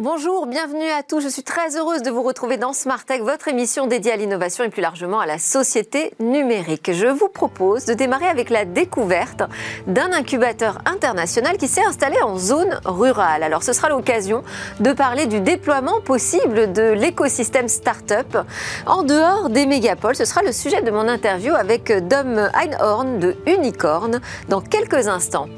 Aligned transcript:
Bonjour, 0.00 0.46
bienvenue 0.46 0.88
à 0.96 1.02
tous. 1.02 1.20
Je 1.20 1.26
suis 1.26 1.42
très 1.42 1.76
heureuse 1.76 2.02
de 2.02 2.10
vous 2.12 2.22
retrouver 2.22 2.56
dans 2.56 2.72
Smart 2.72 3.04
Tech, 3.04 3.20
votre 3.20 3.48
émission 3.48 3.88
dédiée 3.88 4.12
à 4.12 4.16
l'innovation 4.16 4.62
et 4.62 4.68
plus 4.68 4.80
largement 4.80 5.18
à 5.18 5.26
la 5.26 5.38
société 5.38 6.12
numérique. 6.20 6.92
Je 6.92 7.08
vous 7.08 7.28
propose 7.28 7.84
de 7.84 7.94
démarrer 7.94 8.28
avec 8.28 8.48
la 8.48 8.64
découverte 8.64 9.42
d'un 9.88 10.12
incubateur 10.12 10.78
international 10.84 11.56
qui 11.56 11.66
s'est 11.66 11.84
installé 11.84 12.16
en 12.22 12.38
zone 12.38 12.78
rurale. 12.84 13.42
Alors 13.42 13.64
ce 13.64 13.72
sera 13.72 13.88
l'occasion 13.88 14.44
de 14.78 14.92
parler 14.92 15.26
du 15.26 15.40
déploiement 15.40 16.00
possible 16.00 16.72
de 16.72 16.92
l'écosystème 16.92 17.66
start-up 17.66 18.38
en 18.86 19.02
dehors 19.02 19.50
des 19.50 19.66
mégapoles. 19.66 20.14
Ce 20.14 20.26
sera 20.26 20.42
le 20.42 20.52
sujet 20.52 20.80
de 20.80 20.92
mon 20.92 21.08
interview 21.08 21.56
avec 21.56 21.90
Dom 22.06 22.48
Einhorn 22.54 23.18
de 23.18 23.36
Unicorn 23.48 24.20
dans 24.48 24.60
quelques 24.60 25.08
instants. 25.08 25.48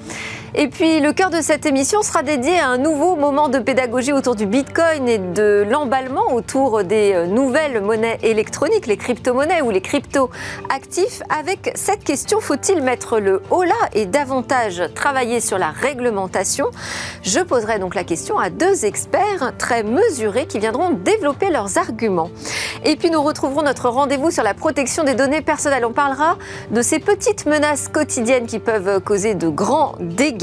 Et 0.56 0.66
puis 0.66 0.98
le 0.98 1.12
cœur 1.12 1.30
de 1.30 1.40
cette 1.40 1.64
émission 1.64 2.02
sera 2.02 2.24
dédié 2.24 2.58
à 2.58 2.66
un 2.66 2.76
nouveau 2.76 3.14
moment 3.14 3.48
de 3.48 3.60
pédagogie 3.60 4.12
autour 4.12 4.34
du 4.34 4.46
Bitcoin 4.46 5.08
et 5.08 5.18
de 5.18 5.64
l'emballement 5.70 6.34
autour 6.34 6.82
des 6.82 7.12
euh, 7.14 7.26
nouvelles 7.26 7.80
monnaies 7.80 8.18
électroniques, 8.24 8.88
les 8.88 8.96
crypto-monnaies 8.96 9.62
ou 9.62 9.70
les 9.70 9.80
crypto-actifs, 9.80 11.22
avec 11.28 11.70
cette 11.76 12.02
question, 12.02 12.40
faut-il 12.40 12.82
mettre 12.82 13.20
le 13.20 13.42
haut 13.50 13.62
là 13.62 13.76
et 13.92 14.06
davantage 14.06 14.82
travailler 14.96 15.38
sur 15.38 15.56
la 15.56 15.70
réglementation? 15.70 16.66
Je 17.22 17.38
poserai 17.38 17.78
donc 17.78 17.94
la 17.94 18.02
question 18.02 18.36
à 18.36 18.50
deux 18.50 18.84
experts 18.84 19.52
très 19.56 19.84
mesurés 19.84 20.46
qui 20.46 20.58
viendront 20.58 20.90
développer 20.90 21.50
leurs 21.50 21.78
arguments. 21.78 22.30
Et 22.84 22.96
puis 22.96 23.10
nous 23.10 23.22
retrouverons 23.22 23.62
notre 23.62 23.88
rendez-vous 23.88 24.32
sur 24.32 24.42
la 24.42 24.54
protection 24.54 25.04
des 25.04 25.14
données 25.14 25.42
personnelles. 25.42 25.84
On 25.84 25.92
parlera 25.92 26.38
de 26.72 26.82
ces 26.82 26.98
petites 26.98 27.46
menaces 27.46 27.86
quotidiennes 27.86 28.46
qui 28.46 28.58
peuvent 28.58 29.00
causer 29.00 29.34
de 29.34 29.48
grands 29.48 29.94
dégâts 30.00 30.39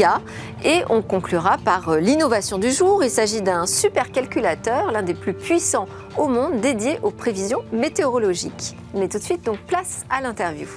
et 0.63 0.83
on 0.89 1.01
conclura 1.01 1.57
par 1.57 1.89
euh, 1.89 1.99
l'innovation 1.99 2.57
du 2.57 2.71
jour. 2.71 3.03
Il 3.03 3.09
s'agit 3.09 3.41
d'un 3.41 3.65
supercalculateur, 3.65 4.91
l'un 4.91 5.01
des 5.01 5.13
plus 5.13 5.33
puissants 5.33 5.87
au 6.17 6.27
monde, 6.27 6.61
dédié 6.61 6.99
aux 7.03 7.11
prévisions 7.11 7.63
météorologiques. 7.71 8.75
Mais 8.93 9.07
tout 9.07 9.17
de 9.17 9.23
suite, 9.23 9.43
donc 9.43 9.59
place 9.59 10.05
à 10.09 10.21
l'interview. 10.21 10.67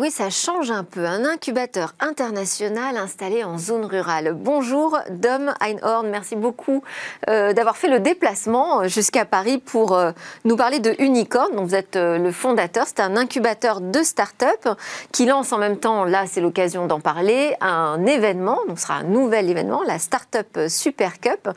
Oui, 0.00 0.10
ça 0.10 0.30
change 0.30 0.70
un 0.70 0.82
peu. 0.82 1.04
Un 1.04 1.26
incubateur 1.26 1.94
international 2.00 2.96
installé 2.96 3.44
en 3.44 3.58
zone 3.58 3.84
rurale. 3.84 4.32
Bonjour, 4.34 4.98
Dom 5.10 5.52
Einhorn. 5.60 6.08
Merci 6.08 6.36
beaucoup 6.36 6.82
euh, 7.28 7.52
d'avoir 7.52 7.76
fait 7.76 7.88
le 7.88 8.00
déplacement 8.00 8.88
jusqu'à 8.88 9.26
Paris 9.26 9.58
pour 9.58 9.92
euh, 9.92 10.12
nous 10.46 10.56
parler 10.56 10.78
de 10.78 10.94
Unicorn. 11.00 11.54
Donc, 11.54 11.68
vous 11.68 11.74
êtes 11.74 11.96
euh, 11.96 12.16
le 12.16 12.32
fondateur. 12.32 12.86
C'est 12.86 13.00
un 13.00 13.14
incubateur 13.14 13.82
de 13.82 14.02
start-up 14.02 14.70
qui 15.12 15.26
lance 15.26 15.52
en 15.52 15.58
même 15.58 15.76
temps, 15.76 16.04
là, 16.04 16.24
c'est 16.26 16.40
l'occasion 16.40 16.86
d'en 16.86 17.00
parler, 17.00 17.54
un 17.60 18.06
événement. 18.06 18.58
Donc, 18.68 18.78
ce 18.78 18.86
sera 18.86 18.94
un 18.94 19.04
nouvel 19.04 19.50
événement, 19.50 19.82
la 19.86 19.98
Startup 19.98 20.60
Super 20.68 21.20
Cup. 21.20 21.50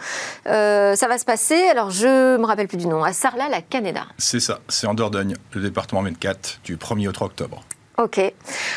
ça 0.44 1.08
va 1.08 1.18
se 1.18 1.26
passer, 1.26 1.70
alors 1.70 1.92
je 1.92 2.36
me 2.38 2.46
rappelle 2.46 2.68
plus 2.68 2.78
du 2.78 2.88
nom, 2.88 3.06
à 3.06 3.14
Sarlat, 3.14 3.48
la 3.48 3.62
Canada. 3.62 4.02
C'est 4.18 4.42
ça, 4.42 4.60
c'est 4.68 4.86
en 4.86 4.96
Dordogne, 4.96 5.36
le 5.54 5.62
département 5.62 6.02
24, 6.02 6.60
du 6.66 6.76
1er 6.76 7.08
au 7.08 7.14
3 7.14 7.28
octobre. 7.28 7.64
Ok. 7.98 8.20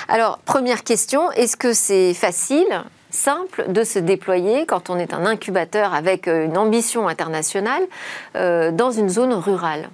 Alors, 0.08 0.38
première 0.38 0.84
question, 0.84 1.32
est-ce 1.32 1.56
que 1.56 1.72
c'est 1.72 2.12
facile 2.14 2.84
simple 3.10 3.64
de 3.68 3.82
se 3.82 3.98
déployer 3.98 4.66
quand 4.66 4.90
on 4.90 4.98
est 4.98 5.14
un 5.14 5.24
incubateur 5.24 5.94
avec 5.94 6.28
euh, 6.28 6.44
une 6.44 6.58
ambition 6.58 7.08
internationale 7.08 7.82
euh, 8.34 8.70
dans 8.70 8.90
une 8.90 9.08
zone 9.08 9.32
rurale? 9.32 9.88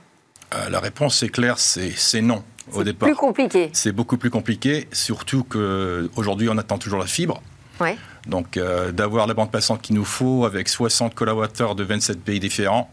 Euh, 0.55 0.69
La 0.71 0.81
réponse 0.81 1.23
est 1.23 1.29
claire, 1.29 1.59
c'est 1.59 2.21
non 2.21 2.43
au 2.73 2.83
départ. 2.83 3.09
C'est 3.09 3.15
plus 3.15 3.21
compliqué. 3.21 3.71
C'est 3.73 3.93
beaucoup 3.93 4.17
plus 4.17 4.31
compliqué, 4.31 4.89
surtout 4.93 5.45
qu'aujourd'hui 5.45 6.49
on 6.49 6.59
attend 6.59 6.79
toujours 6.79 6.99
la 6.99 7.07
fibre. 7.07 7.43
Ouais. 7.81 7.97
Donc 8.27 8.59
d'avoir 8.93 9.27
la 9.27 9.35
bande 9.35 9.51
passante 9.51 9.83
qu'il 9.83 9.97
nous 9.97 10.05
faut 10.05 10.45
avec 10.45 10.69
60 10.69 11.15
collaborateurs 11.15 11.75
de 11.75 11.83
27 11.83 12.23
pays 12.23 12.39
différents, 12.39 12.89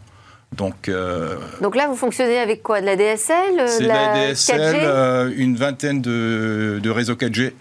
donc, 0.56 0.88
euh, 0.88 1.36
Donc 1.60 1.76
là, 1.76 1.86
vous 1.86 1.96
fonctionnez 1.96 2.38
avec 2.38 2.62
quoi? 2.62 2.80
De 2.80 2.86
la 2.86 2.96
DSL 2.96 3.68
C'est 3.68 3.82
de 3.82 3.88
la, 3.88 4.32
DSL, 4.32 4.80
euh, 4.82 5.32
une 5.36 5.56
vingtaine 5.56 6.00
de, 6.00 6.90
réseaux 6.90 7.14
4G, 7.14 7.52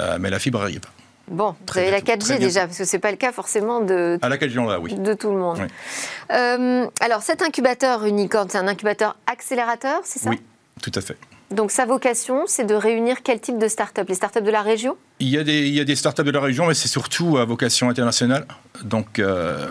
euh, 0.00 0.16
mais 0.18 0.30
la 0.30 0.38
fibre 0.38 0.62
arrive. 0.62 0.80
Bon, 1.30 1.54
vous 1.70 1.78
avez 1.78 1.90
la 1.90 2.00
4G 2.00 2.38
déjà, 2.38 2.66
parce 2.66 2.78
que 2.78 2.84
ce 2.86 2.96
n'est 2.96 3.00
pas 3.00 3.10
le 3.10 3.18
cas 3.18 3.32
forcément 3.32 3.82
de, 3.82 4.18
à 4.22 4.28
la 4.30 4.38
4G, 4.38 4.58
on 4.58 4.80
oui. 4.80 4.94
de 4.94 5.12
tout 5.12 5.30
le 5.30 5.38
monde. 5.38 5.58
alors, 6.30 7.22
cet 7.22 7.42
incubateur 7.42 8.04
Unicorn, 8.06 8.48
c'est 8.48 8.58
un 8.58 8.68
incubateur 8.68 9.16
accélérateur, 9.26 10.00
c'est 10.04 10.20
ça? 10.20 10.30
Oui, 10.30 10.40
tout 10.80 10.92
à 10.94 11.02
fait. 11.02 11.18
Donc 11.50 11.70
sa 11.70 11.86
vocation, 11.86 12.44
c'est 12.46 12.64
de 12.64 12.74
réunir 12.74 13.22
quel 13.22 13.40
type 13.40 13.58
de 13.58 13.68
start-up? 13.68 14.06
Les 14.08 14.14
start-up 14.14 14.44
de 14.44 14.50
la 14.50 14.60
région? 14.60 14.98
Il 15.18 15.28
y, 15.28 15.38
a 15.38 15.44
des, 15.44 15.66
il 15.66 15.74
y 15.74 15.80
a 15.80 15.84
des 15.84 15.96
start-up 15.96 16.26
de 16.26 16.30
la 16.30 16.40
région, 16.40 16.66
mais 16.66 16.74
c'est 16.74 16.88
surtout 16.88 17.38
à 17.38 17.46
vocation 17.46 17.88
internationale. 17.88 18.46
Donc, 18.82 19.18
euh, 19.18 19.66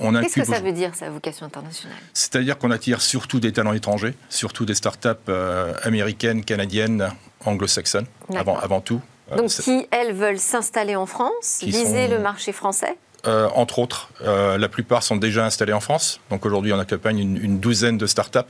on 0.00 0.14
Qu'est-ce 0.14 0.36
que 0.36 0.44
ça 0.44 0.60
veut 0.60 0.72
dire, 0.72 0.94
sa 0.94 1.10
vocation 1.10 1.44
internationale? 1.44 1.96
C'est-à-dire 2.14 2.56
qu'on 2.56 2.70
attire 2.70 3.02
surtout 3.02 3.40
des 3.40 3.52
talents 3.52 3.74
étrangers, 3.74 4.14
surtout 4.30 4.64
des 4.64 4.74
start-up 4.74 5.20
euh, 5.28 5.74
américaines, 5.82 6.44
canadiennes, 6.44 7.10
anglo-saxonnes, 7.44 8.06
avant, 8.34 8.58
avant 8.58 8.80
tout. 8.80 9.02
Euh, 9.30 9.36
Donc, 9.36 9.50
qui, 9.50 9.86
elles, 9.90 10.14
veulent 10.14 10.38
s'installer 10.38 10.96
en 10.96 11.06
France, 11.06 11.60
viser 11.62 12.08
le 12.08 12.18
marché 12.20 12.52
français? 12.52 12.96
Entre 13.26 13.80
autres, 13.80 14.08
la 14.24 14.68
plupart 14.70 15.02
sont 15.02 15.16
déjà 15.16 15.44
installés 15.44 15.74
en 15.74 15.80
France. 15.80 16.20
Donc, 16.30 16.46
aujourd'hui, 16.46 16.72
on 16.72 16.78
accompagne 16.78 17.18
une, 17.18 17.36
une 17.36 17.60
douzaine 17.60 17.98
de 17.98 18.06
start-up, 18.06 18.46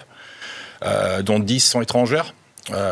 dont 1.25 1.41
10 1.41 1.59
sont 1.59 1.83
étrangères. 1.83 2.33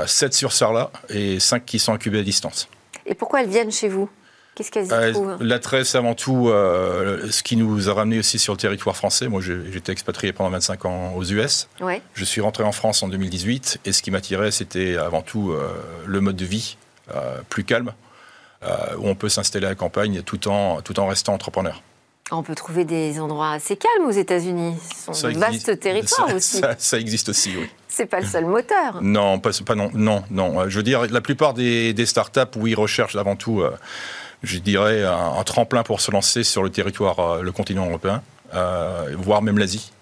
7 0.06 0.34
sur 0.34 0.52
Sarlat 0.52 0.90
et 1.08 1.40
5 1.40 1.64
qui 1.64 1.78
sont 1.78 1.92
incubés 1.92 2.20
à 2.20 2.22
distance. 2.22 2.68
Et 3.06 3.14
pourquoi 3.14 3.42
elles 3.42 3.48
viennent 3.48 3.72
chez 3.72 3.88
vous? 3.88 4.08
Qu'est-ce 4.56 4.70
qu'elles 4.70 4.86
y 4.86 4.92
euh, 4.92 5.12
trouvent? 5.12 5.36
L'attrait, 5.40 5.84
c'est 5.84 5.98
avant 5.98 6.14
tout 6.14 6.48
euh, 6.48 7.30
ce 7.30 7.42
qui 7.42 7.56
nous 7.56 7.90
a 7.90 7.92
ramené 7.92 8.18
aussi 8.18 8.38
sur 8.38 8.54
le 8.54 8.58
territoire 8.58 8.96
français. 8.96 9.28
Moi, 9.28 9.42
j'étais 9.42 9.92
expatrié 9.92 10.32
pendant 10.32 10.48
25 10.50 10.84
ans 10.86 11.12
aux 11.14 11.24
US. 11.24 11.68
Je 12.14 12.24
suis 12.24 12.40
rentré 12.40 12.64
en 12.64 12.72
France 12.72 13.02
en 13.02 13.08
2018 13.08 13.80
et 13.84 13.92
ce 13.92 14.02
qui 14.02 14.10
m'attirait, 14.10 14.50
c'était 14.50 14.96
avant 14.96 15.20
tout 15.20 15.52
euh, 15.52 15.68
le 16.06 16.20
mode 16.20 16.36
de 16.36 16.46
vie 16.46 16.78
plus 17.48 17.62
calme, 17.62 17.92
où 18.98 19.08
on 19.08 19.14
peut 19.14 19.28
s'installer 19.28 19.66
à 19.66 19.68
la 19.68 19.74
campagne 19.76 20.22
tout 20.22 20.48
en, 20.48 20.80
tout 20.80 20.98
en 20.98 21.06
restant 21.06 21.34
entrepreneur. 21.34 21.82
On 22.32 22.42
peut 22.42 22.56
trouver 22.56 22.84
des 22.84 23.20
endroits 23.20 23.52
assez 23.52 23.76
calmes 23.76 24.06
aux 24.06 24.10
États-Unis. 24.10 24.74
Ce 25.06 25.12
sont 25.12 25.28
de 25.28 25.38
vastes 25.38 25.78
territoires 25.78 26.34
aussi. 26.34 26.60
Ça, 26.78 26.98
existe 26.98 27.28
aussi, 27.28 27.52
oui. 27.56 27.68
C'est 27.88 28.06
pas 28.06 28.20
le 28.20 28.26
seul 28.26 28.44
moteur. 28.46 29.00
Non, 29.00 29.38
pas, 29.38 29.50
pas, 29.64 29.76
non, 29.76 29.90
non, 29.94 30.24
non. 30.30 30.68
Je 30.68 30.76
veux 30.76 30.82
dire, 30.82 31.06
la 31.06 31.20
plupart 31.20 31.54
des, 31.54 31.94
des 31.94 32.04
startups, 32.04 32.40
oui, 32.56 32.74
recherchent 32.74 33.14
avant 33.14 33.36
tout, 33.36 33.60
euh, 33.60 33.70
je 34.42 34.58
dirais, 34.58 35.04
un, 35.04 35.42
tremplin 35.44 35.84
pour 35.84 36.00
se 36.00 36.10
lancer 36.10 36.42
sur 36.42 36.64
le 36.64 36.70
territoire, 36.70 37.20
euh, 37.20 37.42
le 37.42 37.52
continent 37.52 37.86
européen, 37.86 38.22
euh, 38.54 39.14
voire 39.16 39.40
même 39.40 39.58
l'Asie. 39.58 39.92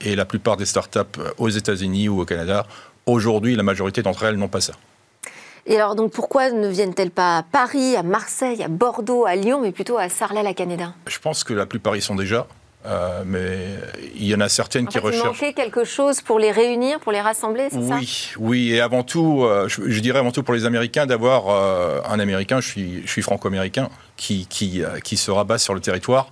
et 0.00 0.14
la 0.14 0.24
plupart 0.24 0.56
des 0.56 0.66
startups 0.66 1.20
aux 1.38 1.48
États-Unis 1.48 2.08
ou 2.08 2.20
au 2.20 2.24
Canada, 2.24 2.66
aujourd'hui, 3.06 3.56
la 3.56 3.62
majorité 3.64 4.02
d'entre 4.02 4.22
elles 4.24 4.36
n'ont 4.36 4.48
pas 4.48 4.60
ça. 4.60 4.74
Et 5.68 5.76
alors, 5.76 5.94
donc, 5.94 6.12
pourquoi 6.12 6.50
ne 6.50 6.66
viennent-elles 6.66 7.10
pas 7.10 7.38
à 7.38 7.42
Paris, 7.42 7.94
à 7.94 8.02
Marseille, 8.02 8.62
à 8.62 8.68
Bordeaux, 8.68 9.26
à 9.26 9.36
Lyon, 9.36 9.60
mais 9.62 9.70
plutôt 9.70 9.98
à 9.98 10.08
Sarlat-la-Canéda 10.08 10.94
Je 11.06 11.18
pense 11.18 11.44
que 11.44 11.52
la 11.52 11.66
plupart 11.66 11.94
y 11.94 12.00
sont 12.00 12.14
déjà. 12.14 12.46
Euh, 12.86 13.22
mais 13.26 13.76
il 14.14 14.24
y 14.24 14.34
en 14.34 14.40
a 14.40 14.48
certaines 14.48 14.86
qui 14.86 14.98
recherchent. 14.98 15.42
Il 15.42 15.52
quelque 15.52 15.84
chose 15.84 16.22
pour 16.22 16.38
les 16.38 16.52
réunir, 16.52 17.00
pour 17.00 17.12
les 17.12 17.20
rassembler, 17.20 17.68
c'est 17.70 17.82
ça? 17.82 17.96
Oui, 17.96 18.30
oui, 18.38 18.72
et 18.72 18.80
avant 18.80 19.02
tout, 19.02 19.42
euh, 19.44 19.68
je, 19.68 20.00
dirais 20.00 20.20
avant 20.20 20.30
tout 20.30 20.42
pour 20.42 20.54
les 20.54 20.64
Américains 20.64 21.04
d'avoir 21.04 21.48
euh, 21.48 22.00
un 22.08 22.18
Américain, 22.18 22.60
je 22.60 22.68
suis, 22.68 23.02
je 23.04 23.10
suis 23.10 23.20
franco-américain, 23.20 23.90
qui, 24.16 24.46
qui, 24.46 24.82
qui 25.04 25.16
se 25.18 25.30
rabat 25.30 25.58
sur 25.58 25.74
le 25.74 25.80
territoire 25.80 26.30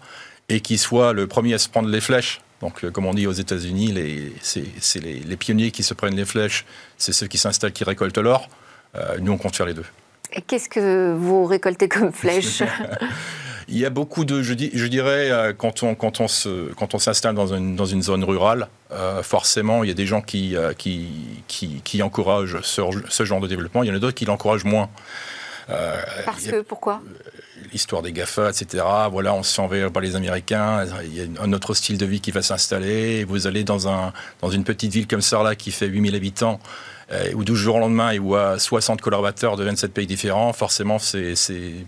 et 0.49 0.61
qui 0.61 0.79
soit 0.79 1.13
le 1.13 1.27
premier 1.27 1.53
à 1.53 1.59
se 1.59 1.69
prendre 1.69 1.89
les 1.89 2.01
flèches. 2.01 2.41
Donc, 2.63 2.89
comme 2.91 3.05
on 3.05 3.13
dit 3.13 3.27
aux 3.27 3.33
États-Unis, 3.33 4.33
c'est 4.41 4.65
les, 5.03 5.21
les, 5.21 5.37
pionniers 5.37 5.73
qui 5.73 5.83
se 5.83 5.93
prennent 5.93 6.17
les 6.17 6.25
flèches, 6.25 6.65
c'est 6.97 7.13
ceux 7.13 7.27
qui 7.27 7.37
s'installent, 7.37 7.73
qui 7.73 7.85
récoltent 7.85 8.17
l'or. 8.17 8.49
Euh, 8.95 9.19
nous, 9.21 9.33
on 9.33 9.39
compte 9.39 9.57
faire 9.57 9.67
les 9.67 9.75
deux. 9.75 9.85
Et 10.33 10.43
qu'est-ce 10.43 10.69
que 10.69 11.15
vous 11.15 11.45
récoltez 11.45 11.89
comme 11.89 12.13
flèche? 12.13 12.63
Il 13.69 13.77
y 13.77 13.85
a 13.85 13.91
beaucoup 13.91 14.25
de, 14.25 14.43
je, 14.43 14.55
dirais, 14.55 15.31
euh, 15.31 15.53
quand 15.53 15.83
on, 15.83 15.97
quand 15.97 16.21
on, 16.21 16.29
se, 16.29 16.73
quand 16.75 16.95
on 16.95 16.99
s'installe 16.99 17.35
dans 17.35 17.53
une, 17.53 17.75
dans 17.75 17.85
une 17.85 18.03
zone 18.03 18.23
rurale, 18.23 18.69
euh, 18.93 19.25
forcément, 19.25 19.83
il 19.83 19.89
y 19.89 19.91
a 19.91 19.95
des 19.95 20.07
gens 20.07 20.23
qui, 20.23 20.57
qui, 20.79 21.43
qui, 21.83 22.03
encouragent 22.03 22.61
ce, 22.63 23.25
genre 23.25 23.41
de 23.41 23.49
développement. 23.49 23.83
Il 23.83 23.89
y 23.89 23.91
en 23.91 23.97
a 23.97 23.99
d'autres 23.99 24.15
qui 24.15 24.25
l'encouragent 24.25 24.65
moins. 24.65 24.89
Parce 26.25 26.45
que, 26.47 26.61
pourquoi? 26.61 27.03
L'histoire 27.73 28.03
des 28.03 28.13
GAFA, 28.13 28.51
etc. 28.51 28.85
Voilà, 29.11 29.35
on 29.35 29.43
se 29.43 29.53
fait 29.53 29.63
envahir 29.63 29.91
par 29.91 30.01
les 30.01 30.15
Américains. 30.15 30.87
Il 31.03 31.15
y 31.17 31.23
a 31.23 31.43
un 31.43 31.53
autre 31.53 31.75
style 31.75 31.99
de 31.99 32.07
vie 32.07 32.21
qui 32.21 32.31
va 32.31 32.43
s'installer. 32.43 33.25
Vous 33.25 33.49
allez 33.49 33.65
dans, 33.65 33.89
un, 33.89 34.13
dans 34.41 34.51
une 34.51 34.63
petite 34.63 34.93
ville 34.93 35.09
comme 35.09 35.23
ça, 35.23 35.43
là, 35.43 35.57
qui 35.57 35.73
fait 35.73 35.89
8000 35.89 36.15
habitants 36.15 36.61
euh, 37.13 37.33
ou 37.35 37.45
12 37.45 37.57
jours 37.57 37.77
au 37.77 37.79
lendemain 37.79 38.19
où 38.19 38.35
à 38.35 38.59
60 38.59 39.01
collaborateurs 39.01 39.57
de 39.57 39.63
27 39.63 39.93
pays 39.93 40.07
différents, 40.07 40.53
forcément, 40.53 40.99
c'est, 40.99 41.35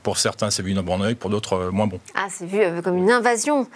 pour 0.05 0.17
certains, 0.17 0.50
c'est 0.50 0.62
vu 0.62 0.75
d'un 0.75 0.85
bon 0.85 1.00
oeil, 1.03 1.17
pour 1.17 1.29
d'autres, 1.29 1.55
euh, 1.55 1.70
moins 1.73 1.88
bon. 1.88 1.99
Ah, 2.15 2.29
c'est 2.31 2.47
vu 2.47 2.61
euh, 2.61 2.82
comme 2.82 2.97
une 2.97 3.11
invasion. 3.11 3.67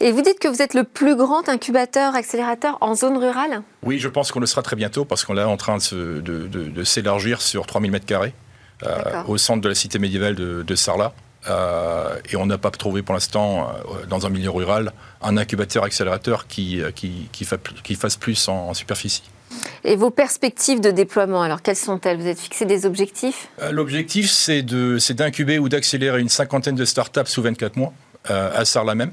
Et 0.00 0.10
vous 0.10 0.22
dites 0.22 0.40
que 0.40 0.48
vous 0.48 0.60
êtes 0.60 0.74
le 0.74 0.82
plus 0.82 1.14
grand 1.14 1.48
incubateur, 1.48 2.16
accélérateur 2.16 2.78
en 2.80 2.96
zone 2.96 3.16
rurale? 3.16 3.62
Oui, 3.84 4.00
je 4.00 4.08
pense 4.08 4.32
qu'on 4.32 4.40
le 4.40 4.46
sera 4.46 4.62
très 4.62 4.74
bientôt 4.74 5.04
parce 5.04 5.24
qu'on 5.24 5.36
est 5.36 5.42
en 5.42 5.56
train 5.56 5.78
de, 5.78 6.20
de, 6.20 6.48
de, 6.48 6.84
s'élargir 6.84 7.42
sur 7.42 7.66
3000 7.66 7.92
mètres 7.92 8.06
carrés. 8.06 8.34
au 9.28 9.38
centre 9.38 9.60
de 9.60 9.68
la 9.68 9.74
cité 9.76 10.00
médiévale 10.00 10.34
de, 10.34 10.74
Sarlat. 10.74 11.12
et 12.28 12.36
on 12.36 12.46
n'a 12.46 12.58
pas 12.58 12.70
trouvé 12.70 13.02
pour 13.02 13.14
l'instant, 13.14 13.72
dans 14.08 14.26
un 14.26 14.30
milieu 14.30 14.50
rural, 14.50 14.92
un 15.22 15.36
incubateur 15.36 15.84
accélérateur 15.84 16.48
qui, 16.48 16.80
qui, 16.96 17.28
qui, 17.30 17.94
fasse 17.94 18.16
plus 18.16 18.48
en 18.48 18.74
superficie. 18.74 19.22
Et 19.84 19.96
vos 19.96 20.10
perspectives 20.10 20.80
de 20.80 20.90
déploiement, 20.90 21.42
alors 21.42 21.62
quelles 21.62 21.76
sont-elles? 21.76 22.18
Vous 22.18 22.26
êtes 22.26 22.40
fixé 22.40 22.64
des 22.64 22.86
objectifs? 22.86 23.48
Euh, 23.60 23.72
L'objectif, 23.72 24.30
c'est 24.30 24.62
d'incuber 24.62 25.58
ou 25.58 25.68
d'accélérer 25.68 26.20
une 26.20 26.28
cinquantaine 26.28 26.74
de 26.74 26.84
startups 26.84 27.26
sous 27.26 27.42
24 27.42 27.76
mois, 27.76 27.92
euh, 28.30 28.50
à 28.54 28.64
Sarlat 28.64 28.94
même. 28.94 29.12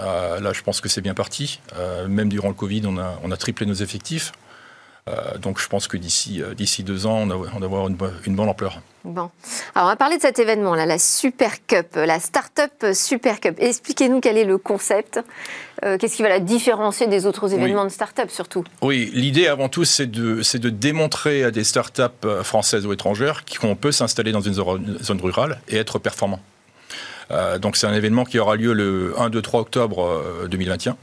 Euh, 0.00 0.40
là, 0.40 0.52
je 0.52 0.62
pense 0.62 0.80
que 0.80 0.88
c'est 0.88 1.00
bien 1.00 1.14
parti. 1.14 1.60
même 2.08 2.28
durant 2.28 2.48
le 2.48 2.54
Covid, 2.54 2.82
on 2.86 2.98
a, 2.98 3.18
on 3.22 3.30
a 3.30 3.36
triplé 3.36 3.66
nos 3.66 3.74
effectifs. 3.74 4.32
Euh, 5.10 5.36
donc 5.36 5.60
je 5.60 5.68
pense 5.68 5.86
que 5.86 5.98
d'ici 5.98 6.42
euh, 6.42 6.54
d'ici 6.54 6.82
deux 6.82 7.04
ans, 7.04 7.28
on 7.30 7.58
va 7.58 7.66
avoir 7.66 7.88
une, 7.88 7.96
bonne 7.96 8.48
ampleur. 8.48 8.80
Bon. 9.04 9.30
Alors 9.74 9.86
on 9.86 9.90
va 9.90 9.96
parler 9.96 10.16
de 10.16 10.22
cet 10.22 10.38
événement, 10.38 10.74
là, 10.74 10.86
la 10.86 10.98
Super 10.98 11.66
Cup, 11.66 11.88
la 11.94 12.18
Startup 12.20 12.72
Super 12.94 13.38
Cup. 13.38 13.56
Expliquez-nous 13.58 14.20
quel 14.20 14.38
est 14.38 14.46
le 14.46 14.56
concept. 14.56 15.20
Euh, 15.84 15.98
qu'est-ce 15.98 16.16
qui 16.16 16.22
va 16.22 16.30
la 16.30 16.40
différencier 16.40 17.06
des 17.06 17.26
autres 17.26 17.52
événements 17.52 17.84
de 17.84 17.90
start-up 17.90 18.30
surtout? 18.30 18.64
Oui, 18.80 19.10
l'idée 19.12 19.46
avant 19.46 19.68
tout, 19.68 19.84
c'est 19.84 20.10
de, 20.10 20.40
de 20.40 20.70
démontrer 20.70 21.44
à 21.44 21.50
des 21.50 21.64
start-up 21.64 22.26
françaises 22.42 22.86
ou 22.86 22.92
étrangères 22.94 23.44
qu'on 23.60 23.76
peut 23.76 23.92
s'installer 23.92 24.32
dans 24.32 24.40
une 24.40 24.54
zone 24.54 25.20
rurale 25.20 25.60
et 25.68 25.76
être 25.76 25.98
performant. 25.98 26.40
donc 27.60 27.76
c'est 27.76 27.86
un 27.86 27.94
événement 27.94 28.24
qui 28.24 28.38
aura 28.38 28.56
lieu 28.56 28.72
le 28.72 29.12
1, 29.18 29.28
2, 29.28 29.42
3 29.42 29.60
octobre 29.60 30.46
2021. 30.48 30.96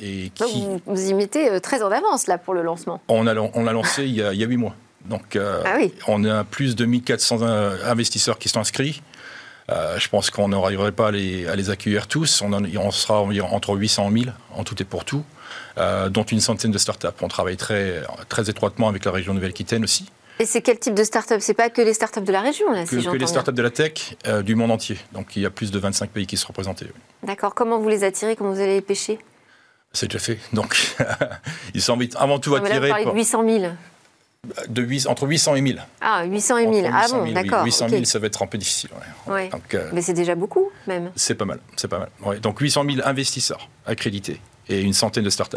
Et 0.00 0.30
qui... 0.34 0.66
vous, 0.86 1.08
y 1.10 1.14
mettez 1.14 1.50
euh, 1.50 1.60
très 1.60 1.82
en 1.82 1.90
avance 1.90 2.26
là 2.26 2.38
pour 2.38 2.54
le 2.54 2.62
lancement. 2.62 3.00
On 3.08 3.22
l'a 3.22 3.34
on 3.40 3.62
lancé 3.64 4.04
il 4.04 4.14
y 4.14 4.22
a 4.22 4.32
huit 4.32 4.56
mois. 4.56 4.74
Donc 5.04 5.36
euh, 5.36 5.62
ah 5.64 5.76
on 6.08 6.24
a 6.24 6.44
plus 6.44 6.76
de 6.76 6.84
1400 6.84 7.42
investisseurs 7.84 8.38
qui 8.38 8.48
sont 8.48 8.60
inscrits. 8.60 9.02
Euh, 9.70 9.98
je 9.98 10.08
pense 10.08 10.30
qu'on 10.30 10.48
n'arriverait 10.48 10.92
pas 10.92 11.08
à 11.08 11.10
les, 11.10 11.46
à 11.46 11.56
les, 11.56 11.70
accueillir 11.70 12.06
tous. 12.06 12.42
On, 12.42 12.52
on 12.52 12.90
sera 12.90 13.20
entre 13.20 13.74
800 13.74 14.08
et 14.08 14.12
1000 14.12 14.34
en 14.54 14.64
tout 14.64 14.80
et 14.82 14.84
pour 14.84 15.04
tout, 15.04 15.24
dont 15.76 16.24
une 16.24 16.40
centaine 16.40 16.70
de 16.70 16.78
startups. 16.78 17.08
On 17.22 17.28
travaille 17.28 17.56
très, 17.56 18.02
très 18.28 18.50
étroitement 18.50 18.88
avec 18.88 19.04
la 19.04 19.12
région 19.12 19.32
Nouvelle-Aquitaine 19.32 19.84
aussi. 19.84 20.10
Et 20.40 20.46
c'est 20.46 20.60
quel 20.62 20.78
type 20.78 20.94
de 20.94 21.04
start-up? 21.04 21.38
C'est 21.40 21.54
pas 21.54 21.70
que 21.70 21.80
les 21.80 21.94
start-up 21.94 22.24
de 22.24 22.32
la 22.32 22.40
région, 22.40 22.70
là, 22.72 22.84
si 22.84 22.96
Que, 22.96 23.10
que 23.10 23.16
les 23.16 23.26
start-up 23.26 23.54
de 23.54 23.62
la 23.62 23.70
tech 23.70 24.16
du 24.42 24.54
monde 24.54 24.72
entier. 24.72 24.98
Donc 25.12 25.36
il 25.36 25.42
y 25.42 25.46
a 25.46 25.50
plus 25.50 25.70
de 25.70 25.78
25 25.78 26.10
pays 26.10 26.26
qui 26.26 26.36
sont 26.36 26.48
représentés. 26.48 26.86
D'accord. 27.22 27.54
Comment 27.54 27.78
vous 27.78 27.88
les 27.88 28.04
attirez? 28.04 28.36
Comment 28.36 28.52
vous 28.52 28.60
allez 28.60 28.74
les 28.74 28.80
pêcher? 28.82 29.18
C'est 29.94 30.08
déjà 30.08 30.18
fait. 30.18 30.38
Donc, 30.52 30.76
ils 31.74 31.80
sont 31.80 31.98
avant 32.16 32.38
tout 32.38 32.54
attirés. 32.54 32.88
Vous 32.88 32.94
parlez 32.94 33.04
de 33.06 33.10
800 33.12 33.44
000 33.48 33.72
de 34.68 34.82
8, 34.82 35.06
entre 35.06 35.26
800 35.26 35.54
et 35.54 35.60
1000. 35.62 35.82
Ah, 36.00 36.24
800 36.24 36.58
et 36.58 36.66
1000. 36.66 36.90
ah 36.92 37.06
bon, 37.10 37.32
d'accord. 37.32 37.64
800 37.64 37.88
000, 37.88 38.04
ça 38.04 38.18
va 38.18 38.26
être 38.26 38.42
un 38.42 38.46
peu 38.46 38.58
difficile. 38.58 38.90
Ouais. 39.26 39.50
Euh, 39.74 39.90
Mais 39.92 40.02
c'est 40.02 40.12
déjà 40.12 40.34
beaucoup, 40.34 40.70
même. 40.86 41.10
C'est 41.16 41.34
pas 41.34 41.44
mal. 41.44 41.60
C'est 41.76 41.88
pas 41.88 41.98
mal. 42.20 42.40
Donc 42.40 42.60
800 42.60 42.84
000 42.84 43.06
investisseurs 43.08 43.68
accrédités 43.86 44.40
et 44.68 44.80
une 44.80 44.92
centaine 44.92 45.24
de 45.24 45.30
startups. 45.30 45.56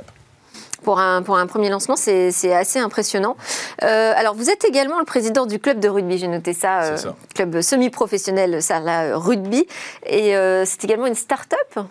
Pour 0.83 0.99
un, 0.99 1.21
pour 1.23 1.37
un 1.37 1.47
premier 1.47 1.69
lancement, 1.69 1.95
c'est 1.95 2.53
assez 2.53 2.79
impressionnant. 2.79 3.35
Euh, 3.83 4.13
alors, 4.15 4.35
vous 4.35 4.49
êtes 4.49 4.63
également 4.63 4.99
le 4.99 5.05
président 5.05 5.45
du 5.45 5.59
club 5.59 5.79
de 5.79 5.89
rugby, 5.89 6.17
j'ai 6.17 6.27
noté 6.27 6.53
ça, 6.53 6.83
euh, 6.83 6.97
ça. 6.97 7.15
club 7.33 7.61
semi-professionnel 7.61 8.61
Sarla 8.61 9.17
Rugby. 9.17 9.67
Et 10.05 10.33
c'est 10.65 10.83
également 10.83 11.07
une 11.07 11.15
start-up? 11.15 11.87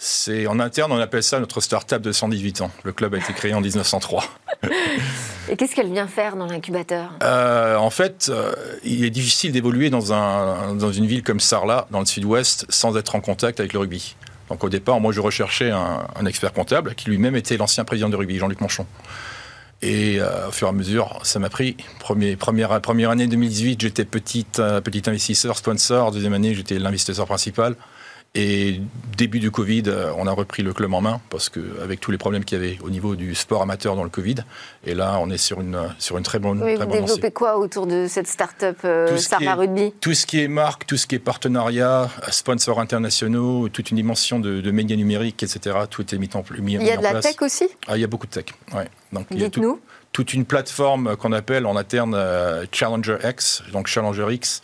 C'est 0.00 0.46
en 0.46 0.60
interne, 0.60 0.92
on 0.92 1.00
appelle 1.00 1.24
ça 1.24 1.40
notre 1.40 1.60
start-up 1.60 2.00
de 2.00 2.12
118 2.12 2.60
ans. 2.60 2.70
Le 2.84 2.92
club 2.92 3.14
a 3.14 3.18
été 3.18 3.32
créé 3.32 3.52
en 3.52 3.60
1903. 3.60 4.24
Et 5.50 5.56
qu'est-ce 5.56 5.74
qu'elle 5.74 5.90
vient 5.90 6.06
faire 6.06 6.36
dans 6.36 6.46
l'incubateur? 6.46 7.10
Euh, 7.24 7.74
En 7.74 7.90
fait, 7.90 8.28
euh, 8.28 8.52
il 8.84 9.04
est 9.04 9.10
difficile 9.10 9.50
d'évoluer 9.50 9.90
dans, 9.90 10.74
dans 10.74 10.92
une 10.92 11.06
ville 11.06 11.24
comme 11.24 11.40
Sarlat, 11.40 11.88
dans 11.90 11.98
le 11.98 12.06
sud-ouest, 12.06 12.64
sans 12.68 12.96
être 12.96 13.16
en 13.16 13.20
contact 13.20 13.58
avec 13.58 13.72
le 13.72 13.80
rugby. 13.80 14.14
Donc 14.48 14.62
au 14.62 14.68
départ, 14.68 15.00
moi, 15.00 15.12
je 15.12 15.20
recherchais 15.20 15.72
un, 15.72 16.26
expert 16.26 16.52
comptable 16.52 16.94
qui 16.94 17.10
lui-même 17.10 17.34
était 17.34 17.56
l'ancien 17.56 17.84
président 17.84 18.08
du 18.08 18.14
rugby, 18.14 18.38
Jean-Luc 18.38 18.60
Manchon. 18.60 18.86
Et 19.82 20.20
euh, 20.20 20.48
au 20.48 20.52
fur 20.52 20.68
et 20.68 20.70
à 20.70 20.72
mesure, 20.72 21.18
ça 21.24 21.40
m'a 21.40 21.50
pris. 21.50 21.76
Premier, 21.98 22.36
première, 22.36 22.80
première 22.80 23.10
année 23.10 23.26
2018, 23.26 23.80
j'étais 23.80 24.04
petit, 24.04 24.44
petit 24.44 25.10
investisseur, 25.10 25.56
sponsor. 25.56 26.12
Deuxième 26.12 26.34
année, 26.34 26.54
j'étais 26.54 26.78
l'investisseur 26.78 27.26
principal. 27.26 27.74
Et 28.34 28.80
début 29.16 29.40
du 29.40 29.50
Covid, 29.50 29.84
euh, 29.86 30.12
on 30.16 30.26
a 30.26 30.32
repris 30.32 30.62
le 30.62 30.72
club 30.72 30.92
en 30.92 31.00
main 31.00 31.20
parce 31.30 31.48
qu'avec 31.48 31.98
tous 31.98 32.10
les 32.10 32.18
problèmes 32.18 32.44
qu'il 32.44 32.58
y 32.58 32.64
avait 32.64 32.78
au 32.82 32.90
niveau 32.90 33.16
du 33.16 33.34
sport 33.34 33.62
amateur 33.62 33.96
dans 33.96 34.04
le 34.04 34.10
Covid, 34.10 34.36
et 34.86 34.94
là 34.94 35.18
on 35.20 35.30
est 35.30 35.38
sur 35.38 35.60
une, 35.60 35.78
sur 35.98 36.18
une 36.18 36.24
très 36.24 36.38
bonne 36.38 36.62
oui, 36.62 36.76
Vous 36.76 36.86
développez 36.86 37.30
quoi 37.30 37.58
autour 37.58 37.86
de 37.86 38.06
cette 38.08 38.28
start-up 38.28 38.78
euh, 38.84 39.16
Rugby? 39.56 39.92
Tout 40.00 40.14
ce 40.14 40.26
qui 40.26 40.40
est 40.42 40.48
marque, 40.48 40.86
tout 40.86 40.96
ce 40.96 41.06
qui 41.06 41.14
est 41.14 41.20
partenariat, 41.20 42.10
sponsors 42.30 42.80
internationaux, 42.80 43.68
toute 43.70 43.90
une 43.90 43.96
dimension 43.96 44.38
de, 44.38 44.70
médias 44.70 44.96
numériques, 44.96 45.42
etc. 45.42 45.76
Tout 45.90 46.14
est 46.14 46.18
mis 46.18 46.28
en, 46.34 46.42
place. 46.42 46.60
Il 46.60 46.82
y 46.82 46.90
a 46.90 46.96
de 46.98 47.02
la 47.02 47.20
tech 47.20 47.36
aussi? 47.40 47.68
Ah, 47.88 47.96
Il 47.96 48.00
y 48.02 48.04
a 48.04 48.08
beaucoup 48.08 48.26
de 48.26 48.32
tech, 48.32 48.46
ouais. 48.74 48.88
Dites-nous 49.30 49.80
toute 50.12 50.34
une 50.34 50.44
plateforme 50.44 51.16
qu'on 51.16 51.32
appelle 51.32 51.66
en 51.66 51.76
interne 51.76 52.14
euh, 52.14 52.64
Challenger 52.72 53.18
X, 53.24 53.62
donc 53.72 53.86
Challenger 53.86 54.26
X, 54.30 54.62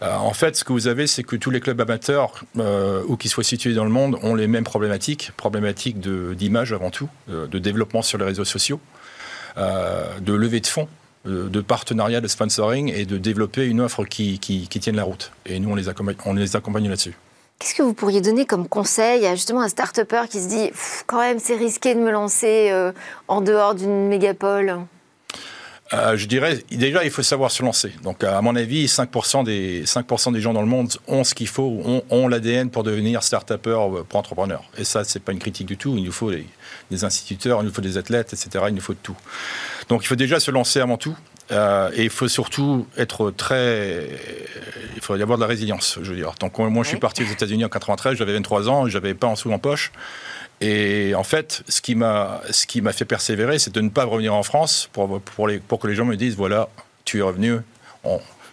en 0.00 0.32
fait, 0.32 0.56
ce 0.56 0.64
que 0.64 0.72
vous 0.72 0.86
avez, 0.86 1.06
c'est 1.06 1.24
que 1.24 1.36
tous 1.36 1.50
les 1.50 1.60
clubs 1.60 1.80
amateurs, 1.80 2.44
euh, 2.58 3.02
ou 3.08 3.16
qu'ils 3.16 3.30
soient 3.30 3.44
situés 3.44 3.74
dans 3.74 3.84
le 3.84 3.90
monde, 3.90 4.18
ont 4.22 4.34
les 4.34 4.46
mêmes 4.46 4.64
problématiques, 4.64 5.32
problématiques 5.36 5.98
d'image 6.00 6.72
avant 6.72 6.90
tout, 6.90 7.08
de 7.28 7.58
développement 7.58 8.02
sur 8.02 8.18
les 8.18 8.24
réseaux 8.24 8.44
sociaux, 8.44 8.80
euh, 9.56 10.18
de 10.20 10.32
levée 10.32 10.60
de 10.60 10.66
fonds 10.66 10.88
de 11.24 11.60
partenariat, 11.60 12.22
de 12.22 12.28
sponsoring 12.28 12.90
et 12.94 13.04
de 13.04 13.18
développer 13.18 13.66
une 13.66 13.80
offre 13.82 14.04
qui, 14.04 14.38
tienne 14.38 14.96
la 14.96 15.02
route. 15.02 15.32
Et 15.44 15.58
nous, 15.58 15.70
on 15.70 15.74
les 15.74 15.88
accompagne, 15.88 16.16
on 16.24 16.32
les 16.32 16.56
accompagne 16.56 16.88
là-dessus. 16.88 17.14
Qu'est-ce 17.58 17.74
que 17.74 17.82
vous 17.82 17.92
pourriez 17.92 18.20
donner 18.20 18.46
comme 18.46 18.66
conseil 18.66 19.26
à 19.26 19.34
justement 19.34 19.60
un 19.60 19.68
start-upper 19.68 20.22
qui 20.30 20.40
se 20.40 20.48
dit 20.48 20.70
quand 21.06 21.18
même 21.18 21.38
c'est 21.38 21.56
risqué 21.56 21.94
de 21.94 22.00
me 22.00 22.10
lancer 22.10 22.72
en 23.26 23.40
dehors 23.42 23.74
d'une 23.74 24.06
mégapole? 24.06 24.78
Euh, 25.94 26.16
je 26.16 26.26
dirais, 26.26 26.62
déjà, 26.70 27.04
il 27.04 27.10
faut 27.10 27.22
savoir 27.22 27.50
se 27.50 27.62
lancer. 27.62 27.92
Donc, 28.02 28.22
à 28.22 28.40
mon 28.42 28.54
avis, 28.56 28.86
5% 28.86 29.44
des, 29.44 29.86
5 29.86 30.32
des 30.32 30.40
gens 30.40 30.52
dans 30.52 30.60
le 30.60 30.66
monde 30.66 30.92
ont 31.06 31.24
ce 31.24 31.34
qu'il 31.34 31.48
faut, 31.48 31.80
ont, 31.84 32.02
ont 32.10 32.28
l'ADN 32.28 32.68
pour 32.70 32.82
devenir 32.82 33.22
start-upper, 33.22 34.04
pour 34.08 34.18
entrepreneur. 34.18 34.62
Et 34.76 34.84
ça, 34.84 35.04
c'est 35.04 35.20
pas 35.22 35.32
une 35.32 35.38
critique 35.38 35.66
du 35.66 35.78
tout. 35.78 35.96
Il 35.96 36.04
nous 36.04 36.12
faut 36.12 36.30
des, 36.30 37.04
instituteurs, 37.04 37.62
il 37.62 37.66
nous 37.66 37.72
faut 37.72 37.80
des 37.80 37.96
athlètes, 37.96 38.34
etc. 38.34 38.66
Il 38.68 38.74
nous 38.74 38.82
faut 38.82 38.92
de 38.92 38.98
tout. 39.02 39.16
Donc, 39.88 40.04
il 40.04 40.06
faut 40.06 40.16
déjà 40.16 40.40
se 40.40 40.50
lancer 40.50 40.80
avant 40.80 40.98
tout. 40.98 41.16
Euh, 41.50 41.90
et 41.94 42.04
il 42.04 42.10
faut 42.10 42.28
surtout 42.28 42.86
être 42.98 43.30
très. 43.30 44.06
Il 44.94 45.00
faut 45.00 45.16
y 45.16 45.22
avoir 45.22 45.38
de 45.38 45.42
la 45.42 45.48
résilience, 45.48 45.98
je 46.02 46.10
veux 46.10 46.16
dire. 46.16 46.34
Donc, 46.40 46.58
moi, 46.58 46.82
je 46.82 46.88
suis 46.88 46.98
parti 46.98 47.22
aux 47.22 47.32
États-Unis 47.32 47.64
en 47.64 47.70
93, 47.70 48.18
j'avais 48.18 48.34
23 48.34 48.68
ans, 48.68 48.86
j'avais 48.88 49.14
pas 49.14 49.28
un 49.28 49.36
sou 49.36 49.50
en 49.52 49.58
poche. 49.58 49.90
Et 50.60 51.14
en 51.14 51.22
fait, 51.22 51.62
ce 51.68 51.80
qui 51.80 51.94
m'a, 51.94 52.40
ce 52.50 52.66
qui 52.66 52.80
m'a 52.80 52.92
fait 52.92 53.04
persévérer, 53.04 53.58
c'est 53.58 53.72
de 53.72 53.80
ne 53.80 53.88
pas 53.88 54.04
revenir 54.04 54.34
en 54.34 54.42
France 54.42 54.88
pour, 54.92 55.20
pour, 55.20 55.46
les, 55.46 55.58
pour 55.58 55.78
que 55.78 55.86
les 55.86 55.94
gens 55.94 56.04
me 56.04 56.16
disent 56.16 56.36
voilà, 56.36 56.68
tu 57.04 57.18
es 57.18 57.22
revenu, 57.22 57.58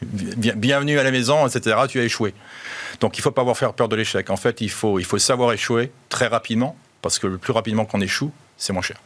bienvenue 0.02 1.00
à 1.00 1.04
la 1.04 1.12
maison, 1.12 1.48
etc., 1.48 1.78
tu 1.90 2.00
as 2.00 2.04
échoué. 2.04 2.34
Donc 3.00 3.18
il 3.18 3.22
ne 3.22 3.24
faut 3.24 3.32
pas 3.32 3.42
avoir 3.42 3.58
faire 3.58 3.74
peur 3.74 3.90
de 3.90 3.96
l'échec. 3.96 4.30
En 4.30 4.38
fait, 4.38 4.62
il 4.62 4.70
faut, 4.70 5.00
il 5.00 5.06
faut 5.06 5.18
savoir 5.18 5.52
échouer 5.54 5.92
très 6.10 6.28
rapidement, 6.28 6.76
parce 7.02 7.20
que 7.20 7.28
le 7.28 7.38
plus 7.38 7.54
rapidement 7.54 7.86
qu'on 7.86 8.02
échoue, 8.02 8.32
c'est 8.58 8.72
moins 8.72 8.82
cher. 8.82 8.98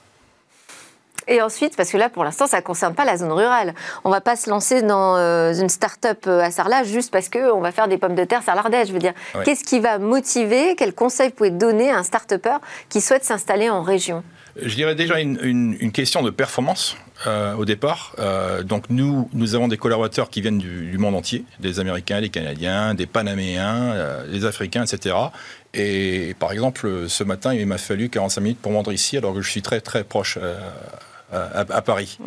Et 1.28 1.42
ensuite, 1.42 1.76
parce 1.76 1.92
que 1.92 1.98
là, 1.98 2.10
pour 2.10 2.24
l'instant, 2.24 2.48
ça 2.48 2.58
ne 2.58 2.62
concerne 2.64 2.96
pas 2.96 3.06
la 3.06 3.18
zone 3.18 3.32
rurale. 3.32 3.74
On 4.04 4.10
ne 4.10 4.14
va 4.14 4.22
pas 4.22 4.36
se 4.36 4.50
lancer 4.50 4.82
dans 4.82 5.18
euh, 5.18 5.54
une 5.54 5.70
start-up 5.70 6.26
euh, 6.28 6.42
à 6.42 6.52
Sarlat 6.52 6.84
juste 6.84 7.12
parce 7.12 7.30
qu'on 7.30 7.60
va 7.60 7.72
faire 7.72 7.88
des 7.88 7.98
pommes 7.98 8.16
de 8.16 8.24
terre 8.24 8.44
sarlardaises. 8.44 8.88
Je 8.88 8.94
veux 8.94 9.00
dire, 9.00 9.14
qu'est-ce 9.44 9.64
qui 9.64 9.80
va 9.80 10.00
motiver? 10.00 10.76
Quel 10.78 10.94
conseil 10.94 11.30
vous 11.30 11.36
pouvez 11.36 11.52
donner 11.52 11.92
à 11.92 11.98
un 11.98 12.04
start-upper 12.04 12.58
qui 12.90 13.02
souhaite 13.02 13.24
s'installer 13.24 13.70
en 13.70 13.84
région? 13.84 14.24
Je 14.62 14.76
dirais 14.76 14.96
déjà 14.96 15.20
une, 15.20 15.92
question 15.94 16.22
de 16.22 16.32
performance 16.32 16.98
euh, 17.28 17.54
au 17.54 17.66
départ. 17.66 18.16
donc 18.64 18.86
nous, 18.90 19.30
nous 19.34 19.56
avons 19.56 19.68
des 19.68 19.78
collaborateurs 19.78 20.30
qui 20.30 20.42
viennent 20.42 20.58
du, 20.58 20.98
monde 20.98 21.16
entier, 21.16 21.46
des 21.60 21.80
Américains, 21.80 22.20
des 22.20 22.30
Canadiens, 22.30 22.94
des 22.94 23.06
Panaméens, 23.06 24.26
des 24.30 24.46
Africains, 24.46 24.84
etc. 24.84 25.16
Et 25.74 26.36
par 26.40 26.52
exemple, 26.52 27.06
ce 27.08 27.24
matin, 27.24 27.54
il 27.54 27.66
m'a 27.66 27.78
fallu 27.78 28.10
45 28.10 28.42
minutes 28.42 28.60
pour 28.60 28.74
rentrer 28.74 28.94
ici, 28.94 29.18
alors 29.18 29.34
que 29.34 29.42
je 29.42 29.50
suis 29.50 29.62
très 29.62 29.82
très 29.82 30.04
proche 30.04 30.40
à, 31.32 31.82
Paris. 31.82 32.18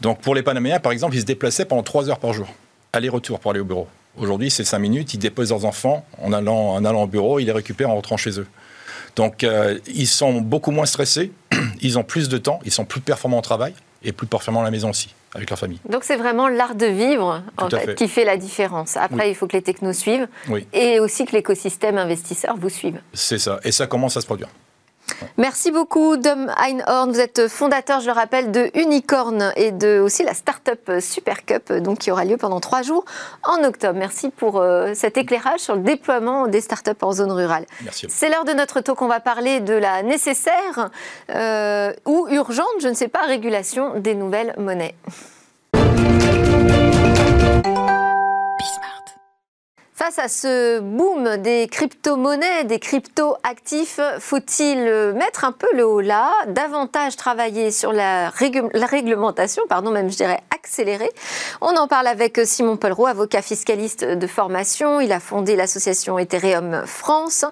Donc 0.00 0.20
pour 0.20 0.34
les 0.34 0.42
Panaméens, 0.42 0.80
par 0.80 0.90
exemple, 0.90 1.14
ils 1.14 1.20
se 1.20 1.26
déplaçaient 1.26 1.64
pendant 1.64 1.84
3 1.84 2.10
heures 2.10 2.18
par 2.18 2.32
jour, 2.32 2.48
aller-retour 2.92 3.38
pour 3.38 3.52
aller 3.52 3.60
au 3.60 3.64
bureau. 3.64 3.86
Aujourd'hui, 4.16 4.50
c'est 4.50 4.64
5 4.64 4.78
minutes, 4.80 5.14
ils 5.14 5.18
déposent 5.18 5.50
leurs 5.50 5.64
enfants 5.64 6.04
en 6.20 6.32
allant, 6.32 6.72
en 6.72 6.84
allant 6.84 7.04
au 7.04 7.06
bureau, 7.06 7.38
ils 7.38 7.44
les 7.44 7.52
récupèrent 7.52 7.90
en 7.90 7.94
rentrant 7.94 8.16
chez 8.16 8.40
eux. 8.40 8.46
Donc 9.16 9.44
euh, 9.44 9.78
ils 9.86 10.08
sont 10.08 10.40
beaucoup 10.40 10.70
moins 10.70 10.86
stressés, 10.86 11.32
ils 11.80 11.98
ont 11.98 12.02
plus 12.02 12.28
de 12.28 12.38
temps, 12.38 12.60
ils 12.64 12.72
sont 12.72 12.84
plus 12.84 13.00
performants 13.00 13.38
au 13.38 13.42
travail 13.42 13.72
et 14.02 14.12
plus 14.12 14.26
performants 14.26 14.60
à 14.60 14.64
la 14.64 14.70
maison 14.70 14.90
aussi, 14.90 15.14
avec 15.34 15.50
leur 15.50 15.58
famille. 15.58 15.80
Donc 15.88 16.04
c'est 16.04 16.16
vraiment 16.16 16.48
l'art 16.48 16.74
de 16.74 16.86
vivre 16.86 17.42
en 17.58 17.68
fait, 17.68 17.94
qui 17.94 18.08
fait 18.08 18.24
la 18.24 18.36
différence. 18.36 18.96
Après, 18.96 19.30
il 19.30 19.34
faut 19.34 19.46
que 19.46 19.56
les 19.56 19.62
technos 19.62 19.92
suivent 19.92 20.28
et 20.72 21.00
aussi 21.00 21.24
que 21.26 21.32
l'écosystème 21.32 21.98
investisseur 21.98 22.56
vous 22.56 22.70
suive. 22.70 23.00
C'est 23.12 23.38
ça, 23.38 23.60
et 23.64 23.72
ça 23.72 23.86
commence 23.86 24.16
à 24.16 24.20
se 24.20 24.26
produire. 24.26 24.48
Merci 25.36 25.70
beaucoup, 25.70 26.16
Dom 26.16 26.52
Einhorn. 26.56 27.10
Vous 27.10 27.20
êtes 27.20 27.48
fondateur, 27.48 28.00
je 28.00 28.06
le 28.06 28.12
rappelle, 28.12 28.50
de 28.50 28.70
Unicorn 28.74 29.52
et 29.56 29.72
de 29.72 30.00
aussi 30.00 30.22
la 30.22 30.34
start-up 30.34 30.90
Super 31.00 31.44
Cup, 31.44 31.72
donc 31.72 31.98
qui 31.98 32.10
aura 32.10 32.24
lieu 32.24 32.36
pendant 32.36 32.60
trois 32.60 32.82
jours 32.82 33.04
en 33.42 33.62
octobre. 33.64 33.98
Merci 33.98 34.30
pour 34.30 34.58
euh, 34.58 34.92
cet 34.94 35.16
éclairage 35.16 35.60
sur 35.60 35.74
le 35.74 35.82
déploiement 35.82 36.46
des 36.46 36.60
start-up 36.60 37.02
en 37.02 37.12
zone 37.12 37.32
rurale. 37.32 37.66
Merci. 37.82 38.06
C'est 38.08 38.28
l'heure 38.28 38.44
de 38.44 38.52
notre 38.52 38.80
talk. 38.80 39.00
On 39.02 39.08
va 39.08 39.20
parler 39.20 39.60
de 39.60 39.74
la 39.74 40.02
nécessaire 40.02 40.90
euh, 41.34 41.92
ou 42.06 42.26
urgente, 42.30 42.66
je 42.80 42.88
ne 42.88 42.94
sais 42.94 43.08
pas, 43.08 43.20
régulation 43.26 43.98
des 43.98 44.14
nouvelles 44.14 44.54
monnaies. 44.58 44.94
Face 50.02 50.18
à 50.18 50.28
ce 50.28 50.80
boom 50.80 51.36
des 51.36 51.68
crypto-monnaies, 51.70 52.64
des 52.64 52.78
crypto-actifs, 52.78 54.00
faut-il 54.18 54.78
mettre 55.14 55.44
un 55.44 55.52
peu 55.52 55.66
le 55.74 55.86
haut 55.86 56.00
là, 56.00 56.32
davantage 56.46 57.16
travailler 57.16 57.70
sur 57.70 57.92
la, 57.92 58.32
la, 58.72 58.86
réglementation, 58.86 59.62
pardon, 59.68 59.90
même 59.90 60.10
je 60.10 60.16
dirais 60.16 60.40
accélérer? 60.56 61.10
On 61.60 61.76
en 61.76 61.86
parle 61.86 62.06
avec 62.06 62.40
Simon 62.44 62.78
Pellereau, 62.78 63.08
avocat 63.08 63.42
fiscaliste 63.42 64.02
de 64.02 64.26
formation. 64.26 65.00
Il 65.00 65.12
a 65.12 65.20
fondé 65.20 65.54
l'association 65.54 66.18
Ethereum 66.18 66.84
France. 66.86 67.44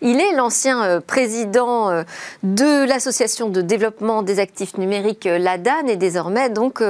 Il 0.00 0.20
est 0.20 0.32
l'ancien 0.32 0.82
euh, 0.82 1.00
président 1.00 1.90
euh, 1.90 2.04
de 2.42 2.88
l'association 2.88 3.50
de 3.50 3.60
développement 3.60 4.22
des 4.22 4.38
actifs 4.38 4.78
numériques 4.78 5.26
euh, 5.26 5.36
LADAN 5.36 5.86
et 5.86 5.96
désormais 5.96 6.48
donc 6.48 6.82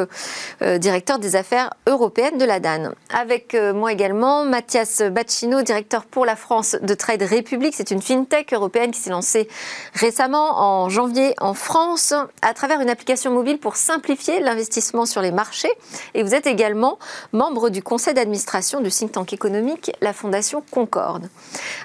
directeur 0.60 1.18
des 1.18 1.34
affaires 1.34 1.70
européennes 1.88 2.38
de 2.38 2.44
LADAN. 2.44 2.92
Avec 3.12 3.56
moi 3.74 3.90
également 3.92 4.44
Mathias 4.44 5.00
Bacchino, 5.10 5.62
directeur 5.62 6.04
pour 6.04 6.24
la 6.24 6.36
France 6.36 6.76
de 6.80 6.94
Trade 6.94 7.22
Republic. 7.22 7.74
C'est 7.76 7.90
une 7.90 8.02
fintech 8.02 8.52
européenne 8.52 8.90
qui 8.90 9.00
s'est 9.00 9.10
lancée 9.10 9.48
récemment 9.94 10.60
en 10.60 10.88
janvier 10.88 11.34
en 11.40 11.54
France 11.54 12.14
à 12.42 12.54
travers 12.54 12.80
une 12.80 12.90
application 12.90 13.30
mobile 13.30 13.58
pour 13.58 13.76
simplifier 13.76 14.40
l'investissement 14.40 15.06
sur 15.06 15.22
les 15.22 15.32
marchés. 15.32 15.72
Et 16.14 16.22
vous 16.22 16.34
êtes 16.34 16.46
également 16.46 16.98
membre 17.32 17.70
du 17.70 17.82
conseil 17.82 18.14
d'administration 18.14 18.80
du 18.80 18.90
think 18.90 19.12
tank 19.12 19.32
économique, 19.32 19.92
la 20.00 20.12
Fondation 20.12 20.62
Concorde. 20.70 21.28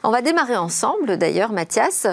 On 0.03 0.11
va 0.11 0.21
démarrer 0.21 0.55
ensemble 0.55 1.17
d'ailleurs, 1.17 1.51
Mathias. 1.51 2.07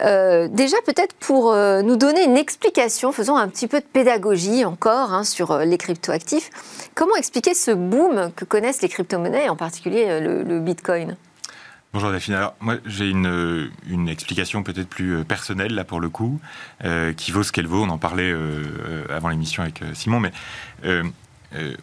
Euh, 0.00 0.48
déjà 0.48 0.76
peut-être 0.86 1.14
pour 1.14 1.52
euh, 1.52 1.82
nous 1.82 1.96
donner 1.96 2.24
une 2.24 2.36
explication, 2.36 3.12
faisons 3.12 3.36
un 3.36 3.48
petit 3.48 3.66
peu 3.66 3.80
de 3.80 3.84
pédagogie 3.84 4.64
encore 4.64 5.12
hein, 5.12 5.24
sur 5.24 5.50
euh, 5.50 5.64
les 5.64 5.78
cryptoactifs. 5.78 6.50
Comment 6.94 7.16
expliquer 7.16 7.54
ce 7.54 7.70
boom 7.70 8.30
que 8.36 8.44
connaissent 8.44 8.82
les 8.82 8.88
crypto-monnaies, 8.88 9.48
en 9.48 9.56
particulier 9.56 10.20
le, 10.20 10.43
le 10.44 10.60
Bitcoin 10.60 11.16
Bonjour 11.92 12.10
Daphine. 12.10 12.34
Alors 12.34 12.56
moi 12.58 12.74
j'ai 12.86 13.08
une, 13.08 13.70
une, 13.88 14.08
explication 14.08 14.64
peut-être 14.64 14.88
plus 14.88 15.18
euh, 15.18 15.22
personnelle 15.22 15.76
là 15.76 15.84
pour 15.84 16.00
le 16.00 16.08
coup, 16.08 16.40
euh, 16.84 17.12
qui 17.12 17.30
vaut 17.30 17.44
ce 17.44 17.52
qu'elle 17.52 17.68
vaut. 17.68 17.84
On 17.84 17.88
en 17.88 17.98
parlait 17.98 18.32
euh, 18.32 19.04
avant 19.10 19.28
l'émission 19.28 19.62
avec 19.62 19.80
Simon, 19.94 20.18
mais 20.18 20.32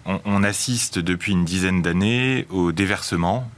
on, 0.05 0.19
on, 0.25 0.43
assiste 0.43 0.99
depuis 0.99 1.31
une 1.31 1.45
dizaine 1.45 1.81
d'années 1.81 2.45
au 2.49 2.73
déversement 2.73 3.49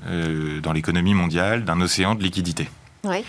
dans 0.62 0.74
l'économie 0.74 1.16
mondiale 1.16 1.66
d'un 1.66 1.82
océan 1.82 2.14
de 2.14 2.22
liquidité. 2.22 2.70
Oui. 3.04 3.26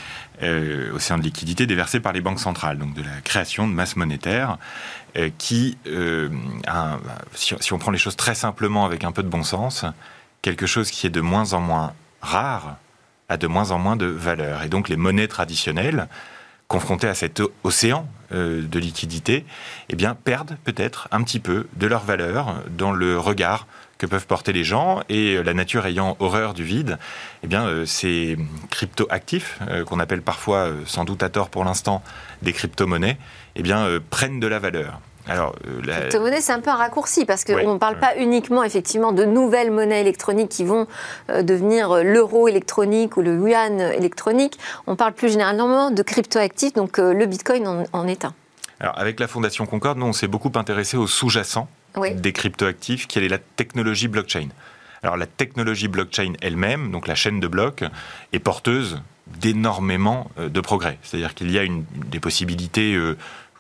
océan 0.93 1.17
de 1.17 1.23
liquidité 1.23 1.67
déversé 1.67 2.01
par 2.01 2.13
les 2.13 2.21
banques 2.21 2.41
centrales, 2.41 2.77
donc 2.77 2.93
de 2.93 3.03
la 3.03 3.23
création 3.25 3.67
de 3.67 3.73
masse 3.73 3.97
monétaire 3.97 4.59
qui, 5.39 5.79
a, 6.67 6.99
si, 7.33 7.55
si 7.59 7.73
on 7.73 7.79
prend 7.79 7.91
les 7.91 7.99
choses 7.99 8.17
très 8.17 8.35
simplement 8.35 8.85
avec 8.85 9.03
un 9.03 9.13
peu 9.13 9.23
de 9.23 9.29
bon 9.29 9.45
sens, 9.45 9.87
quelque 10.45 10.67
chose 10.67 10.91
qui 10.91 11.07
est 11.07 11.11
de 11.11 11.23
moins 11.23 11.55
en 11.55 11.61
moins 11.61 11.95
rare 12.21 12.77
a 13.31 13.39
de 13.39 13.47
moins 13.47 13.71
en 13.71 13.79
moins 13.79 13.97
de 13.97 14.05
valeur. 14.05 14.63
Et 14.63 14.69
donc 14.69 14.91
les 14.91 14.99
monnaies 14.99 15.27
traditionnelles, 15.27 16.07
confrontées 16.69 17.09
à 17.09 17.15
cet 17.15 17.41
océan 17.63 18.07
euh, 18.31 18.61
de 18.61 18.79
liquidité, 18.79 19.47
eh 19.89 19.97
perdent 20.23 20.59
peut-être 20.63 21.09
un 21.13 21.23
petit 21.23 21.41
peu 21.41 21.67
de 21.77 21.87
leur 21.87 22.05
valeur 22.05 22.57
dans 22.69 22.93
le 22.93 23.19
regard 23.19 23.67
que 23.97 24.05
peuvent 24.05 24.27
porter 24.27 24.53
les 24.53 24.65
gens 24.65 25.03
et 25.09 25.43
la 25.43 25.55
nature 25.55 25.87
ayant 25.87 26.15
horreur 26.21 26.53
du 26.53 26.63
vide, 26.63 26.99
eh 27.43 27.55
euh, 27.55 27.87
ces 27.87 28.37
crypto-actifs, 28.69 29.61
euh, 29.71 29.83
qu'on 29.85 29.99
appelle 29.99 30.21
parfois, 30.21 30.69
sans 30.85 31.07
doute 31.07 31.23
à 31.23 31.31
tort 31.31 31.49
pour 31.49 31.65
l'instant, 31.65 32.03
des 32.43 32.53
crypto-monnaies, 32.53 33.17
eh 33.57 33.63
bien, 33.63 33.89
prennent 34.11 34.41
de 34.41 34.47
la 34.47 34.59
valeur. 34.59 35.01
Alors, 35.27 35.55
euh, 35.67 35.81
la 35.85 36.19
monnaie, 36.21 36.41
c'est 36.41 36.53
un 36.53 36.61
peu 36.61 36.71
un 36.71 36.77
raccourci 36.77 37.25
parce 37.25 37.45
qu'on 37.45 37.75
ne 37.75 37.79
parle 37.79 37.99
pas 37.99 38.17
uniquement 38.19 38.63
effectivement 38.63 39.13
de 39.13 39.25
nouvelles 39.25 39.71
monnaies 39.71 40.01
électroniques 40.01 40.51
qui 40.51 40.65
vont 40.65 40.87
euh, 41.31 41.43
devenir 41.43 41.91
euh, 41.93 42.03
l'euro 42.03 42.47
électronique 42.47 43.17
ou 43.17 43.23
le 43.23 43.35
yuan 43.35 43.81
électronique. 43.81 44.59
On 44.87 44.97
parle 44.97 45.15
plus 45.15 45.31
généralement 45.31 45.91
de 45.91 46.03
cryptoactifs, 46.03 46.75
donc 46.75 46.99
le 46.99 47.27
Bitcoin 47.27 47.87
en, 47.93 48.07
est 48.07 48.25
un. 48.25 48.35
Alors, 48.81 48.99
avec 48.99 49.19
la 49.19 49.27
Fondation 49.27 49.65
Concorde, 49.65 49.99
nous, 49.99 50.07
on 50.07 50.13
s'est 50.13 50.29
beaucoup 50.29 50.53
intéressé 50.57 50.97
au 50.97 51.07
sous-jacent 51.07 51.69
des 52.17 52.33
cryptoactifs, 52.33 53.07
qui 53.07 53.19
est 53.19 53.29
la 53.29 53.39
technologie 53.39 54.09
blockchain? 54.09 54.49
Alors, 55.03 55.17
la 55.17 55.27
technologie 55.27 55.89
blockchain 55.89 56.33
elle-même, 56.43 56.91
donc 56.91 57.07
la 57.07 57.15
chaîne 57.15 57.41
de 57.41 57.47
blocs, 57.47 57.85
est 58.33 58.39
porteuse 58.41 59.01
d'énormément 59.27 60.31
de 60.37 60.61
progrès. 60.61 60.99
C'est-à-dire 61.03 61.35
qu'il 61.35 61.51
y 61.51 61.59
a 61.59 61.63
une, 61.63 61.85
des 62.11 62.21
possibilités 62.21 62.99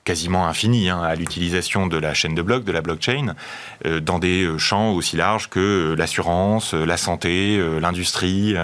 quasiment 0.04 0.46
infini 0.46 0.88
hein, 0.88 1.02
à 1.02 1.14
l'utilisation 1.14 1.86
de 1.86 1.96
la 1.96 2.14
chaîne 2.14 2.34
de 2.34 2.42
blocs, 2.42 2.64
de 2.64 2.72
la 2.72 2.82
blockchain, 2.82 3.34
euh, 3.86 4.00
dans 4.00 4.18
des 4.18 4.44
euh, 4.44 4.58
champs 4.58 4.92
aussi 4.92 5.16
larges 5.16 5.48
que 5.48 5.60
euh, 5.60 5.96
l'assurance, 5.96 6.74
la 6.74 6.96
santé, 6.96 7.60
l'industrie. 7.80 8.54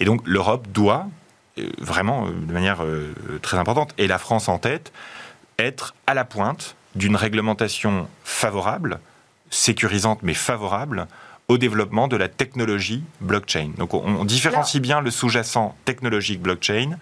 Et 0.00 0.04
donc 0.04 0.22
l'Europe 0.24 0.66
doit, 0.72 1.06
vraiment 1.78 2.28
de 2.28 2.52
manière 2.52 2.82
très 3.42 3.58
importante, 3.58 3.94
et 3.98 4.06
la 4.06 4.18
France 4.18 4.48
en 4.48 4.58
tête, 4.58 4.92
être 5.58 5.94
à 6.06 6.14
la 6.14 6.24
pointe 6.24 6.74
d'une 6.94 7.16
réglementation 7.16 8.08
favorable, 8.24 9.00
sécurisante 9.50 10.20
mais 10.22 10.34
favorable, 10.34 11.06
au 11.50 11.58
développement 11.58 12.06
de 12.06 12.16
la 12.16 12.28
technologie 12.28 13.02
blockchain. 13.20 13.70
Donc 13.76 13.92
on, 13.92 14.24
différencie 14.24 14.80
bien 14.80 15.00
le 15.00 15.10
sous-jacent 15.10 15.74
technologique 15.84 16.40
blockchain 16.40 16.96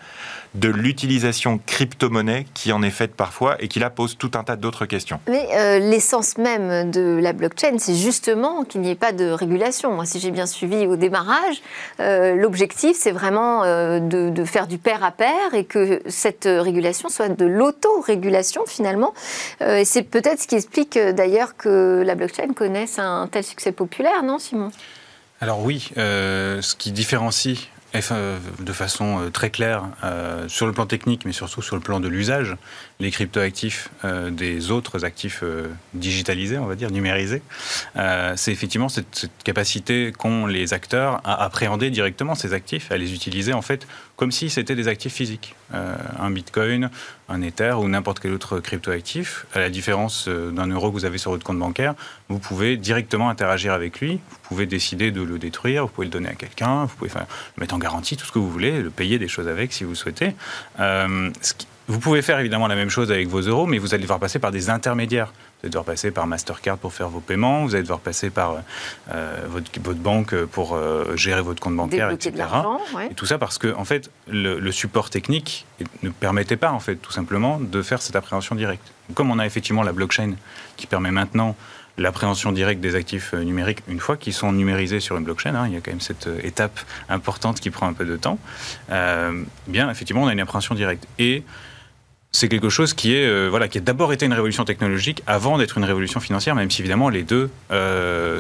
de 0.55 0.69
l'utilisation 0.69 1.61
crypto-monnaie 1.67 2.47
qui 2.55 2.73
en 2.73 2.83
est 2.83 2.91
faite 2.91 3.15
parfois 3.15 3.57
et 3.61 3.69
qui 3.69 3.79
là 3.79 3.91
pose 3.91 4.17
tout 4.17 4.31
un 4.35 4.45
tas 4.45 4.57
d'autres 4.57 4.87
questions. 4.87 5.21
Mais 5.29 5.47
euh, 5.55 5.79
l'essence 5.79 6.39
même 6.39 6.91
de 6.91 7.19
la 7.21 7.33
blockchain, 7.33 7.79
c'est 7.79 7.95
justement 7.95 8.65
qu'il 8.65 8.81
n'y 8.81 8.91
ait 8.91 8.95
pas 8.95 9.13
de 9.13 9.27
régulation. 9.31 9.93
Moi, 9.93 10.07
si 10.07 10.21
j'ai 10.21 10.31
bien 10.31 10.47
suivi 10.47 10.87
au 10.87 10.97
démarrage, 10.97 11.63
euh, 12.01 12.35
l'objectif, 12.35 12.97
c'est 12.99 13.13
vraiment 13.13 13.65
euh, 13.65 14.01
de, 14.01 14.45
faire 14.45 14.67
du 14.67 14.79
pair 14.79 15.05
à 15.05 15.11
pair 15.11 15.55
et 15.55 15.65
que 15.65 16.01
cette 16.07 16.49
régulation 16.51 17.09
soit 17.09 17.29
de 17.29 17.45
l'auto-régulation 17.45 18.65
finalement. 18.67 19.13
et 19.61 19.85
c'est 19.85 20.03
peut-être 20.03 20.41
ce 20.41 20.47
qui 20.47 20.55
explique 20.55 20.99
d'ailleurs 20.99 21.57
que 21.57 22.03
la 22.05 22.15
blockchain 22.15 22.53
connaisse 22.55 22.99
un 22.99 23.29
tel 23.31 23.45
succès 23.45 23.73
populaire, 23.73 24.23
non 24.23 24.39
Simon? 24.39 24.71
Alors 25.41 25.63
oui, 25.63 25.91
ce 25.97 26.75
qui 26.77 26.93
différencie 26.93 27.69
de 27.95 28.73
façon 28.73 29.19
euh, 29.19 29.31
très 29.31 29.51
claire 29.51 29.85
euh, 30.05 30.47
sur 30.49 30.67
le 30.67 30.73
plan 30.73 30.87
technique, 30.87 31.25
mais 31.25 31.33
surtout 31.33 31.63
sur 31.63 31.75
le 31.75 31.81
plan 31.83 32.01
de 32.01 32.09
l'usage, 32.09 32.57
les 33.01 33.11
cryptoactifs 33.11 33.89
euh, 34.05 34.31
des 34.31 34.71
autres 34.71 35.05
actifs 35.05 35.43
digitalisés, 35.95 36.59
on 36.59 36.67
va 36.67 36.75
dire, 36.75 36.91
numérisés. 36.91 37.43
c'est 38.37 38.53
effectivement 38.53 38.89
cette 38.89 39.31
capacité 39.45 40.13
qu'ont 40.17 40.47
les 40.47 40.75
acteurs 40.75 41.21
à 41.25 41.43
appréhender 41.43 41.91
directement 41.91 42.35
ces 42.35 42.53
actifs, 42.53 42.93
à 42.93 42.99
les 42.99 43.15
utiliser 43.15 43.53
en 43.53 43.63
fait 43.63 43.87
comme 44.19 44.33
si 44.33 44.51
c'était 44.51 44.75
des 44.75 44.89
actifs 44.89 45.15
physiques. 45.15 45.55
un 45.73 46.31
bitcoin, 46.31 46.91
un 47.29 47.41
Ether 47.41 47.75
ou 47.79 47.89
n'importe 47.89 48.19
quel 48.19 48.33
autre 48.33 48.59
cryptoactif, 48.59 49.47
à 49.55 49.61
la 49.61 49.71
différence 49.71 50.29
d'un 50.29 50.67
euro 50.67 50.91
que 50.91 50.95
vous 50.95 51.05
avez 51.05 51.19
sur 51.19 51.31
votre 51.31 51.45
compte 51.45 51.59
bancaire, 51.59 51.95
vous 52.29 52.41
pouvez 52.41 52.77
directement 52.77 53.31
interagir 53.31 53.73
avec 53.73 54.01
lui, 54.01 54.15
vous 54.15 54.39
pouvez 54.43 54.67
décider 54.67 55.13
de 55.13 55.23
le 55.23 55.39
détruire, 55.39 55.87
vous 55.87 55.93
pouvez 55.93 56.09
le 56.09 56.13
donner 56.13 56.29
à 56.29 56.35
quelqu'un, 56.35 56.85
vous 56.87 56.97
pouvez 56.97 57.11
le 57.15 57.61
mettre 57.61 57.75
en 57.75 57.79
garantie, 57.79 58.17
tout 58.17 58.27
ce 58.27 58.33
que 58.33 58.41
vous 58.41 58.51
voulez, 58.51 58.83
le 58.83 58.91
payer 58.91 59.21
des 59.21 59.29
choses 59.29 59.47
avec 59.47 59.73
si 59.73 59.85
vous 59.85 59.95
souhaitez. 59.95 60.35
Euh, 60.81 61.31
vous 61.87 62.01
pouvez 62.01 62.21
faire 62.21 62.39
évidemment 62.39 62.67
la 62.67 62.75
même 62.75 62.91
chose 62.91 63.11
avec 63.11 63.29
vos 63.29 63.41
euros, 63.41 63.67
mais 63.67 63.79
vous 63.79 63.95
allez 63.95 64.03
devoir 64.03 64.19
passer 64.19 64.39
par 64.39 64.51
des 64.51 64.69
intermédiaires. 64.69 65.33
Vous 65.61 65.67
allez 65.67 65.71
devoir 65.71 65.85
passer 65.85 66.13
par 66.13 66.27
Mastercard 66.29 66.79
pour 66.79 66.93
faire 66.93 67.09
vos 67.09 67.19
paiements, 67.19 67.65
vous 67.65 67.75
allez 67.75 67.83
devoir 67.83 67.99
passer 67.99 68.31
par 68.31 68.63
euh, 69.13 69.45
votre, 69.49 69.69
votre, 69.81 69.99
banque 69.99 70.35
pour 70.45 70.75
euh, 70.75 71.17
gérer 71.17 71.43
votre 71.43 71.61
compte 71.61 71.75
bancaire, 71.75 72.11
etc. 72.11 72.33
Et 73.11 73.15
tout 73.15 73.27
ça 73.27 73.39
parce 73.39 73.59
que 73.59 73.75
en 73.75 73.85
fait, 73.85 74.11
le, 74.29 74.61
le, 74.61 74.73
support 74.73 75.11
technique 75.11 75.67
ne 76.05 76.11
permettait 76.11 76.57
pas 76.57 76.71
en 76.71 76.79
fait 76.79 76.95
tout 76.95 77.11
simplement 77.11 77.59
de 77.59 77.83
faire 77.83 78.01
cette 78.01 78.15
appréhension 78.15 78.55
directe. 78.55 78.93
Comme 79.15 79.33
on 79.33 79.39
a 79.41 79.47
effectivement 79.47 79.83
la 79.83 79.93
blockchain 79.93 80.35
qui 80.77 80.87
permet 80.87 81.11
maintenant 81.11 81.57
l'appréhension 81.99 82.53
directe 82.53 82.81
des 82.81 82.95
actifs 82.95 83.35
euh, 83.35 83.43
numériques 83.43 83.83
une 83.89 84.01
fois 84.01 84.17
qu'ils 84.17 84.33
sont 84.33 84.53
numérisés 84.53 85.01
sur 85.01 85.17
une 85.17 85.25
blockchain. 85.25 85.55
Hein, 85.55 85.67
il 85.67 85.75
y 85.75 85.77
a 85.77 85.81
quand 85.81 85.91
même 85.91 86.01
cette 86.01 86.29
euh, 86.29 86.41
étape 86.43 86.81
importante 87.09 87.61
qui 87.61 87.71
prend 87.71 87.87
un 87.87 87.93
peu 87.93 88.05
de 88.05 88.17
temps. 88.17 88.39
Euh, 88.91 89.43
bien, 89.67 89.91
effectivement, 89.91 90.23
on 90.23 90.29
a 90.29 90.33
une 90.33 90.41
appréhension 90.41 90.75
directe. 90.75 91.07
Et 91.19 91.43
c'est 92.31 92.49
quelque 92.49 92.69
chose 92.69 92.95
qui 92.95 93.15
est 93.15 93.49
voilà 93.49 93.69
qui 93.69 93.79
a 93.79 93.81
d'abord 93.81 94.13
été 94.13 94.27
une 94.27 94.33
révolution 94.33 94.65
technologique 94.65 95.23
avant 95.27 95.59
d'être 95.59 95.79
une 95.79 95.85
révolution 95.85 96.21
financière, 96.21 96.55
même 96.55 96.71
si 96.71 96.83
évidemment 96.83 97.09
les 97.09 97.23
deux 97.23 97.51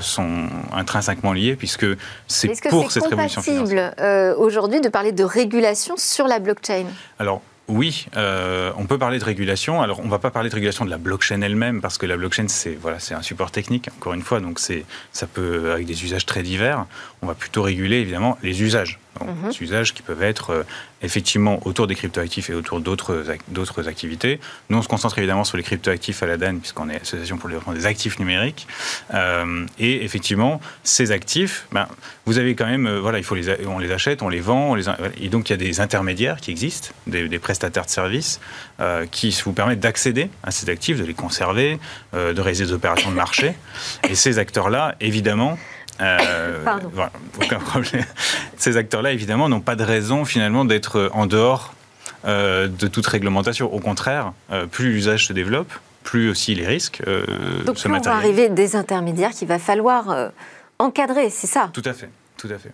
sont 0.00 0.48
intrinsèquement 0.72 1.32
liés 1.32 1.56
puisque 1.56 1.86
c'est 2.26 2.48
pour 2.68 2.90
cette 2.92 3.06
révolution 3.06 3.42
financière. 3.42 3.86
Est-ce 3.86 3.94
que 3.94 3.96
c'est 3.96 3.96
compatible 3.96 4.40
aujourd'hui 4.40 4.80
de 4.80 4.88
parler 4.88 5.12
de 5.12 5.24
régulation 5.24 5.96
sur 5.96 6.26
la 6.26 6.38
blockchain 6.38 6.84
Alors 7.18 7.42
oui, 7.68 8.06
euh, 8.16 8.72
on 8.78 8.86
peut 8.86 8.96
parler 8.96 9.18
de 9.18 9.24
régulation. 9.24 9.82
Alors, 9.82 10.00
on 10.00 10.04
ne 10.04 10.10
va 10.10 10.18
pas 10.18 10.30
parler 10.30 10.48
de 10.48 10.54
régulation 10.54 10.86
de 10.86 10.90
la 10.90 10.96
blockchain 10.96 11.42
elle-même, 11.42 11.82
parce 11.82 11.98
que 11.98 12.06
la 12.06 12.16
blockchain, 12.16 12.48
c'est 12.48 12.74
voilà, 12.80 12.96
un 13.10 13.22
support 13.22 13.50
technique, 13.50 13.90
encore 13.98 14.14
une 14.14 14.22
fois, 14.22 14.40
donc 14.40 14.58
ça 14.58 15.26
peut, 15.26 15.72
avec 15.72 15.86
des 15.86 16.02
usages 16.02 16.24
très 16.24 16.42
divers, 16.42 16.86
on 17.20 17.26
va 17.26 17.34
plutôt 17.34 17.62
réguler, 17.62 17.96
évidemment, 17.96 18.38
les 18.42 18.62
usages. 18.62 18.98
Mhm. 19.24 19.50
Des 19.50 19.62
usages 19.62 19.94
qui 19.94 20.02
peuvent 20.02 20.22
être 20.22 20.50
euh, 20.50 20.62
effectivement 21.02 21.60
autour 21.66 21.86
des 21.86 21.94
cryptoactifs 21.94 22.50
et 22.50 22.54
autour 22.54 22.80
d'autres 22.80 23.88
activités. 23.88 24.40
Nous, 24.68 24.78
on 24.78 24.82
se 24.82 24.88
concentre 24.88 25.18
évidemment 25.18 25.44
sur 25.44 25.56
les 25.56 25.62
cryptoactifs 25.62 26.22
à 26.22 26.26
la 26.26 26.36
DAN, 26.36 26.58
puisqu'on 26.58 26.88
est 26.88 27.00
Association 27.00 27.38
pour 27.38 27.48
le 27.48 27.54
développement 27.54 27.74
des 27.74 27.86
actifs 27.86 28.18
numériques. 28.18 28.66
Euh, 29.14 29.66
et 29.78 30.04
effectivement, 30.04 30.60
ces 30.82 31.12
actifs, 31.12 31.66
ben, 31.72 31.86
vous 32.26 32.38
avez 32.38 32.54
quand 32.54 32.66
même, 32.66 32.86
euh, 32.86 33.00
voilà, 33.00 33.18
il 33.18 33.24
faut 33.24 33.34
les, 33.34 33.66
on 33.66 33.78
les 33.78 33.92
achète, 33.92 34.22
on 34.22 34.28
les 34.28 34.40
vend, 34.40 34.70
on 34.70 34.74
les, 34.74 34.84
et 35.20 35.28
donc 35.28 35.48
il 35.48 35.52
y 35.52 35.54
a 35.54 35.56
des 35.56 35.80
intermédiaires 35.80 36.40
qui 36.40 36.50
existent, 36.50 36.90
des, 37.06 37.38
prestataires 37.38 37.86
de 37.86 37.90
services, 37.90 38.40
qui 39.10 39.36
vous 39.44 39.52
permettent 39.52 39.80
d'accéder 39.80 40.28
à 40.42 40.50
ces 40.50 40.68
actifs, 40.68 40.98
de 40.98 41.04
les 41.04 41.14
conserver, 41.14 41.78
de 42.12 42.40
réaliser 42.40 42.66
des 42.66 42.72
opérations 42.72 43.10
de 43.10 43.16
marché. 43.16 43.54
Et 44.08 44.14
ces 44.14 44.38
acteurs-là, 44.38 44.96
évidemment, 45.00 45.58
euh, 46.00 46.64
aucun 47.42 47.58
problème. 47.58 48.04
Ces 48.56 48.76
acteurs-là, 48.76 49.12
évidemment, 49.12 49.48
n'ont 49.48 49.60
pas 49.60 49.76
de 49.76 49.84
raison 49.84 50.24
finalement 50.24 50.64
d'être 50.64 51.10
en 51.12 51.26
dehors 51.26 51.74
euh, 52.24 52.68
de 52.68 52.88
toute 52.88 53.06
réglementation. 53.06 53.72
Au 53.72 53.78
contraire, 53.78 54.32
euh, 54.50 54.66
plus 54.66 54.92
l'usage 54.92 55.26
se 55.26 55.32
développe, 55.32 55.72
plus 56.02 56.30
aussi 56.30 56.54
les 56.54 56.66
risques 56.66 57.02
Donc 57.64 57.78
se 57.78 57.88
plus 57.88 57.96
on 57.96 58.00
va 58.00 58.12
arriver 58.12 58.48
des 58.48 58.76
intermédiaires 58.76 59.30
qu'il 59.30 59.48
va 59.48 59.58
falloir 59.58 60.30
encadrer, 60.78 61.30
c'est 61.30 61.46
ça? 61.46 61.70
Tout 61.72 61.82
à 61.84 61.92
fait. 61.92 62.10
Tout 62.36 62.48
à 62.48 62.58
fait. 62.58 62.70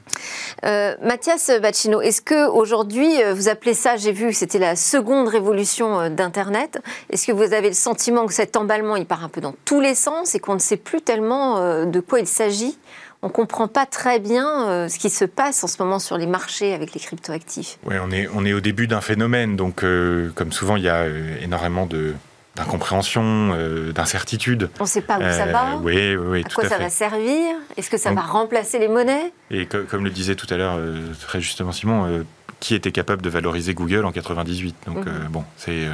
Euh, 0.67 0.95
Mathias 1.03 1.51
Bacchino, 1.63 2.03
est-ce 2.03 2.21
que 2.21 2.51
aujourd'hui 2.51 3.09
vous 3.35 3.49
appelez 3.49 3.73
ça, 3.73 3.97
j'ai 3.97 4.13
vu, 4.13 4.35
c'était 4.35 4.59
la 4.59 4.77
seconde 4.77 5.29
révolution 5.29 6.11
d'Internet. 6.11 6.83
Est-ce 7.09 7.27
que 7.27 7.33
vous 7.33 7.55
avez 7.55 7.69
le 7.69 7.75
sentiment 7.75 8.27
que 8.27 8.35
cet 8.35 8.57
emballement, 8.57 8.97
il 8.97 9.07
part 9.07 9.25
un 9.25 9.31
peu 9.31 9.41
dans 9.41 9.55
tous 9.65 9.81
les 9.81 9.95
sens 9.95 10.35
et 10.35 10.39
qu'on 10.39 10.55
ne 10.55 10.59
sait 10.59 10.77
plus 10.77 11.01
tellement 11.01 11.87
de 11.87 12.01
quoi 12.01 12.21
il 12.21 12.27
s'agit? 12.27 12.77
On 13.25 13.29
ne 13.29 13.33
comprend 13.33 13.69
pas 13.69 13.87
très 13.87 14.21
bien 14.21 14.69
euh, 14.69 14.89
ce 14.89 14.99
qui 14.99 15.09
se 15.09 15.25
passe 15.25 15.65
en 15.65 15.67
ce 15.67 15.83
moment 15.83 15.99
sur 15.99 16.19
les 16.19 16.27
marchés 16.27 16.75
avec 16.75 16.93
les 16.93 17.01
cryptoactifs. 17.01 17.79
Oui, 17.87 17.95
on 18.03 18.11
est, 18.11 18.29
on 18.35 18.45
est 18.45 18.53
au 18.53 18.61
début 18.61 18.87
d'un 18.87 19.01
phénomène, 19.01 19.57
donc 19.57 19.83
euh, 19.83 20.31
comme 20.35 20.53
souvent, 20.53 20.77
il 20.77 20.83
y 20.83 20.91
a 20.91 20.97
euh, 20.97 21.37
énormément 21.43 21.87
de 21.87 22.15
d'incompréhension, 22.55 23.49
d'incertitude. 23.93 24.71
On 24.79 24.85
ne 24.85 24.89
sait 24.89 25.01
pas 25.01 25.19
où 25.19 25.23
ça 25.23 25.47
va. 25.47 25.77
Oui, 25.83 26.15
oui, 26.15 26.45
à 26.47 26.55
quoi 26.55 26.69
ça 26.69 26.79
va 26.79 26.89
servir 26.89 27.57
Est-ce 27.77 27.91
que 27.91 27.97
ça 27.97 28.13
va 28.13 28.21
remplacer 28.21 28.79
les 28.79 28.87
monnaies? 28.87 29.33
Et 29.51 29.67
comme 29.67 30.05
le 30.05 30.11
disait 30.11 30.37
tout 30.37 30.47
à 30.51 30.57
l'heure 30.57 30.79
très 31.21 31.41
justement 31.41 31.73
Simon, 31.73 32.25
qui 32.61 32.77
était 32.77 32.93
capable 32.93 33.23
de 33.23 33.29
valoriser 33.29 33.75
Google 33.75 34.05
en 34.05 34.13
98 34.13 34.77
Donc 34.87 35.05
mhm. 35.05 35.27
bon, 35.31 35.43
c'est 35.57 35.89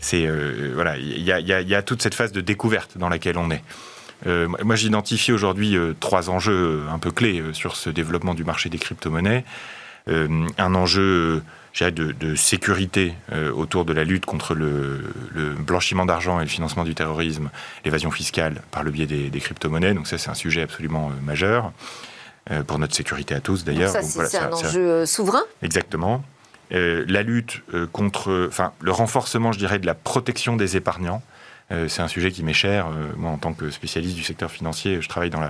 c'est 0.00 0.28
voilà, 0.74 0.96
il 0.96 1.22
y 1.22 1.30
a, 1.30 1.38
y 1.38 1.74
a 1.76 1.82
toute 1.82 2.02
cette 2.02 2.16
phase 2.16 2.32
de 2.32 2.40
découverte 2.40 2.98
dans 2.98 3.08
laquelle 3.08 3.38
on 3.38 3.52
est. 3.52 3.62
Euh, 4.26 4.48
moi, 4.62 4.76
j'identifie 4.76 5.32
aujourd'hui 5.32 5.76
euh, 5.76 5.94
trois 5.98 6.30
enjeux 6.30 6.84
euh, 6.86 6.92
un 6.92 6.98
peu 6.98 7.10
clés 7.10 7.42
sur 7.52 7.76
ce 7.76 7.90
développement 7.90 8.34
du 8.34 8.44
marché 8.44 8.68
des 8.68 8.78
crypto-monnaies. 8.78 9.44
un 10.06 10.74
enjeu 10.74 11.42
de, 11.80 11.90
de, 12.12 12.34
sécurité 12.34 13.14
autour 13.54 13.84
de 13.84 13.92
la 13.92 14.02
lutte 14.04 14.26
contre 14.26 14.54
le, 14.54 15.00
blanchiment 15.58 16.04
d'argent 16.04 16.40
et 16.40 16.42
le 16.42 16.48
financement 16.48 16.84
du 16.84 16.94
terrorisme, 16.94 17.50
l'évasion 17.84 18.10
fiscale 18.10 18.62
par 18.72 18.82
le 18.82 18.90
biais 18.90 19.06
des, 19.06 19.40
crypto-monnaies. 19.40 19.94
Donc 19.94 20.08
ça, 20.08 20.18
c'est 20.18 20.30
un 20.30 20.34
sujet 20.34 20.62
absolument 20.62 21.12
majeur 21.22 21.72
pour 22.66 22.80
notre 22.80 22.94
sécurité 22.94 23.34
à 23.34 23.40
tous, 23.40 23.64
d'ailleurs. 23.64 23.92
Ça, 23.92 24.02
c'est 24.02 24.38
un 24.38 24.52
enjeu 24.52 25.06
souverain? 25.06 25.44
Exactement. 25.62 26.24
la 26.70 27.22
lutte 27.22 27.62
contre, 27.92 28.48
enfin, 28.48 28.72
le 28.80 28.90
renforcement, 28.90 29.52
je 29.52 29.58
dirais, 29.58 29.78
de 29.78 29.86
la 29.86 29.94
protection 29.94 30.56
des 30.56 30.76
épargnants. 30.76 31.22
Euh, 31.72 31.88
c'est 31.88 32.02
un 32.02 32.08
sujet 32.08 32.30
qui 32.30 32.42
m'est 32.42 32.52
cher. 32.52 32.86
Euh, 32.86 33.12
moi, 33.16 33.30
en 33.30 33.38
tant 33.38 33.54
que 33.54 33.70
spécialiste 33.70 34.14
du 34.14 34.22
secteur 34.22 34.50
financier, 34.50 35.00
je 35.00 35.08
travaille 35.08 35.30
dans 35.30 35.42
euh, 35.42 35.48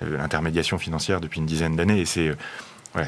l'intermédiation 0.00 0.78
financière 0.78 1.20
depuis 1.20 1.40
une 1.40 1.46
dizaine 1.46 1.76
d'années 1.76 2.00
et 2.00 2.06
c'est 2.06 2.32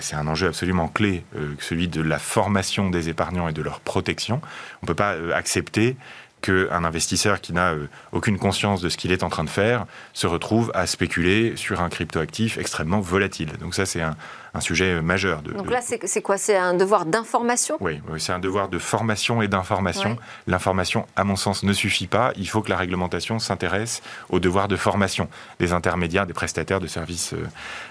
c'est 0.01 0.17
un 0.17 0.27
enjeu 0.27 0.47
absolument 0.47 0.89
clé, 0.89 1.27
celui 1.59 1.89
de 1.89 2.01
la 2.01 2.19
formation 2.19 2.89
des 2.89 3.11
épargnants 3.11 3.49
et 3.49 3.53
de 3.53 3.61
leur 3.61 3.81
protection. 3.81 4.41
On 4.81 4.87
ne 4.87 4.87
peut 4.87 4.95
pas 4.95 5.15
accepter 5.35 5.99
qu'un 6.45 6.85
investisseur 6.85 7.41
qui 7.41 7.55
n'a 7.55 7.73
euh, 7.73 7.87
aucune 8.13 8.39
conscience 8.39 8.83
de 8.83 8.91
ce 8.91 8.99
qu'il 8.99 9.13
est 9.13 9.23
en 9.23 9.31
train 9.31 9.45
de 9.45 9.51
faire 9.51 9.87
se 10.13 10.27
retrouve 10.27 10.71
à 10.75 10.87
spéculer 10.87 11.57
sur 11.57 11.81
un 11.81 11.89
cryptoactif 11.89 12.59
extrêmement 12.59 13.01
volatile. 13.01 13.53
Donc 13.61 13.75
ça, 13.75 13.87
c'est 13.87 14.03
un, 14.03 14.15
sujet 14.61 14.95
euh, 14.95 15.03
majeur. 15.03 15.43
De, 15.43 15.53
Donc 15.53 15.71
là, 15.71 15.81
c'est 15.83 16.23
quoi? 16.23 16.39
C'est 16.39 16.57
un 16.57 16.75
devoir 16.75 17.07
d'information? 17.07 17.77
Oui, 17.81 18.01
c'est 18.19 18.33
un 18.33 18.39
devoir 18.39 18.69
de 18.69 18.79
formation 18.79 19.43
et 19.43 19.49
d'information. 19.49 20.17
L'information, 20.47 21.07
à 21.17 21.25
mon 21.25 21.37
sens, 21.37 21.63
ne 21.63 21.73
suffit 21.73 22.07
pas. 22.07 22.33
Il 22.37 22.49
faut 22.49 22.63
que 22.63 22.71
la 22.71 22.77
réglementation 22.77 23.39
s'intéresse 23.39 24.03
au 24.31 24.41
devoir 24.41 24.69
de 24.69 24.77
formation 24.77 25.29
des 25.59 25.73
intermédiaires, 25.73 26.27
des 26.27 26.35
prestataires 26.35 26.81
de 26.81 26.87
services 26.87 27.35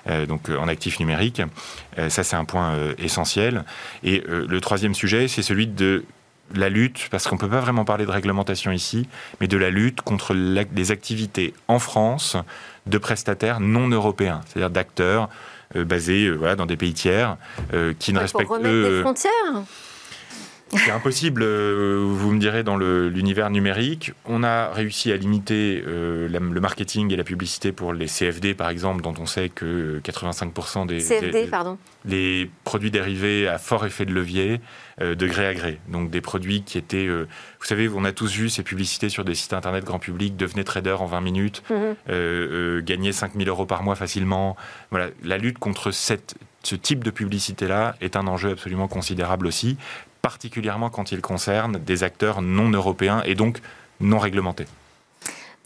euh, 0.10 0.26
donc, 0.26 0.50
en 0.50 0.68
actifs 0.68 1.00
numériques. 1.00 1.42
ça, 2.10 2.24
c'est 2.24 2.36
un 2.36 2.46
point 2.46 2.74
essentiel. 2.98 3.64
Et 4.04 4.24
le 4.28 4.62
troisième 4.62 4.94
sujet, 4.94 5.28
c'est 5.28 5.42
celui 5.42 5.68
de 5.68 6.06
la 6.54 6.70
lutte, 6.70 7.08
parce 7.10 7.28
qu'on 7.28 7.36
ne 7.36 7.40
peut 7.40 7.50
pas 7.50 7.62
vraiment 7.62 7.86
parler 7.86 8.06
de 8.06 8.12
réglementation 8.12 8.72
ici, 8.72 9.08
mais 9.40 9.48
de 9.48 9.58
la 9.58 9.70
lutte 9.70 10.02
contre 10.02 10.34
les 10.34 10.92
activités 10.92 11.54
en 11.68 11.80
France 11.80 12.38
de 12.86 12.98
prestataires 12.98 13.60
non 13.60 13.88
européens, 13.88 14.42
c'est-à-dire 14.46 14.70
d'acteurs 14.70 15.24
euh, 15.24 15.28
basés 15.76 16.28
euh, 16.28 16.56
dans 16.56 16.66
des 16.66 16.78
pays 16.78 16.94
tiers 16.94 17.38
euh, 17.74 17.94
qui 17.98 18.14
ne 18.14 18.20
respectent 18.20 18.50
remettre 18.50 18.90
les 18.90 19.02
frontières 19.02 19.64
c'est 20.76 20.90
impossible, 20.90 21.44
vous 21.44 22.32
me 22.32 22.40
direz, 22.40 22.64
dans 22.64 22.78
l'univers 22.78 23.52
numérique. 23.52 24.12
On 24.26 24.42
a 24.42 24.72
réussi 24.72 25.12
à 25.12 25.18
limiter 25.18 25.84
le 25.86 26.60
marketing 26.60 27.14
et 27.14 27.16
la 27.16 27.24
publicité 27.24 27.72
pour 27.72 27.94
les 27.94 28.08
CFD, 28.08 28.56
par 28.56 28.70
exemple, 28.70 29.04
dont 29.04 29.14
on 29.20 29.28
sait 29.28 29.50
que 29.50 30.02
85% 30.04 30.88
des, 30.88 30.98
CFD, 30.98 31.46
pardon. 31.46 31.78
les 32.06 32.50
produits 32.64 32.90
dérivés 32.90 33.48
à 33.48 33.60
fort 33.60 33.86
effet 33.86 34.08
de 34.08 34.14
levier 34.14 34.54
euh, 34.54 34.58
de 35.02 35.28
gré 35.28 35.48
à 35.48 35.54
gré. 35.54 35.80
Donc 35.88 36.10
des 36.10 36.22
produits 36.22 36.64
qui 36.64 36.78
étaient... 36.78 37.08
Euh, 37.08 37.28
vous 37.60 37.66
savez, 37.66 37.90
on 37.90 38.06
a 38.06 38.12
tous 38.12 38.32
vu 38.34 38.50
ces 38.50 38.64
publicités 38.64 39.10
sur 39.10 39.26
des 39.26 39.36
sites 39.36 39.54
internet 39.54 39.84
grand 39.84 40.00
public, 40.00 40.36
devenez 40.38 40.64
trader 40.64 40.96
en 41.00 41.06
20 41.06 41.22
minutes, 41.22 41.64
mhm. 41.70 41.96
euh, 42.10 42.82
gagner 42.82 43.12
5000 43.12 43.48
euros 43.50 43.66
par 43.66 43.84
mois 43.84 43.96
facilement. 43.96 44.56
Voilà, 44.92 45.08
la 45.24 45.38
lutte 45.38 45.58
contre 45.58 45.92
cette, 45.92 46.36
ce 46.64 46.76
type 46.76 47.04
de 47.04 47.12
publicité-là 47.12 47.96
est 48.02 48.16
un 48.16 48.28
enjeu 48.28 48.52
absolument 48.52 48.88
considérable 48.88 49.48
aussi, 49.48 49.78
particulièrement 50.22 50.90
quand 50.90 51.12
il 51.12 51.22
concerne 51.22 51.78
des 51.78 52.04
acteurs 52.04 52.42
non 52.42 52.70
européens 52.70 53.24
et 53.26 53.36
donc 53.36 53.60
non 54.00 54.20
réglementés. 54.20 54.68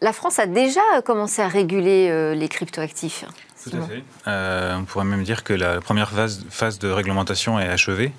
La 0.02 0.14
France 0.14 0.40
a 0.40 0.46
déjà 0.46 0.82
commencé 1.04 1.42
à 1.42 1.48
réguler 1.48 2.36
les 2.36 2.50
cryptoactifs. 2.50 3.26
Tout 3.70 3.78
à 3.78 3.82
fait. 3.82 4.04
Euh, 4.28 4.76
on 4.78 4.84
pourrait 4.86 5.06
même 5.06 5.24
dire 5.24 5.44
que 5.44 5.54
la 5.54 5.82
première 5.82 6.12
phase, 6.12 6.80
de 6.80 6.90
réglementation 6.90 7.60
est 7.60 7.68
achevée. 7.68 8.12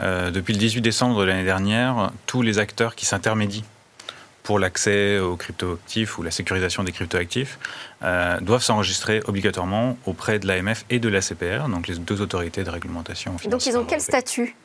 Euh, 0.00 0.30
depuis 0.30 0.52
le 0.52 0.58
18 0.58 0.80
décembre 0.80 1.20
de 1.20 1.24
l'année 1.24 1.44
dernière, 1.44 2.10
tous 2.26 2.42
les 2.42 2.58
acteurs 2.58 2.94
qui 2.94 3.06
s'intermédient 3.06 3.64
pour 4.42 4.58
l'accès 4.58 5.18
aux 5.18 5.36
cryptoactifs 5.36 6.16
ou 6.16 6.22
la 6.22 6.30
sécurisation 6.30 6.82
des 6.82 6.92
cryptoactifs 6.92 7.58
euh, 8.02 8.40
doivent 8.40 8.62
s'enregistrer 8.62 9.20
obligatoirement 9.26 9.98
auprès 10.06 10.38
de 10.38 10.46
l'AMF 10.46 10.86
et 10.88 10.98
de 11.00 11.08
la 11.10 11.20
CPR, 11.20 11.68
donc 11.68 11.86
les 11.86 11.96
deux 11.96 12.22
autorités 12.22 12.64
de 12.64 12.70
réglementation. 12.70 13.36
Donc 13.50 13.66
ils 13.66 13.76
ont 13.76 13.84
quel 13.84 14.00
statut? 14.00 14.56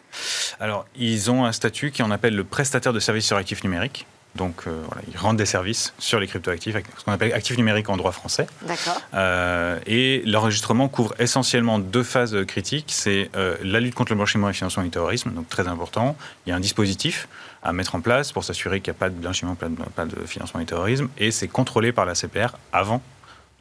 Alors 0.62 0.86
ils 0.96 1.30
ont 1.32 1.44
un 1.44 1.52
statut 1.52 1.92
qui 1.92 2.02
en 2.02 2.12
appelle 2.12 2.34
le 2.36 2.46
prestataire 2.46 2.94
de 2.94 3.00
services 3.02 3.26
sur 3.26 3.36
actifs 3.36 3.64
numériques. 3.66 4.08
Donc 4.36 4.64
euh, 4.66 4.82
voilà, 4.88 5.02
ils 5.12 5.18
rendent 5.18 5.38
des 5.38 5.46
services 5.46 5.94
sur 6.00 6.20
les 6.20 6.26
cryptoactifs, 6.26 6.76
ce 6.98 7.04
qu'on 7.04 7.12
appelle 7.12 7.34
actifs 7.34 7.58
numériques 7.58 7.90
en 7.90 7.98
droit 7.98 8.12
français. 8.12 8.48
D'accord. 8.64 9.00
Euh, 9.14 9.78
et 9.86 10.24
l'enregistrement 10.26 10.88
couvre 10.88 11.14
essentiellement 11.20 11.78
deux 11.78 12.04
phases 12.04 12.36
critiques. 12.48 12.92
C'est 12.92 13.30
euh, 13.36 13.58
la 13.64 13.80
lutte 13.80 13.94
contre 13.94 14.12
le 14.12 14.16
blanchiment 14.16 14.48
et 14.48 14.52
le 14.52 14.56
financement 14.56 14.84
du 14.84 14.90
terrorisme, 14.90 15.32
donc 15.32 15.50
très 15.50 15.68
important. 15.68 16.16
Il 16.46 16.50
y 16.50 16.54
a 16.54 16.56
un 16.56 16.60
dispositif 16.60 17.28
à 17.62 17.74
mettre 17.74 17.94
en 17.94 18.02
place 18.02 18.32
pour 18.32 18.44
s'assurer 18.44 18.82
qu'il 18.82 18.92
n'y 18.92 18.98
a 18.98 19.00
pas 19.00 19.10
de 19.10 19.16
blanchiment, 19.16 19.56
pas 19.56 20.06
de, 20.06 20.26
financement 20.26 20.60
du 20.60 20.66
terrorisme, 20.66 21.10
et 21.18 21.30
c'est 21.30 21.48
contrôlé 21.48 21.92
par 21.92 22.06
la 22.06 22.16
CPR 22.16 22.58
avant. 22.72 23.02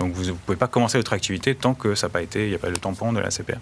Donc 0.01 0.15
vous 0.15 0.25
ne 0.25 0.33
pouvez 0.33 0.57
pas 0.57 0.67
commencer 0.67 0.97
votre 0.97 1.13
activité 1.13 1.55
tant 1.55 1.75
que 1.75 1.95
ça 1.95 2.07
n'a 2.07 2.13
pas 2.13 2.23
été, 2.23 2.45
il 2.45 2.49
n'y 2.49 2.57
a 2.57 2.59
pas 2.59 2.71
le 2.71 2.79
tampon 2.79 3.13
de 3.13 3.21
la 3.21 3.31
CPR. 3.31 3.59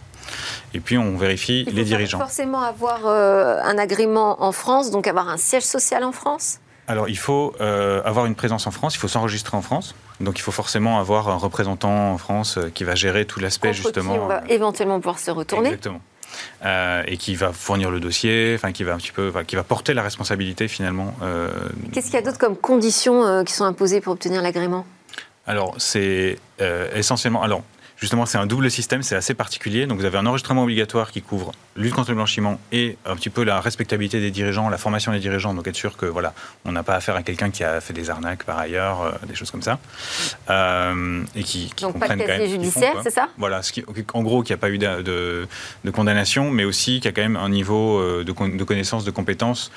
Et 0.72 0.80
puis 0.80 0.96
on 0.96 1.18
vérifie 1.18 1.64
les 1.64 1.84
dirigeants. 1.84 2.18
Forcément 2.18 2.62
avoir 2.62 3.04
un 3.06 3.76
agrément 3.78 4.42
en 4.42 4.52
France, 4.52 4.92
donc 4.92 5.08
avoir 5.08 5.28
un 5.28 5.36
siège 5.36 5.64
social 5.64 6.04
en 6.04 6.12
France? 6.12 6.60
Alors, 6.90 7.08
il 7.08 7.16
faut 7.16 7.54
euh, 7.60 8.02
avoir 8.04 8.26
une 8.26 8.34
présence 8.34 8.66
en 8.66 8.72
France, 8.72 8.96
il 8.96 8.98
faut 8.98 9.06
s'enregistrer 9.06 9.56
en 9.56 9.62
France. 9.62 9.94
Donc, 10.18 10.40
il 10.40 10.42
faut 10.42 10.50
forcément 10.50 10.98
avoir 10.98 11.28
un 11.28 11.36
représentant 11.36 12.10
en 12.12 12.18
France 12.18 12.56
euh, 12.56 12.68
qui 12.74 12.82
va 12.82 12.96
gérer 12.96 13.26
tout 13.26 13.38
l'aspect, 13.38 13.72
justement. 13.72 14.14
Qui 14.14 14.18
on 14.18 14.26
va 14.26 14.42
éventuellement 14.48 14.98
pouvoir 14.98 15.20
se 15.20 15.30
retourner. 15.30 15.68
Exactement. 15.68 16.00
Euh, 16.64 17.04
et 17.06 17.16
qui 17.16 17.36
va 17.36 17.52
fournir 17.52 17.92
le 17.92 18.00
dossier, 18.00 18.54
enfin 18.56 18.72
qui 18.72 18.82
va 18.82 18.94
un 18.94 18.96
petit 18.96 19.12
peu, 19.12 19.32
qui 19.46 19.54
va 19.54 19.62
porter 19.62 19.94
la 19.94 20.02
responsabilité 20.02 20.66
finalement. 20.66 21.14
Qu'est-ce 21.92 22.06
qu'il 22.06 22.14
y 22.14 22.18
a 22.18 22.22
d'autre 22.22 22.38
comme 22.38 22.56
conditions 22.56 23.44
qui 23.44 23.52
sont 23.52 23.64
imposées 23.64 24.00
pour 24.00 24.12
obtenir 24.12 24.40
l'agrément? 24.40 24.86
Alors 25.48 25.74
c'est 25.78 26.38
essentiellement, 26.94 27.42
alors 27.42 27.62
Justement, 28.00 28.24
c'est 28.24 28.38
un 28.38 28.46
double 28.46 28.70
système, 28.70 29.02
c'est 29.02 29.14
assez 29.14 29.34
particulier. 29.34 29.86
Donc, 29.86 29.98
vous 29.98 30.06
avez 30.06 30.16
un 30.16 30.24
enregistrement 30.24 30.62
obligatoire 30.62 31.10
qui 31.10 31.20
couvre 31.20 31.52
lutte 31.76 31.92
contre 31.92 32.10
le 32.10 32.14
blanchiment 32.16 32.58
et 32.72 32.96
un 33.04 33.14
petit 33.14 33.28
peu 33.28 33.44
la 33.44 33.60
respectabilité 33.60 34.20
des 34.20 34.30
dirigeants, 34.30 34.70
la 34.70 34.78
formation 34.78 35.12
des 35.12 35.18
dirigeants. 35.18 35.52
Donc, 35.52 35.68
être 35.68 35.76
sûr 35.76 35.98
que 35.98 36.06
voilà, 36.06 36.32
on 36.64 36.72
n'a 36.72 36.82
pas 36.82 36.94
affaire 36.94 37.14
à 37.16 37.22
quelqu'un 37.22 37.50
qui 37.50 37.62
a 37.62 37.78
fait 37.82 37.92
des 37.92 38.08
arnaques 38.08 38.44
par 38.44 38.58
ailleurs, 38.58 39.02
euh, 39.02 39.12
des 39.26 39.34
choses 39.34 39.50
comme 39.50 39.60
ça, 39.60 39.78
euh, 40.48 41.22
et 41.36 41.42
qui, 41.42 41.70
qui 41.76 41.84
donc 41.84 41.98
pas 41.98 42.08
de 42.08 42.22
casier 42.22 42.48
judiciaire, 42.48 43.00
c'est 43.02 43.10
ça? 43.10 43.28
Voilà, 43.36 43.62
ce 43.62 43.70
qui, 43.70 43.84
en 44.14 44.22
gros, 44.22 44.42
qui 44.42 44.54
a 44.54 44.56
pas 44.56 44.70
eu 44.70 44.78
de, 44.78 45.46
de, 45.84 45.90
condamnation, 45.90 46.50
mais 46.50 46.64
aussi 46.64 47.00
qui 47.00 47.08
a 47.08 47.12
quand 47.12 47.22
même 47.22 47.36
un 47.36 47.50
niveau 47.50 47.98
euh, 47.98 48.24
de, 48.24 48.56
de 48.56 48.64
connaissance, 48.64 49.04
de 49.04 49.10
compétences 49.10 49.70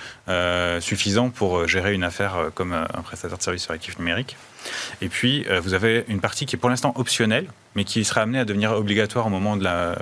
suffisant 0.80 1.30
pour 1.30 1.68
gérer 1.68 1.94
une 1.94 2.06
affaire 2.06 2.52
comme 2.56 2.72
un 2.72 3.02
prestataire 3.02 3.38
de 3.38 3.44
services 3.44 3.64
sur 3.64 3.74
actifs 3.74 4.00
numériques. 4.00 4.38
Et 5.02 5.10
puis, 5.10 5.46
euh, 5.50 5.60
vous 5.60 5.74
avez 5.74 6.06
une 6.08 6.20
partie 6.20 6.46
qui 6.46 6.56
est 6.56 6.60
pour 6.60 6.70
l'instant 6.70 6.94
optionnelle, 6.96 7.48
mais 7.76 7.84
qui 7.84 8.04
sera 8.04 8.22
amenée 8.22 8.40
à 8.40 8.46
devenir 8.46 8.72
obligatoire 8.72 9.28
au 9.28 9.30
moment 9.30 9.58
de 9.58 9.64
la 9.64 9.96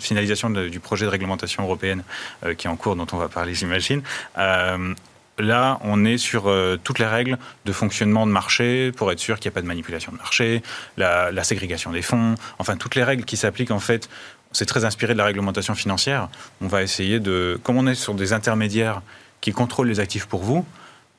finalisation 0.00 0.50
du 0.50 0.80
projet 0.80 1.06
de 1.06 1.10
réglementation 1.10 1.62
européenne 1.62 2.02
euh, 2.44 2.54
qui 2.54 2.66
est 2.66 2.70
en 2.70 2.76
cours, 2.76 2.96
dont 2.96 3.06
on 3.12 3.16
va 3.16 3.28
parler, 3.28 3.54
j'imagine. 3.60 4.02
Euh, 4.38 4.94
là, 5.38 5.78
on 5.82 6.04
est 6.04 6.18
sur 6.18 6.52
toutes 6.84 6.98
les 6.98 7.06
règles 7.06 7.38
de 7.64 7.72
fonctionnement 7.72 8.26
de 8.26 8.32
marché 8.32 8.92
pour 8.92 9.10
être 9.10 9.20
sûr 9.20 9.38
qu'il 9.38 9.48
n'y 9.48 9.54
a 9.54 9.56
pas 9.56 9.62
de 9.62 9.66
manipulation 9.66 10.12
de 10.12 10.18
marché, 10.18 10.62
la, 10.98 11.32
la, 11.32 11.44
ségrégation 11.44 11.92
des 11.92 12.02
fonds, 12.02 12.34
enfin 12.58 12.76
toutes 12.76 12.94
les 12.94 13.04
règles 13.04 13.24
qui 13.24 13.38
s'appliquent 13.38 13.70
en 13.70 13.80
fait. 13.80 14.10
C'est 14.52 14.66
très 14.66 14.84
inspiré 14.84 15.14
de 15.14 15.18
la 15.18 15.24
réglementation 15.24 15.74
financière. 15.74 16.28
On 16.60 16.66
va 16.66 16.82
essayer 16.82 17.20
de, 17.20 17.58
comme 17.62 17.78
on 17.78 17.86
est 17.86 17.94
sur 17.94 18.14
des 18.14 18.32
intermédiaires 18.34 19.00
qui 19.40 19.52
contrôlent 19.52 19.88
les 19.88 20.00
actifs 20.00 20.26
pour 20.26 20.42
vous, 20.42 20.66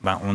ben, 0.02 0.18
on 0.24 0.34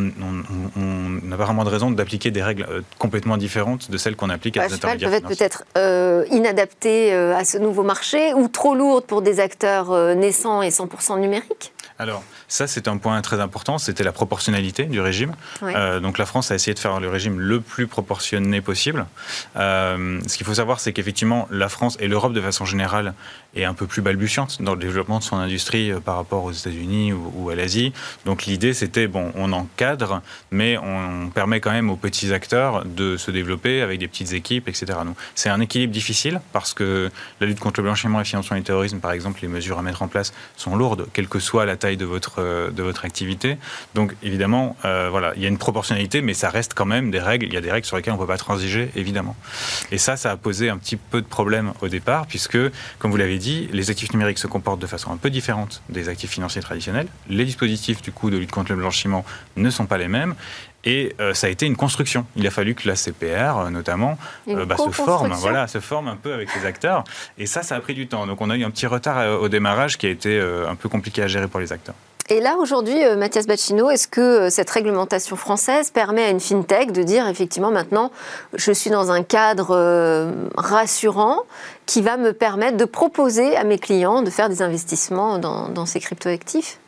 n'a 1.28 1.38
pas 1.38 1.46
vraiment 1.46 1.66
de 1.66 1.70
raison 1.70 1.92
d'appliquer 1.92 2.32
des 2.32 2.42
règles 2.42 2.66
euh, 2.70 2.82
complètement 3.00 3.38
différentes 3.38 3.92
de 3.92 3.98
celles 3.98 4.16
qu'on 4.16 4.30
applique 4.30 4.58
à 4.58 4.68
des 4.68 4.74
intermédiaires 4.74 5.14
Elles 5.14 5.22
peuvent 5.22 5.32
être 5.32 5.38
peut-être 5.38 5.64
euh, 5.78 6.26
inadaptées 6.32 7.14
euh, 7.14 7.36
à 7.36 7.44
ce 7.44 7.58
nouveau 7.58 7.84
marché 7.84 8.34
ou 8.34 8.48
trop 8.48 8.76
lourdes 8.76 9.06
pour 9.06 9.22
des 9.22 9.40
acteurs 9.40 10.16
naissants 10.16 10.62
et 10.62 10.70
100% 10.70 11.20
numériques? 11.20 11.74
Alors, 12.00 12.24
ça, 12.48 12.68
c'est 12.68 12.88
un 12.88 12.98
point 12.98 13.20
très 13.22 13.40
important. 13.40 13.78
C'était 13.78 14.04
la 14.04 14.12
proportionnalité 14.12 14.86
du 14.86 15.02
régime. 15.02 15.34
Euh, 15.64 16.00
donc, 16.00 16.18
la 16.18 16.26
France 16.26 16.52
a 16.52 16.56
essayé 16.56 16.74
de 16.74 16.80
faire 16.80 17.00
le 17.00 17.10
régime 17.10 17.40
le 17.40 17.60
plus 17.60 17.88
proportionné 17.88 18.62
possible. 18.62 19.08
Euh, 19.56 20.20
ce 20.28 20.38
qu'il 20.38 20.46
faut 20.46 20.54
savoir, 20.54 20.80
c'est 20.80 20.94
qu'effectivement, 20.94 21.48
la 21.50 21.70
France 21.70 21.98
et 22.00 22.08
l'Europe, 22.08 22.34
de 22.34 22.42
façon 22.42 22.66
générale, 22.66 23.14
est 23.58 23.66
un 23.66 23.74
peu 23.74 23.88
plus 23.88 24.02
balbutiante 24.02 24.62
dans 24.62 24.74
le 24.74 24.80
développement 24.80 25.20
de 25.20 25.24
son 25.24 25.38
industrie 25.38 25.92
euh, 25.92 26.00
par 26.00 26.16
rapport 26.16 26.44
aux 26.44 26.52
États-Unis 26.52 27.14
ou, 27.14 27.50
à 27.50 27.56
l'Asie. 27.56 27.94
Donc, 28.26 28.46
l'idée, 28.46 28.74
c'était, 28.74 29.08
bon, 29.08 29.32
on 29.36 29.52
encadre, 29.54 30.22
mais 30.52 30.78
on 30.78 31.30
permet 31.30 31.60
quand 31.60 31.72
même 31.72 31.90
aux 31.90 31.96
petits 31.96 32.34
acteurs 32.34 32.86
de 32.86 33.18
se 33.18 33.32
développer 33.32 33.82
avec 33.82 34.00
des 34.00 34.08
petites 34.08 34.34
équipes, 34.34 34.68
etc. 34.68 35.00
C'est 35.36 35.50
un 35.50 35.60
équilibre 35.60 35.94
difficile 35.94 36.42
parce 36.54 36.74
que 36.74 37.12
la 37.40 37.48
lutte 37.48 37.60
contre 37.60 37.80
le 37.80 37.86
blanchiment 37.86 38.20
et 38.20 38.24
le 38.24 38.28
financement 38.28 38.58
du 38.58 38.64
terrorisme, 38.64 39.00
par 39.00 39.12
exemple, 39.12 39.40
les 39.42 39.48
mesures 39.48 39.78
à 39.78 39.82
mettre 39.82 40.02
en 40.02 40.08
place 40.08 40.34
sont 40.56 40.76
lourdes, 40.76 41.08
quelle 41.14 41.28
que 41.28 41.40
soit 41.40 41.66
la 41.66 41.76
taille 41.78 41.98
de 41.98 42.06
votre, 42.06 42.36
euh, 42.40 42.72
de 42.72 42.84
votre 42.84 43.06
activité. 43.06 43.58
Donc 43.96 44.16
évidemment, 44.24 44.76
euh, 44.86 45.08
voilà, 45.10 45.34
il 45.36 45.42
y 45.42 45.46
a 45.46 45.50
une 45.50 45.58
proportionnalité, 45.58 46.22
mais 46.22 46.34
ça 46.34 46.50
reste 46.50 46.74
quand 46.74 46.86
même 46.86 47.12
des 47.12 47.20
règles. 47.20 47.46
Il 47.48 47.54
y 47.54 47.58
a 47.58 47.62
des 47.62 47.72
règles 47.72 47.86
sur 47.86 47.98
lesquelles 47.98 48.14
on 48.14 48.18
ne 48.18 48.22
peut 48.22 48.28
pas 48.28 48.38
transiger, 48.38 48.90
évidemment. 48.96 49.36
Et 49.92 49.98
ça, 49.98 50.18
ça 50.18 50.32
a 50.32 50.38
posé 50.38 50.70
un 50.70 50.78
petit 50.78 50.98
peu 50.98 51.22
de 51.22 51.28
problème 51.28 51.74
au 51.82 51.88
départ, 51.88 52.28
puisque, 52.28 52.58
comme 53.00 53.12
vous 53.12 53.18
l'avez 53.18 53.38
dit, 53.38 53.47
les 53.72 53.90
actifs 53.90 54.12
numériques 54.12 54.38
se 54.38 54.48
comportent 54.48 54.82
de 54.82 54.88
façon 54.88 55.12
un 55.12 55.18
peu 55.18 55.30
différente 55.30 55.82
des 55.90 56.10
actifs 56.10 56.32
financiers 56.32 56.62
traditionnels. 56.62 57.08
Les 57.30 57.46
dispositifs 57.46 58.02
du 58.02 58.12
coup 58.12 58.30
de 58.30 58.38
lutte 58.38 58.52
contre 58.52 58.72
le 58.72 58.78
blanchiment 58.78 59.26
ne 59.56 59.70
sont 59.70 59.86
pas 59.86 59.98
les 59.98 60.08
mêmes. 60.08 60.36
Et 60.86 61.16
euh, 61.20 61.34
ça 61.34 61.48
a 61.48 61.50
été 61.50 61.66
une 61.66 61.76
construction. 61.76 62.26
Il 62.36 62.48
a 62.48 62.52
fallu 62.52 62.74
que 62.74 62.88
la 62.88 62.96
CPR, 62.96 63.58
euh, 63.58 63.70
notamment, 63.70 64.18
euh, 64.48 64.66
bah, 64.66 64.78
se 64.78 64.90
forme, 64.90 65.34
voilà, 65.34 65.68
se 65.68 65.82
forme 65.82 66.08
un 66.08 66.16
peu 66.16 66.34
avec 66.34 66.50
les 66.56 66.66
acteurs. 66.66 67.04
Et 67.38 67.46
ça, 67.46 67.62
ça 67.62 67.76
a 67.76 67.80
pris 67.82 67.94
du 67.94 68.08
temps. 68.08 68.26
Donc 68.26 68.40
on 68.40 68.50
a 68.50 68.56
eu 68.56 68.64
un 68.64 68.72
petit 68.72 68.88
retard 68.88 69.42
au 69.42 69.50
démarrage 69.50 69.98
qui 69.98 70.06
a 70.06 70.10
été 70.10 70.40
un 70.40 70.76
peu 70.76 70.88
compliqué 70.88 71.22
à 71.24 71.28
gérer 71.28 71.48
pour 71.48 71.60
les 71.60 71.74
acteurs. 71.74 71.96
Et 72.30 72.42
là, 72.42 72.58
aujourd'hui, 72.58 72.98
Mathias 73.18 73.48
Bacchino, 73.48 73.90
est-ce 73.90 74.08
que 74.08 74.50
cette 74.50 74.70
réglementation 74.70 75.36
française 75.36 75.92
permet 75.92 76.24
à 76.24 76.30
une 76.30 76.42
fintech 76.42 76.92
de 76.92 77.04
dire 77.04 77.28
effectivement 77.28 77.72
maintenant, 77.72 78.12
je 78.54 78.72
suis 78.72 78.90
dans 78.90 79.12
un 79.12 79.24
cadre 79.24 80.34
rassurant 80.56 81.44
qui 81.86 82.02
va 82.02 82.18
me 82.18 82.34
permettre 82.34 82.76
de 82.76 82.86
proposer 82.86 83.56
à 83.56 83.64
mes 83.64 83.80
clients 83.80 84.22
de 84.24 84.30
faire 84.30 84.50
des 84.50 84.62
investissements 84.62 85.40
dans, 85.40 85.70
dans 85.70 85.86
ces 85.86 86.02
cryptoactifs? 86.02 86.80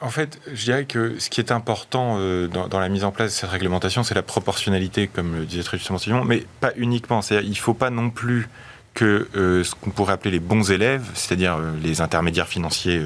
En 0.00 0.10
fait, 0.10 0.40
je 0.52 0.64
dirais 0.64 0.84
que 0.84 1.18
ce 1.18 1.30
qui 1.30 1.40
est 1.40 1.52
important 1.52 2.16
euh, 2.18 2.48
dans, 2.48 2.80
la 2.80 2.88
mise 2.88 3.04
en 3.04 3.12
place 3.12 3.32
de 3.32 3.36
cette 3.36 3.50
réglementation, 3.50 4.02
c'est 4.02 4.14
la 4.14 4.22
proportionnalité, 4.22 5.06
comme 5.06 5.36
le 5.36 5.44
disait 5.44 5.62
très 5.62 5.78
justement 5.78 5.98
Simon, 5.98 6.24
mais 6.24 6.44
pas 6.60 6.72
uniquement. 6.76 7.20
Il 7.30 7.50
ne 7.50 7.54
faut 7.54 7.74
pas 7.74 7.90
non 7.90 8.10
plus 8.10 8.48
que 8.94 9.28
euh, 9.36 9.62
ce 9.62 9.76
qu'on 9.76 9.90
pourrait 9.90 10.14
appeler 10.14 10.32
les 10.32 10.40
bons 10.40 10.72
élèves, 10.72 11.04
c'est-à-dire 11.14 11.56
euh, 11.56 11.70
les 11.82 12.00
intermédiaires 12.00 12.48
financiers 12.48 13.00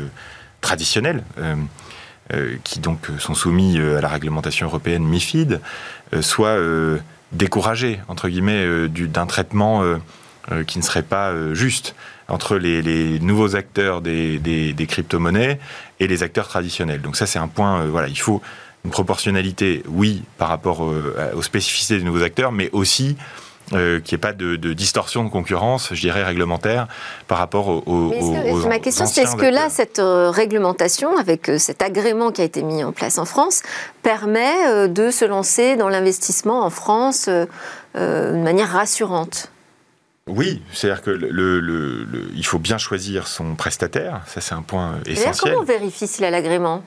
traditionnels, 0.65 1.23
qui 2.65 2.81
donc 2.81 3.07
sont 3.19 3.35
soumis 3.35 3.79
à 3.79 4.01
la 4.01 4.09
réglementation 4.09 4.67
européenne 4.67 5.05
MIFID, 5.05 5.61
soient 6.23 6.59
découragés, 7.33 8.01
entre 8.09 8.29
guillemets, 8.29 8.89
d'un 8.89 9.27
traitement 9.27 9.85
qui 10.67 10.79
ne 10.79 10.83
serait 10.83 11.03
pas 11.03 11.33
juste 11.53 11.95
entre 12.29 12.57
les, 12.57 13.21
nouveaux 13.21 13.57
acteurs 13.57 14.01
des, 14.01 14.87
crypto-monnaies 14.89 15.59
et 16.01 16.07
les 16.07 16.23
acteurs 16.23 16.49
traditionnels. 16.49 17.01
Donc 17.01 17.17
ça, 17.17 17.27
c'est 17.27 17.39
un 17.39 17.49
point, 17.49 17.83
euh, 17.83 17.89
voilà, 17.91 18.09
il 18.09 18.19
faut 18.19 18.43
une 18.85 18.91
proportionnalité, 18.91 19.83
oui, 19.89 20.23
par 20.37 20.49
rapport 20.49 20.85
euh, 20.85 21.33
aux 21.35 21.43
spécificités 21.43 21.99
des 21.99 22.05
nouveaux 22.05 22.23
acteurs, 22.23 22.53
mais 22.53 22.71
aussi 22.73 23.17
euh, 23.73 24.01
qu'il 24.01 24.17
n'y 24.17 24.21
ait 24.21 24.27
pas 24.27 24.33
de, 24.33 24.57
distorsion 24.73 25.25
de 25.25 25.31
concurrence, 25.31 25.89
je 25.93 26.01
dirais, 26.01 26.23
réglementaire 26.23 26.87
par 27.29 27.39
rapport 27.39 27.69
aux, 27.69 28.13
Ma 28.67 28.79
question, 28.79 29.07
c'est 29.07 29.23
est-ce 29.23 29.37
que 29.37 29.47
là, 29.47 29.69
cette 29.71 30.01
réglementation, 30.01 31.17
avec 31.17 31.51
cet 31.59 31.83
agrément 31.83 32.31
qui 32.31 32.43
a 32.43 32.45
été 32.45 32.63
mis 32.63 32.85
en 32.85 32.93
place 32.93 33.19
en 33.19 33.25
France, 33.25 33.63
permet 34.03 34.89
de 34.89 35.11
se 35.11 35.25
lancer 35.25 35.77
dans 35.77 35.89
l'investissement 35.89 36.65
en 36.65 36.71
France 36.71 37.29
de 37.29 38.43
manière 38.43 38.71
rassurante? 38.71 39.51
Oui, 40.27 40.63
c'est-à-dire 40.73 41.03
que 41.03 41.11
le, 41.11 42.07
il 42.35 42.47
faut 42.47 42.59
bien 42.59 42.79
choisir 42.79 43.27
son 43.27 43.55
prestataire, 43.55 44.23
ça 44.27 44.41
c'est 44.41 44.55
un 44.55 44.63
point 44.63 45.01
essentiel. 45.05 45.53
comment 45.53 45.63
on 45.63 45.65
vérifie 45.65 46.07
s'il 46.07 46.25
a 46.25 46.31
l'agrément? 46.31 46.83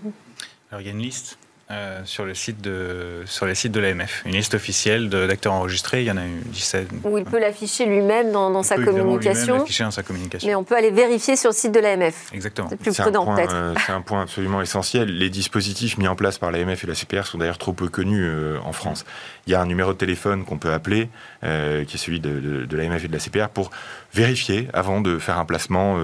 Alors 0.72 0.82
il 0.82 0.88
y 0.88 0.90
a 0.90 0.94
une 0.94 1.02
liste 1.02 1.38
euh, 1.70 2.00
sur, 2.06 2.24
le 2.24 2.34
site 2.34 2.62
de, 2.62 3.24
sur 3.26 3.46
les 3.46 3.54
sites 3.54 3.74
de 3.74 3.82
l'AMF. 3.82 4.24
Une 4.26 4.36
liste 4.36 4.54
officielle 4.54 5.10
d'acteurs 5.10 5.52
enregistrés, 5.52 6.02
il 6.02 6.08
y 6.08 6.12
en 6.12 6.16
a 6.16 6.26
eu 6.26 6.42
17. 6.46 6.88
Où 7.04 7.18
il 7.18 7.26
peut 7.26 7.40
l'afficher 7.40 7.86
lui-même 7.86 8.32
dans, 8.32 8.64
sa 8.64 8.78
communication. 8.78 9.66
dans 9.80 9.92
sa 9.92 10.02
communication. 10.02 10.48
Mais 10.48 10.56
on 10.56 10.64
peut 10.64 10.78
aller 10.78 10.92
vérifier 10.92 11.36
sur 11.36 11.50
le 11.50 11.54
site 11.54 11.74
de 11.74 11.82
l'AMF. 11.82 12.32
Exactement. 12.34 12.70
C'est 12.70 12.78
plus 12.78 12.96
prudent 12.96 13.36
peut-être. 13.36 13.54
Euh, 13.54 13.74
c'est 13.86 13.92
un 13.92 14.00
point 14.00 14.22
absolument 14.22 14.62
essentiel. 14.62 15.10
Les 15.18 15.30
dispositifs 15.30 15.98
mis 15.98 16.08
en 16.08 16.16
place 16.16 16.38
par 16.38 16.52
l'AMF 16.52 16.86
et 16.86 16.88
la 16.88 16.96
CPR 16.96 17.26
sont 17.26 17.38
d'ailleurs 17.38 17.58
trop 17.58 17.74
peu 17.74 17.90
connus 17.90 18.24
euh, 18.24 18.60
en 18.64 18.72
France. 18.72 19.06
Il 19.46 19.52
y 19.52 19.56
a 19.56 19.60
un 19.60 19.66
numéro 19.66 19.92
de 19.92 19.98
téléphone 19.98 20.46
qu'on 20.46 20.58
peut 20.58 20.72
appeler, 20.72 21.10
qui 21.42 21.48
est 21.48 21.98
celui 21.98 22.22
de, 22.22 22.66
de, 22.66 22.78
l'AMF 22.78 23.04
et 23.04 23.08
de 23.10 23.14
la 23.14 23.20
CPR, 23.20 23.50
pour 23.50 23.72
vérifier 24.14 24.70
avant 24.74 25.02
de 25.02 25.20
faire 25.20 25.38
un 25.38 25.46
placement 25.46 25.98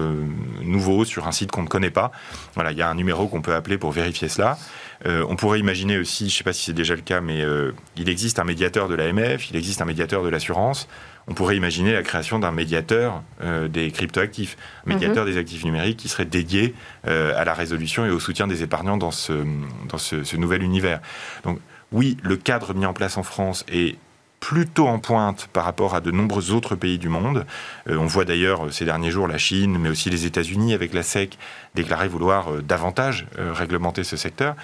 nouveau 0.62 1.04
sur 1.04 1.26
un 1.26 1.32
site 1.32 1.50
qu'on 1.50 1.62
ne 1.62 1.68
connaît 1.68 1.90
pas. 1.90 2.10
Voilà, 2.54 2.72
il 2.72 2.78
y 2.78 2.82
a 2.82 2.88
un 2.88 2.94
numéro 2.94 3.28
qu'on 3.28 3.42
peut 3.42 3.54
appeler 3.54 3.76
pour 3.76 3.92
vérifier 3.92 4.28
cela. 4.28 4.56
Euh, 5.06 5.24
on 5.28 5.36
pourrait 5.36 5.60
imaginer 5.60 5.98
aussi, 5.98 6.28
je 6.28 6.34
ne 6.34 6.38
sais 6.38 6.44
pas 6.44 6.52
si 6.52 6.64
c'est 6.64 6.72
déjà 6.72 6.94
le 6.94 7.02
cas, 7.02 7.20
mais 7.20 7.42
euh, 7.42 7.72
il 7.96 8.08
existe 8.08 8.38
un 8.38 8.44
médiateur 8.44 8.88
de 8.88 8.94
l'AMF, 8.94 9.50
il 9.50 9.56
existe 9.56 9.82
un 9.82 9.84
médiateur 9.84 10.22
de 10.22 10.28
l'assurance. 10.28 10.88
On 11.26 11.34
pourrait 11.34 11.56
imaginer 11.56 11.92
la 11.92 12.02
création 12.02 12.38
d'un 12.38 12.52
médiateur 12.52 13.22
euh, 13.42 13.68
des 13.68 13.90
cryptoactifs, 13.90 14.56
un 14.86 14.94
médiateur 14.94 15.24
mhm. 15.24 15.32
des 15.32 15.38
actifs 15.38 15.64
numériques 15.64 15.98
qui 15.98 16.08
serait 16.08 16.24
dédié 16.24 16.74
à 17.04 17.44
la 17.44 17.54
résolution 17.54 18.06
et 18.06 18.10
au 18.10 18.20
soutien 18.20 18.46
des 18.46 18.62
épargnants 18.62 18.96
dans 18.96 19.10
ce, 19.10 19.32
dans 19.88 19.98
ce 19.98 20.36
nouvel 20.36 20.62
univers. 20.62 21.00
Donc 21.44 21.58
oui, 21.92 22.16
le 22.22 22.36
cadre 22.36 22.74
mis 22.74 22.86
en 22.86 22.92
place 22.92 23.16
en 23.16 23.22
France 23.22 23.64
est 23.68 23.96
plutôt 24.44 24.86
en 24.88 24.98
pointe 24.98 25.48
par 25.54 25.64
rapport 25.64 25.94
à 25.94 26.02
de 26.02 26.10
nombreux 26.10 26.52
autres 26.52 26.76
pays 26.76 26.98
du 26.98 27.08
monde. 27.08 27.46
Euh, 27.88 27.96
on 27.96 28.04
voit 28.04 28.26
d'ailleurs 28.26 28.66
euh, 28.66 28.70
ces 28.70 28.84
derniers 28.84 29.10
jours 29.10 29.26
la 29.26 29.38
Chine, 29.38 29.78
mais 29.78 29.88
aussi 29.88 30.10
les 30.10 30.26
États-Unis 30.26 30.74
avec 30.74 30.92
la 30.92 31.02
SEC 31.02 31.38
déclarer 31.74 32.08
vouloir 32.08 32.52
euh, 32.52 32.60
davantage 32.60 33.26
réglementer 33.38 34.04
ce 34.04 34.18
secteur. 34.18 34.54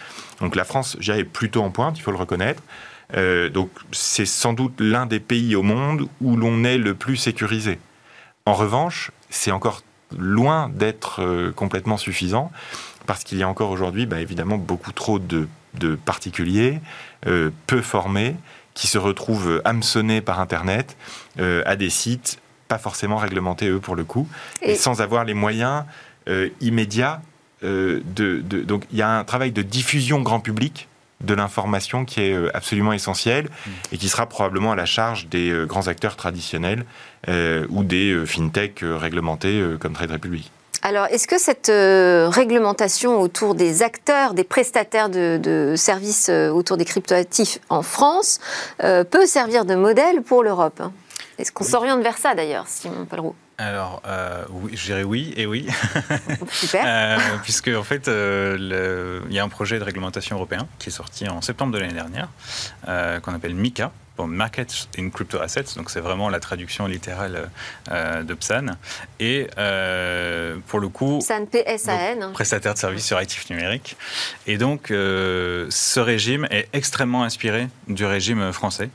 Donc 0.43 0.55
la 0.55 0.64
France, 0.64 0.99
est 1.01 1.25
plutôt 1.25 1.62
en 1.62 1.71
pointe, 1.71 1.99
il 1.99 2.03
faut 2.03 2.11
le 2.11 2.19
reconnaître. 2.19 2.62
donc 3.55 3.71
c'est 3.90 4.27
sans 4.27 4.53
doute 4.53 4.75
l'un 4.79 5.07
des 5.07 5.19
pays 5.19 5.57
au 5.57 5.62
monde 5.62 6.09
où 6.21 6.37
l'on 6.37 6.62
est 6.62 6.77
le 6.77 6.95
plus 6.95 7.16
sécurisé. 7.16 7.79
En 8.45 8.53
revanche, 8.53 9.11
c'est 9.31 9.51
encore 9.51 9.83
loin 10.16 10.69
d'être 10.69 11.53
complètement 11.57 11.97
suffisant 11.97 12.53
parce 13.07 13.25
qu'il 13.25 13.38
y 13.38 13.43
a 13.43 13.49
encore 13.49 13.71
aujourd'hui, 13.71 14.05
bah, 14.05 14.21
évidemment, 14.21 14.59
beaucoup 14.59 14.93
trop 14.93 15.19
de, 15.19 15.49
particuliers 16.05 16.81
peu 17.66 17.81
formés 17.81 18.37
qui 18.74 18.87
se 18.87 18.98
retrouvent 18.98 19.61
hameçonnés 19.64 20.20
par 20.20 20.40
Internet 20.40 20.96
euh, 21.38 21.62
à 21.66 21.76
des 21.76 21.90
sites 21.90 22.38
pas 22.68 22.78
forcément 22.78 23.16
réglementés, 23.16 23.68
eux, 23.68 23.80
pour 23.80 23.96
le 23.96 24.04
coup, 24.04 24.28
et, 24.62 24.76
sans 24.76 25.02
avoir 25.02 25.24
les 25.24 25.35
moyens 25.35 25.85
euh, 26.28 26.48
immédiats. 26.61 27.20
Euh, 27.64 28.00
de, 28.06 28.38
donc 28.40 28.87
il 28.92 28.96
y 28.96 29.02
a 29.02 29.11
un 29.11 29.24
travail 29.24 29.50
de 29.50 29.61
diffusion 29.61 30.22
grand 30.22 30.40
public 30.40 30.88
de 31.20 31.35
l'information 31.35 32.04
qui 32.04 32.20
est 32.20 32.33
euh, 32.33 32.50
absolument 32.54 32.92
essentielle 32.92 33.48
et 33.92 33.98
qui 33.98 34.09
sera 34.09 34.26
probablement 34.26 34.72
à 34.72 34.76
la 34.76 34.87
charge 34.87 35.26
des 35.28 35.50
euh, 35.50 35.66
grands 35.66 35.88
acteurs 35.88 36.16
traditionnels 36.16 36.85
euh, 37.28 37.66
ou 37.68 37.85
des 37.85 38.24
fintech 38.24 38.80
réglementés 38.83 39.62
comme 39.78 39.92
Trade 39.92 40.12
Republic. 40.12 40.50
Alors, 40.83 41.07
est-ce 41.07 41.29
que 41.29 41.38
cette 41.38 41.71
réglementation 42.35 43.21
autour 43.21 43.55
des 43.55 43.83
acteurs, 43.83 44.35
des 44.35 44.45
prestataires 44.45 45.11
de, 45.11 45.75
services 45.77 46.31
autour 46.31 46.77
des 46.77 46.85
cryptoactifs 46.85 47.59
en 47.69 47.83
France 47.83 48.40
peut 48.79 49.27
servir 49.27 49.64
de 49.66 49.75
modèle 49.75 50.23
pour 50.23 50.43
l'Europe? 50.43 50.83
Est-ce 51.40 51.53
qu'on 51.53 51.64
s'oriente 51.64 52.03
vers 52.03 52.18
ça 52.18 52.35
d'ailleurs, 52.35 52.68
Simon 52.68 53.07
Pelleroux 53.07 53.35
alors, 53.62 54.00
euh, 54.07 54.42
oui, 54.48 54.72
je 54.74 54.87
dirais 54.87 55.03
oui 55.03 55.35
et 55.37 55.44
oui. 55.44 55.68
Super. 56.50 56.83
euh, 56.87 57.18
puisque, 57.42 57.68
en 57.68 57.83
fait, 57.83 58.09
euh, 58.09 59.20
il 59.29 59.35
y 59.35 59.38
a 59.38 59.44
un 59.44 59.50
projet 59.50 59.79
de 59.79 59.85
réglementation 59.85 60.37
européen 60.37 60.66
qui 60.79 60.88
est 60.88 60.92
sorti 60.92 61.29
en 61.29 61.42
septembre 61.42 61.74
de 61.74 61.79
l'année 61.79 61.92
dernière, 61.92 62.31
euh, 62.88 63.20
qu'on 63.20 63.35
appelle 63.35 63.55
MICA, 63.55 63.92
pour 64.16 64.29
Markets 64.29 64.88
in 64.98 65.11
Crypto 65.11 65.38
Assets. 65.40 65.74
Donc, 65.76 65.90
c'est 65.90 66.00
vraiment 66.00 66.31
la 66.31 66.40
traduction 66.40 66.87
littérale 66.87 67.50
de 67.90 68.33
PSAN. 68.35 68.79
Et 69.18 69.46
pour 70.66 70.81
le 70.81 70.88
coup. 70.88 71.18
PSAN, 71.18 71.44
PSAN. 71.44 72.22
Hein. 72.22 72.31
Prestataire 72.33 72.72
de 72.72 72.79
services 72.79 73.05
sur 73.05 73.18
actifs 73.18 73.50
numériques. 73.50 73.98
Et 74.46 74.57
donc, 74.57 74.87
ce 74.88 76.00
régime 76.00 76.46
est 76.50 76.68
extrêmement 76.72 77.24
inspiré 77.24 77.68
du 77.88 78.07
régime 78.07 78.53
français. 78.55 78.88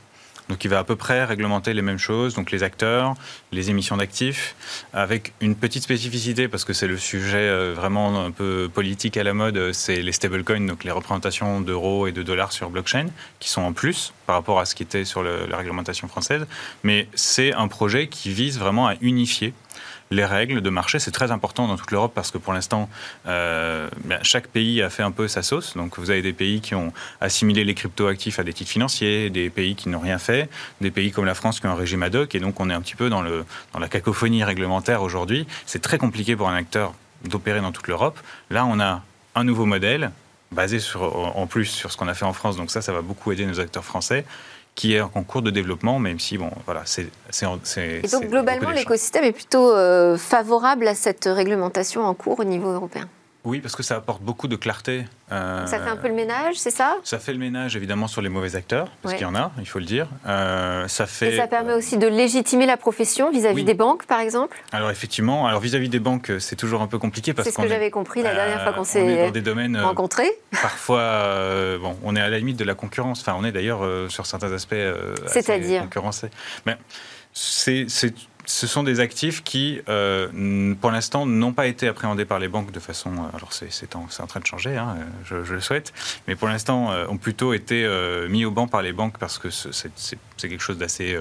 Donc 0.50 0.64
il 0.64 0.68
va 0.70 0.80
à 0.80 0.84
peu 0.84 0.96
près 0.96 1.24
réglementer 1.24 1.74
les 1.74 1.82
mêmes 1.82 1.98
choses, 1.98 2.36
donc 2.36 2.52
les 2.52 2.64
acteurs, 2.64 3.16
les 3.52 3.70
émissions 3.70 3.98
d'actifs, 3.98 4.56
avec 4.94 5.34
une 5.42 5.56
petite 5.56 5.84
spécificité 5.84 6.48
parce 6.48 6.64
que 6.66 6.74
c'est 6.74 6.88
le 6.88 6.98
sujet 6.98 7.38
euh, 7.38 7.74
vraiment 7.76 8.24
un 8.24 8.32
peu 8.32 8.70
politique 8.72 9.18
à 9.18 9.24
la 9.24 9.34
mode, 9.34 9.72
c'est 9.74 10.02
les 10.02 10.12
stablecoins, 10.12 10.68
donc 10.68 10.84
les 10.84 10.92
représentations 10.92 11.62
d'euros 11.62 12.08
et 12.08 12.12
de 12.12 12.22
dollars 12.22 12.52
sur 12.52 12.70
blockchain, 12.70 13.08
qui 13.40 13.50
sont 13.50 13.62
en 13.62 13.74
plus 13.74 14.14
par 14.28 14.36
rapport 14.36 14.60
à 14.60 14.66
ce 14.66 14.76
qui 14.76 14.84
était 14.84 15.06
sur 15.06 15.24
la 15.24 15.58
réglementation 15.58 16.08
française. 16.08 16.46
Mais 16.84 17.08
c'est 17.16 17.54
un 17.54 17.68
projet 17.68 18.08
qui 18.08 18.32
vise 18.32 18.60
vraiment 18.60 18.88
à 18.88 18.96
unifier 19.02 19.54
les 20.12 20.26
règles 20.26 20.62
de 20.62 20.70
marché. 20.70 21.00
C'est 21.00 21.12
très 21.12 21.32
important 21.32 21.68
dans 21.68 21.78
toute 21.78 21.92
l'Europe 21.92 22.12
parce 22.14 22.32
que 22.32 22.38
pour 22.38 22.54
l'instant, 22.54 22.90
euh, 23.28 23.90
ben, 24.04 24.20
chaque 24.22 24.48
pays 24.48 24.82
a 24.82 24.90
fait 24.90 25.04
un 25.04 25.12
peu 25.12 25.28
sa 25.28 25.42
sauce. 25.42 25.76
Donc 25.76 25.98
vous 25.98 26.12
avez 26.12 26.22
des 26.22 26.34
pays 26.34 26.62
qui 26.62 26.76
ont 26.76 26.94
assimilé 27.22 27.64
les 27.64 27.74
cryptoactifs 27.74 28.40
à 28.40 28.44
des 28.44 28.54
titres 28.54 28.72
financiers, 28.72 29.30
des 29.30 29.50
pays 29.50 29.76
qui 29.76 29.90
n'ont 29.90 30.00
rien 30.00 30.20
fait, 30.20 30.50
des 30.82 30.92
pays 30.92 31.12
comme 31.12 31.26
la 31.26 31.36
France 31.36 31.60
qui 31.60 31.68
ont 31.68 31.72
un 31.72 31.76
régime 31.76 32.04
ad 32.04 32.16
hoc. 32.16 32.36
Et 32.36 32.40
donc 32.40 32.60
on 32.60 32.70
est 32.70 32.74
un 32.74 32.82
petit 32.82 32.96
peu 32.96 33.10
dans, 33.10 33.22
la 33.22 33.88
cacophonie 33.90 34.44
réglementaire 34.44 35.02
aujourd'hui. 35.02 35.48
C'est 35.66 35.82
très 35.82 35.98
compliqué 35.98 36.36
pour 36.36 36.50
un 36.50 36.56
acteur 36.56 36.94
d'opérer 37.24 37.62
dans 37.62 37.72
toute 37.72 37.88
l'Europe. 37.88 38.20
Là, 38.50 38.66
on 38.66 38.80
a 38.80 39.02
un 39.34 39.44
nouveau 39.44 39.66
modèle 39.66 40.12
basé 40.52 40.78
en 40.96 41.48
plus 41.48 41.66
sur 41.66 41.92
ce 41.92 41.98
qu'on 41.98 42.08
a 42.08 42.14
fait 42.14 42.26
en 42.26 42.34
France. 42.34 42.56
Donc 42.56 42.72
ça, 42.72 42.82
ça 42.82 42.94
va 42.94 43.02
beaucoup 43.02 43.32
aider 43.32 43.46
nos 43.46 43.60
acteurs 43.60 43.84
français 43.84 44.26
qui 44.76 44.94
est 44.94 45.02
en 45.02 45.24
cours 45.24 45.42
de 45.42 45.52
développement, 45.52 46.00
même 46.00 46.20
si, 46.20 46.38
bon, 46.38 46.52
voilà, 46.66 46.84
c'est... 46.86 47.08
Et 48.04 48.08
donc, 48.08 48.26
globalement, 48.28 48.72
l'écosystème 48.72 49.24
est 49.24 49.32
plutôt 49.32 49.72
euh, 49.72 50.18
favorable 50.18 50.88
à 50.88 50.96
cette 50.96 51.26
réglementation 51.26 52.04
en 52.04 52.14
cours 52.14 52.42
au 52.42 52.44
niveau 52.44 52.70
européen? 52.70 53.08
Oui, 53.46 53.60
parce 53.60 53.76
que 53.76 53.84
ça 53.84 53.96
apporte 53.96 54.22
beaucoup 54.22 54.48
de 54.48 54.56
clarté. 54.56 55.06
Euh, 55.32 55.66
ça 55.66 55.80
fait 55.80 55.90
un 55.90 55.96
peu 55.96 56.08
le 56.08 56.14
ménage, 56.14 56.56
c'est 56.56 56.72
ça? 56.72 56.98
Ça 57.04 57.20
fait 57.20 57.32
le 57.32 57.40
ménage 57.40 57.76
évidemment 57.76 58.08
sur 58.08 58.22
les 58.22 58.30
mauvais 58.30 58.56
acteurs, 58.56 58.90
parce 59.02 59.16
qu'il 59.16 59.24
y 59.24 59.30
en 59.30 59.36
a, 59.36 59.52
il 59.60 59.68
faut 59.68 59.80
le 59.80 59.86
dire. 59.86 60.08
Euh, 60.28 60.88
ça 60.88 61.06
fait. 61.06 61.34
Et 61.34 61.38
ça 61.38 61.48
permet 61.48 61.74
aussi 61.74 61.98
de 61.98 62.08
légitimer 62.08 62.66
la 62.66 62.78
profession 62.78 63.32
vis-à-vis 63.32 63.64
des 63.64 63.74
banques, 63.74 64.06
par 64.06 64.20
exemple? 64.20 64.62
Alors 64.72 64.90
effectivement, 64.90 65.48
alors 65.48 65.60
vis-à-vis 65.60 65.90
des 65.90 66.00
banques, 66.00 66.32
c'est 66.40 66.56
toujours 66.56 66.82
un 66.82 66.88
peu 66.88 67.00
compliqué 67.00 67.34
parce 67.34 67.48
C'est 67.48 67.56
ce 67.56 67.62
que 67.62 67.68
j'avais 67.68 67.92
compris 67.92 68.24
la 68.24 68.34
dernière 68.34 68.64
fois 68.64 68.74
qu'on 68.74 68.84
s'est 68.84 69.32
rencontrés. 69.82 70.32
Parfois, 70.62 71.78
bon, 71.80 71.96
on 72.04 72.16
est 72.16 72.22
à 72.22 72.30
la 72.30 72.40
limite 72.40 72.58
de 72.58 72.66
la 72.66 72.76
concurrence. 72.76 73.22
Enfin, 73.22 73.36
on 73.38 73.46
est 73.46 73.52
d'ailleurs 73.52 73.82
sur 74.10 74.26
certains 74.26 74.52
aspects. 74.52 74.76
C'est-à-dire? 75.28 75.82
concurrencés. 75.84 76.30
Mais 76.66 76.78
c'est 77.34 77.88
ce 78.46 78.68
sont 78.68 78.84
des 78.84 79.00
actifs 79.00 79.44
qui, 79.44 79.82
euh, 79.90 80.74
pour 80.80 80.92
l'instant, 80.92 81.26
n'ont 81.26 81.54
pas 81.54 81.68
été 81.68 81.88
appréhendés 81.88 82.26
par 82.26 82.40
les 82.40 82.48
banques 82.48 82.72
de 82.72 82.80
façon. 82.80 83.12
Euh, 83.12 83.36
alors, 83.38 83.54
c'est 83.54 83.96
en, 83.96 84.08
train 84.08 84.40
de 84.40 84.46
changer, 84.46 84.78
hein, 84.78 84.98
je, 85.26 85.44
je, 85.44 85.54
le 85.54 85.62
souhaite, 85.62 85.94
mais 86.28 86.36
pour 86.36 86.48
l'instant, 86.48 86.92
euh, 86.92 87.06
ont 87.08 87.18
plutôt 87.18 87.54
été 87.54 87.88
mis 88.30 88.46
au 88.46 88.52
banc 88.52 88.68
par 88.68 88.82
les 88.82 88.94
banques 88.94 89.18
parce 89.18 89.38
que 89.38 89.50
c'est 89.50 90.18
quelque 90.42 90.62
chose 90.62 90.78
d'assez 90.78 91.18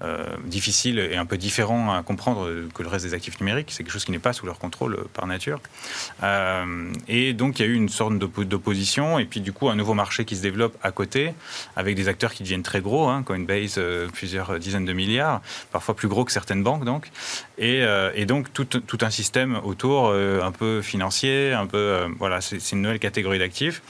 euh, 0.00 0.24
difficile 0.44 1.00
et 1.00 1.16
un 1.16 1.26
peu 1.26 1.36
différent 1.36 1.92
à 1.92 2.04
comprendre 2.04 2.48
que 2.72 2.84
le 2.84 2.88
reste 2.88 3.04
des 3.04 3.14
actifs 3.14 3.40
numériques. 3.40 3.72
C'est 3.72 3.82
quelque 3.82 3.92
chose 3.92 4.04
qui 4.04 4.12
n'est 4.12 4.20
pas 4.20 4.32
sous 4.32 4.46
leur 4.46 4.60
contrôle 4.60 4.94
euh, 4.94 5.04
par 5.12 5.26
nature. 5.26 5.58
Euh, 6.22 6.92
et 7.08 7.32
donc 7.32 7.58
il 7.58 7.66
y 7.66 7.68
a 7.68 7.68
eu 7.68 7.74
une 7.74 7.88
sorte 7.88 8.16
d'opposition 8.16 9.18
et 9.18 9.24
puis 9.24 9.40
du 9.40 9.52
coup 9.52 9.68
un 9.68 9.74
nouveau 9.74 9.94
marché 9.94 10.24
qui 10.24 10.36
se 10.36 10.42
développe 10.42 10.76
à 10.84 10.92
côté 10.92 11.34
avec 11.74 11.96
des 11.96 12.06
acteurs 12.06 12.32
qui 12.32 12.44
deviennent 12.44 12.62
très 12.62 12.80
gros, 12.80 13.08
hein, 13.08 13.24
Coinbase 13.24 13.80
plusieurs 14.12 14.60
dizaines 14.60 14.84
de 14.84 14.92
milliards, 14.92 15.42
parfois 15.72 15.96
plus 15.96 16.06
gros 16.06 16.24
que 16.24 16.30
certaines 16.30 16.62
banques 16.62 16.84
donc. 16.84 17.10
Et, 17.58 17.82
et 18.14 18.24
donc 18.24 18.52
tout, 18.52 18.66
tout, 18.66 18.98
un 19.00 19.10
système 19.10 19.58
autour 19.64 20.12
un 20.12 20.52
peu 20.52 20.80
financier, 20.80 21.52
un 21.52 21.66
peu 21.66 22.06
voilà, 22.18 22.40
c'est 22.40 22.70
une 22.70 22.82
nouvelle 22.82 23.00
catégorie 23.00 23.40
d'actifs. 23.40 23.82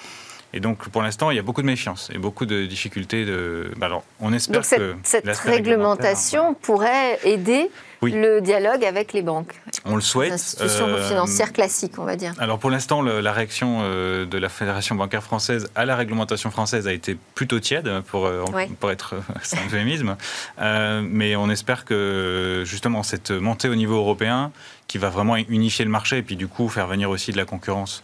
Et 0.54 0.60
donc, 0.60 0.88
pour 0.88 1.02
l'instant, 1.02 1.30
il 1.30 1.36
y 1.36 1.38
a 1.38 1.42
beaucoup 1.42 1.62
de 1.62 1.66
méfiance 1.66 2.10
et 2.12 2.18
beaucoup 2.18 2.46
de 2.46 2.64
difficultés. 2.64 3.24
De... 3.24 3.70
Bah, 3.76 3.86
alors, 3.86 4.04
on 4.20 4.32
espère 4.32 4.64
cette, 4.64 4.80
que 4.80 4.96
cette 5.02 5.26
réglementation 5.38 6.54
pourrait 6.54 7.18
aider 7.24 7.70
le 8.02 8.40
dialogue 8.40 8.84
avec 8.84 9.12
les 9.12 9.22
banques. 9.22 9.54
On 9.84 9.96
le 9.96 10.00
souhaite. 10.00 10.28
Les 10.28 10.34
institutions 10.34 10.86
euh, 10.86 11.06
financières 11.06 11.52
classiques, 11.52 11.98
on 11.98 12.04
va 12.04 12.16
dire. 12.16 12.32
Alors, 12.38 12.58
pour 12.58 12.70
l'instant, 12.70 13.02
la 13.02 13.32
réaction 13.32 13.80
euh, 13.82 14.24
de 14.24 14.38
la 14.38 14.48
Fédération 14.48 14.94
bancaire 14.94 15.22
française 15.22 15.68
à 15.74 15.84
la 15.84 15.96
réglementation 15.96 16.50
française 16.50 16.86
a 16.86 16.92
été 16.92 17.16
plutôt 17.34 17.60
tiède, 17.60 17.90
pour, 18.06 18.26
euh, 18.26 18.44
pour 18.80 18.90
être 18.90 19.16
c'est 19.42 19.58
un 19.58 19.66
euphémisme. 19.66 20.16
mais 20.58 21.36
on 21.36 21.50
espère 21.50 21.84
que, 21.84 22.62
justement, 22.64 23.02
cette 23.02 23.30
montée 23.30 23.68
au 23.68 23.74
niveau 23.74 23.96
européen 23.96 24.52
qui 24.86 24.96
va 24.96 25.10
vraiment 25.10 25.36
unifier 25.36 25.84
le 25.84 25.90
marché 25.90 26.16
et 26.16 26.22
puis 26.22 26.36
du 26.36 26.48
coup 26.48 26.70
faire 26.70 26.86
venir 26.86 27.10
aussi 27.10 27.30
de 27.30 27.36
la 27.36 27.44
concurrence 27.44 28.02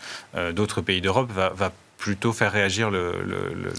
d'autres 0.52 0.83
pays 0.83 1.00
d'Europe 1.00 1.30
va, 1.33 1.48
va 1.48 1.72
plutôt 2.04 2.34
faire 2.34 2.52
réagir 2.52 2.90
le, 2.90 3.14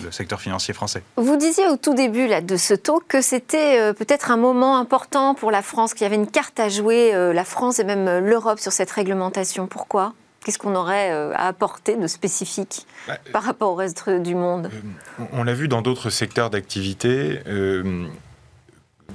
secteur 0.10 0.42
financier 0.42 0.74
français. 0.74 1.04
Vous 1.16 1.38
disiez 1.38 1.68
au 1.68 1.78
tout 1.78 1.94
début 1.94 2.26
là, 2.28 2.42
de 2.42 2.58
ce 2.58 2.74
taux 2.74 3.00
que 3.08 3.22
c'était 3.22 3.80
euh, 3.80 3.94
peut-être 3.94 4.32
un 4.32 4.38
moment 4.38 4.80
important 4.80 5.36
pour 5.36 5.52
la 5.52 5.62
France, 5.62 5.94
qu'il 5.94 6.02
y 6.02 6.06
avait 6.06 6.16
une 6.16 6.26
carte 6.26 6.60
à 6.60 6.68
jouer, 6.68 7.14
euh, 7.14 7.34
la 7.34 7.44
France 7.44 7.78
et 7.78 7.84
même 7.84 8.08
euh, 8.08 8.20
l'Europe 8.20 8.60
sur 8.60 8.72
cette 8.72 8.90
réglementation. 8.90 9.68
Pourquoi? 9.68 10.16
Qu'est-ce 10.44 10.58
qu'on 10.58 10.74
aurait 10.74 11.12
à 11.36 11.48
apporter 11.48 11.98
de 11.98 12.08
spécifique 12.08 12.88
bah, 13.08 13.20
par 13.32 13.44
rapport 13.44 13.72
au 13.72 13.76
reste 13.76 14.10
du 14.10 14.34
monde? 14.34 14.72
On 15.32 15.44
l'a 15.44 15.54
vu 15.54 15.68
dans 15.68 15.84
d'autres 15.84 16.10
secteurs 16.10 16.50
d'activité. 16.50 17.42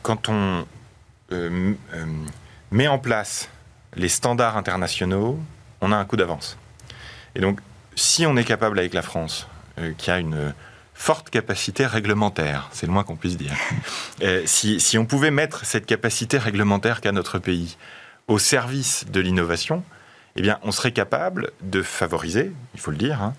quand 0.03 0.29
on 0.29 0.65
met 2.71 2.89
en 2.89 2.99
place 3.01 3.49
les 3.97 4.09
standards 4.09 4.57
internationaux, 4.57 5.37
on 5.81 5.91
a 5.91 5.97
un 5.97 6.05
coup 6.05 6.17
d'avance. 6.17 6.57
Et 7.35 7.41
donc, 7.41 7.61
si 8.01 8.25
on 8.25 8.35
est 8.37 8.45
capable 8.45 8.79
avec 8.79 8.95
la 8.95 9.03
France, 9.03 9.47
euh, 9.79 9.93
qui 9.99 10.11
a 10.11 10.19
une 10.19 10.55
forte 10.95 11.29
capacité 11.29 11.85
réglementaire, 11.85 12.69
c'est 12.73 12.87
le 12.87 12.93
moins 12.93 13.05
qu'on 13.05 13.17
puisse 13.17 13.37
dire, 13.37 13.53
euh, 14.23 14.43
si, 14.47 14.97
on 14.97 15.05
pouvait 15.05 15.31
mettre 15.31 15.67
cette 15.67 15.85
capacité 15.85 16.39
réglementaire 16.39 17.03
qu'a 17.03 17.13
notre 17.13 17.39
pays 17.39 17.77
au 18.27 18.39
service 18.39 19.05
de 19.13 19.21
l'innovation, 19.21 19.85
eh 20.37 20.43
bien, 20.43 20.59
on 20.63 20.73
serait 20.73 20.93
capable 20.93 21.51
de 21.61 21.83
favoriser, 21.83 22.53
il 22.75 22.81
faut 22.81 22.91
le 22.91 22.97
dire, 22.97 23.21
hein, 23.21 23.35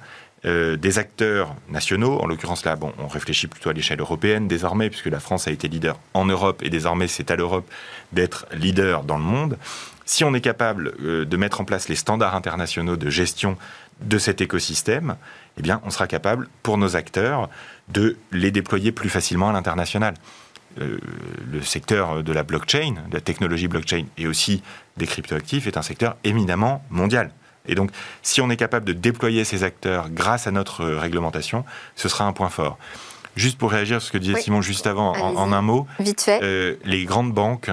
euh, 0.45 0.77
des 0.77 0.99
acteurs 0.99 1.55
nationaux. 1.69 2.19
En 2.19 2.27
l'occurrence, 2.27 2.63
là, 2.63 2.75
bon, 2.75 2.93
on 2.99 3.07
réfléchit 3.07 3.47
plutôt 3.47 3.69
à 3.69 3.73
l'échelle 3.73 3.99
européenne 3.99 4.47
désormais, 4.47 4.89
puisque 4.89 5.07
la 5.07 5.19
France 5.19 5.47
a 5.47 5.51
été 5.51 5.69
leader 5.69 5.99
en 6.13 6.25
Europe 6.25 6.61
et 6.63 6.69
désormais 6.69 7.07
c'est 7.07 7.31
à 7.31 7.35
l'Europe 7.35 7.67
d'être 8.11 8.45
leader 8.53 9.03
dans 9.03 9.17
le 9.17 9.23
monde. 9.23 9.57
Si 10.05 10.23
on 10.23 10.33
est 10.33 10.41
capable 10.41 10.93
de 10.99 11.37
mettre 11.37 11.61
en 11.61 11.63
place 11.63 11.87
les 11.87 11.95
standards 11.95 12.35
internationaux 12.35 12.97
de 12.97 13.09
gestion 13.09 13.55
de 14.01 14.17
cet 14.17 14.41
écosystème, 14.41 15.15
eh 15.57 15.61
bien, 15.61 15.81
on 15.85 15.89
sera 15.89 16.07
capable, 16.07 16.47
pour 16.63 16.77
nos 16.77 16.95
acteurs, 16.95 17.49
de 17.89 18.17
les 18.31 18.51
déployer 18.51 18.91
plus 18.91 19.09
facilement 19.09 19.49
à 19.49 19.53
l'international. 19.53 20.13
Euh, 20.79 20.99
le 21.51 21.61
secteur 21.61 22.23
de 22.23 22.31
la 22.31 22.43
blockchain, 22.43 22.95
de 23.09 23.13
la 23.13 23.21
technologie 23.21 23.67
blockchain 23.67 24.05
et 24.17 24.27
aussi 24.27 24.63
des 24.95 25.05
cryptoactifs 25.05 25.67
est 25.67 25.75
un 25.75 25.81
secteur 25.81 26.15
éminemment 26.23 26.83
mondial. 26.89 27.31
Et 27.67 27.75
donc, 27.75 27.91
si 28.21 28.41
on 28.41 28.49
est 28.49 28.57
capable 28.57 28.85
de 28.85 28.93
déployer 28.93 29.43
ces 29.43 29.63
acteurs 29.63 30.09
grâce 30.09 30.47
à 30.47 30.51
notre 30.51 30.85
réglementation, 30.85 31.65
ce 31.95 32.07
sera 32.09 32.25
un 32.25 32.33
point 32.33 32.49
fort. 32.49 32.77
Juste 33.35 33.57
pour 33.57 33.71
réagir 33.71 33.97
à 33.97 33.99
ce 33.99 34.11
que 34.11 34.17
disait 34.17 34.41
Simon 34.41 34.61
juste 34.61 34.87
avant, 34.87 35.13
en, 35.13 35.51
un 35.51 35.61
mot, 35.61 35.87
Vite 35.99 36.21
fait. 36.21 36.39
Euh, 36.41 36.75
les 36.83 37.05
grandes 37.05 37.33
banques 37.33 37.69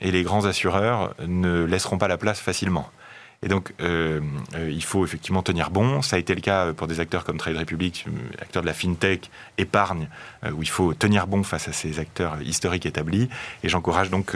et 0.00 0.10
les 0.10 0.22
grands 0.22 0.44
assureurs 0.44 1.14
ne 1.26 1.64
laisseront 1.64 1.98
pas 1.98 2.08
la 2.08 2.16
place 2.16 2.40
facilement. 2.40 2.88
Et 3.44 3.48
donc, 3.48 3.72
euh, 3.80 4.20
euh, 4.54 4.70
il 4.70 4.84
faut 4.84 5.04
effectivement 5.04 5.42
tenir 5.42 5.70
bon. 5.70 6.00
Ça 6.00 6.16
a 6.16 6.18
été 6.18 6.34
le 6.34 6.40
cas 6.40 6.72
pour 6.72 6.86
des 6.86 7.00
acteurs 7.00 7.24
comme 7.24 7.38
Trade 7.38 7.56
Republic, 7.56 8.06
acteurs 8.40 8.62
de 8.62 8.68
la 8.68 8.72
fintech, 8.72 9.30
épargne, 9.58 10.08
où 10.52 10.62
il 10.62 10.68
faut 10.68 10.94
tenir 10.94 11.26
bon 11.26 11.42
face 11.42 11.68
à 11.68 11.72
ces 11.72 11.98
acteurs 11.98 12.40
historiques 12.42 12.86
établis. 12.86 13.28
Et 13.64 13.68
j'encourage 13.68 14.10
donc 14.10 14.34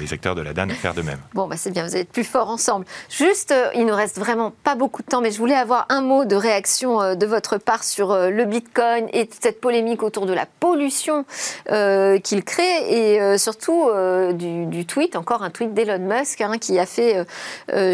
les 0.00 0.12
acteurs 0.12 0.34
de 0.34 0.42
la 0.42 0.52
DAN 0.52 0.68
à 0.70 0.74
faire 0.74 0.94
de 0.94 1.02
même. 1.02 1.18
Bon, 1.34 1.46
bah 1.46 1.56
c'est 1.56 1.70
bien, 1.70 1.84
vous 1.84 1.96
êtes 1.96 2.10
plus 2.10 2.24
forts 2.24 2.48
ensemble. 2.48 2.84
Juste, 3.10 3.54
il 3.74 3.86
nous 3.86 3.94
reste 3.94 4.18
vraiment 4.18 4.52
pas 4.64 4.74
beaucoup 4.74 5.02
de 5.02 5.06
temps, 5.06 5.20
mais 5.20 5.30
je 5.30 5.38
voulais 5.38 5.54
avoir 5.54 5.86
un 5.88 6.00
mot 6.00 6.24
de 6.24 6.36
réaction 6.36 7.14
de 7.14 7.26
votre 7.26 7.58
part 7.58 7.84
sur 7.84 8.14
le 8.14 8.44
Bitcoin 8.44 9.08
et 9.12 9.28
cette 9.40 9.60
polémique 9.60 10.02
autour 10.02 10.26
de 10.26 10.32
la 10.32 10.46
pollution 10.46 11.24
qu'il 11.66 12.44
crée 12.44 13.16
et 13.16 13.38
surtout 13.38 13.88
du, 14.34 14.86
tweet, 14.86 15.16
encore 15.16 15.42
un 15.42 15.50
tweet 15.50 15.74
d'Elon 15.74 15.98
Musk 15.98 16.40
hein, 16.40 16.58
qui 16.58 16.78
a 16.78 16.86
fait 16.86 17.24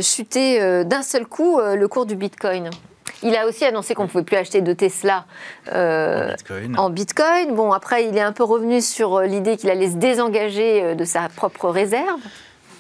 chuter 0.03 0.42
euh, 0.61 0.85
d'un 0.85 1.03
seul 1.03 1.27
coup 1.27 1.59
euh, 1.59 1.77
le 1.77 1.89
cours 1.89 2.07
du 2.07 2.17
Bitcoin. 2.17 2.71
Il 3.23 3.37
a 3.37 3.47
aussi 3.47 3.65
annoncé 3.65 3.95
qu'on 3.95 4.05
ne 4.05 4.09
pouvait 4.09 4.25
plus 4.25 4.37
acheter 4.37 4.63
de 4.63 4.73
Tesla 4.73 5.27
euh, 5.73 6.35
en, 6.77 6.91
Bitcoin. 6.91 7.55
Bon, 7.55 7.71
après, 7.71 8.07
il 8.07 8.17
est 8.17 8.23
un 8.23 8.33
peu 8.33 8.43
revenu 8.43 8.81
sur 8.81 9.21
l'idée 9.21 9.57
qu'il 9.57 9.71
allait 9.71 9.91
se 9.91 9.97
désengager 9.97 10.97
de 10.97 11.05
sa 11.05 11.29
propre 11.29 11.69
réserve. 11.69 12.21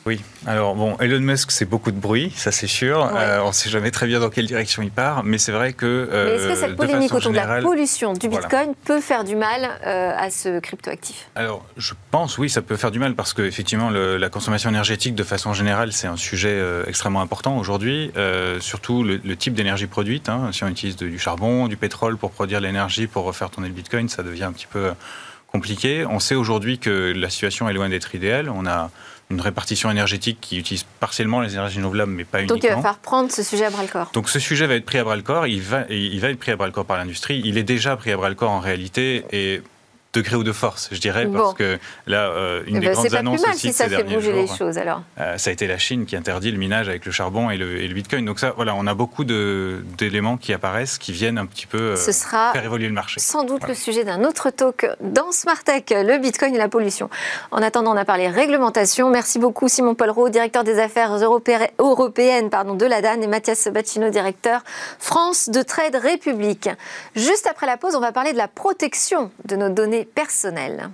Oui, 0.04 0.20
alors 0.46 0.74
bon, 0.74 0.96
Elon 0.98 1.20
Musk, 1.20 1.52
c'est 1.52 1.64
beaucoup 1.64 1.92
de 1.92 1.98
bruit, 1.98 2.32
ça 2.34 2.50
c'est 2.50 2.66
sûr. 2.66 3.08
Euh, 3.14 3.40
on 3.42 3.48
ne 3.48 3.52
sait 3.52 3.70
jamais 3.70 3.92
très 3.92 4.08
bien 4.08 4.18
dans 4.18 4.30
quelle 4.30 4.46
direction 4.46 4.82
il 4.82 4.90
part, 4.90 5.22
mais 5.22 5.38
c'est 5.38 5.52
vrai 5.52 5.74
que. 5.74 5.86
Euh, 5.86 6.24
mais 6.24 6.34
est-ce 6.34 6.48
que 6.48 6.54
cette 6.56 6.76
polémique 6.76 7.14
autour 7.14 7.30
de 7.30 7.36
la 7.36 7.60
pollution 7.60 8.12
du 8.12 8.28
Bitcoin 8.28 8.74
peut 8.84 9.00
faire 9.00 9.22
du 9.22 9.36
mal 9.36 9.70
euh, 9.86 10.12
à 10.16 10.30
ce 10.30 10.58
cryptoactif? 10.58 11.28
Alors, 11.36 11.64
je 11.76 11.94
pense, 12.10 12.36
oui, 12.36 12.50
ça 12.50 12.62
peut 12.62 12.76
faire 12.76 12.90
du 12.90 12.98
mal 12.98 13.14
parce 13.14 13.32
que 13.32 13.42
effectivement, 13.42 13.90
la 13.90 14.28
consommation 14.28 14.70
énergétique, 14.70 15.14
de 15.14 15.22
façon 15.22 15.52
générale, 15.52 15.92
c'est 15.92 16.08
un 16.08 16.16
sujet 16.16 16.60
extrêmement 16.88 17.20
important 17.20 17.56
aujourd'hui. 17.56 18.10
surtout 18.60 19.04
le, 19.04 19.36
type 19.36 19.54
d'énergie 19.54 19.86
produite. 19.86 20.28
Hein. 20.28 20.50
si 20.52 20.64
on 20.64 20.68
utilise 20.68 20.96
du 20.96 21.18
charbon, 21.18 21.68
du 21.68 21.76
pétrole 21.76 22.16
pour 22.16 22.32
produire 22.32 22.60
l'énergie 22.60 23.06
pour 23.06 23.24
refaire 23.24 23.50
tourner 23.50 23.68
le 23.68 23.74
Bitcoin, 23.74 24.08
ça 24.08 24.22
devient 24.22 24.44
un 24.44 24.52
petit 24.52 24.66
peu 24.66 24.92
compliqué. 25.46 26.04
On 26.06 26.18
sait 26.18 26.34
aujourd'hui 26.34 26.78
que 26.78 27.12
la 27.14 27.30
situation 27.30 27.68
est 27.68 27.72
loin 27.72 27.88
d'être 27.88 28.14
idéale. 28.14 28.48
On 28.48 28.66
a 28.66 28.90
une 29.32 29.40
répartition 29.40 29.90
énergétique 29.90 30.38
qui 30.40 30.58
utilise 30.58 30.84
partiellement 31.00 31.40
les 31.40 31.54
énergies 31.54 31.78
renouvelables, 31.78 32.12
mais 32.12 32.24
pas 32.24 32.40
uniquement. 32.40 32.56
Donc 32.56 32.64
il 32.64 32.68
va 32.68 32.76
falloir 32.76 32.98
prendre 32.98 33.32
ce 33.32 33.42
sujet 33.42 33.64
à 33.64 33.70
bras 33.70 33.82
le 33.82 33.88
corps. 33.88 34.10
Donc 34.12 34.28
ce 34.28 34.38
sujet 34.38 34.66
va 34.66 34.74
être 34.74 34.84
pris 34.84 34.98
à 34.98 35.04
bras 35.04 35.16
le 35.16 35.22
corps, 35.22 35.46
il 35.46 35.62
va, 35.62 35.84
il 35.90 36.20
va 36.20 36.28
être 36.28 36.38
pris 36.38 36.52
à 36.52 36.56
bras 36.56 36.66
le 36.66 36.72
corps 36.72 36.86
par 36.86 36.96
l'industrie, 36.98 37.40
il 37.44 37.58
est 37.58 37.62
déjà 37.62 37.96
pris 37.96 38.12
à 38.12 38.16
bras 38.16 38.28
le 38.28 38.34
corps 38.34 38.50
en 38.50 38.60
réalité, 38.60 39.24
et 39.32 39.62
degré 40.12 40.37
ou 40.37 40.44
de 40.44 40.53
force, 40.53 40.90
je 40.92 41.01
dirais, 41.01 41.27
parce 41.27 41.55
que 41.55 41.79
là, 42.07 42.29
euh, 42.29 42.62
une 42.66 42.77
eh 42.77 42.81
des 42.81 42.87
ben, 42.87 42.92
grandes 42.92 43.14
annonces 43.14 43.48
aussi 43.48 43.68
si 43.68 43.72
ça 43.72 43.88
fait 43.88 44.05
bouger 44.05 44.33
les 44.33 44.46
choses, 44.46 44.77
alors. 44.77 45.03
Euh, 45.18 45.38
ça 45.38 45.48
a 45.48 45.53
été 45.53 45.66
la 45.66 45.79
Chine 45.79 46.05
qui 46.05 46.16
interdit 46.16 46.51
le 46.51 46.59
minage 46.59 46.88
avec 46.88 47.07
le 47.07 47.12
charbon 47.12 47.48
et 47.48 47.57
le, 47.57 47.81
et 47.81 47.88
le 47.88 47.94
Bitcoin. 47.94 48.27
Donc 48.27 48.38
ça, 48.38 48.53
voilà, 48.55 48.75
on 48.75 48.87
a 48.87 48.92
beaucoup 48.92 49.25
d'éléments 49.25 50.37
qui 50.37 50.53
apparaissent, 50.53 50.98
qui 50.98 51.12
viennent 51.12 51.38
un 51.38 51.46
petit 51.46 51.66
peu 51.66 51.96
euh, 51.96 51.96
faire 51.96 52.62
évoluer 52.62 52.88
le 52.88 52.92
marché. 52.92 53.20
Sans 53.20 53.44
doute 53.44 53.66
le 53.66 53.75
sujet 53.75 54.05
d'un 54.05 54.22
autre 54.25 54.51
talk 54.51 54.87
dans 55.01 55.33
Smart 55.33 55.62
Tech, 55.64 55.85
le 55.90 56.18
Bitcoin 56.18 56.55
et 56.55 56.59
la 56.59 56.68
pollution. 56.68 57.09
En 57.51 57.62
attendant, 57.62 57.94
on 57.94 57.96
a 57.96 58.05
parlé 58.05 58.29
réglementation. 58.29 59.09
Merci 59.09 59.38
beaucoup 59.38 59.68
Simon 59.68 59.94
Polro, 59.94 60.29
directeur 60.29 60.62
des 60.62 60.79
affaires 60.79 61.16
européennes 61.16 62.51
pardon, 62.51 62.75
de 62.75 62.85
la 62.85 63.01
DAN, 63.01 63.22
et 63.22 63.27
Mathias 63.27 63.66
Bacchino, 63.68 64.11
directeur 64.11 64.62
France 64.98 65.48
de 65.48 65.62
Trade 65.62 65.96
République. 65.96 66.68
Juste 67.16 67.46
après 67.46 67.66
la 67.66 67.79
pause, 67.79 67.94
on 67.94 68.01
va 68.01 68.12
parler 68.12 68.33
de 68.33 68.38
la 68.38 68.48
protection 68.48 69.31
de 69.46 69.57
nos 69.57 69.70
données 69.70 70.01
personnel. 70.04 70.92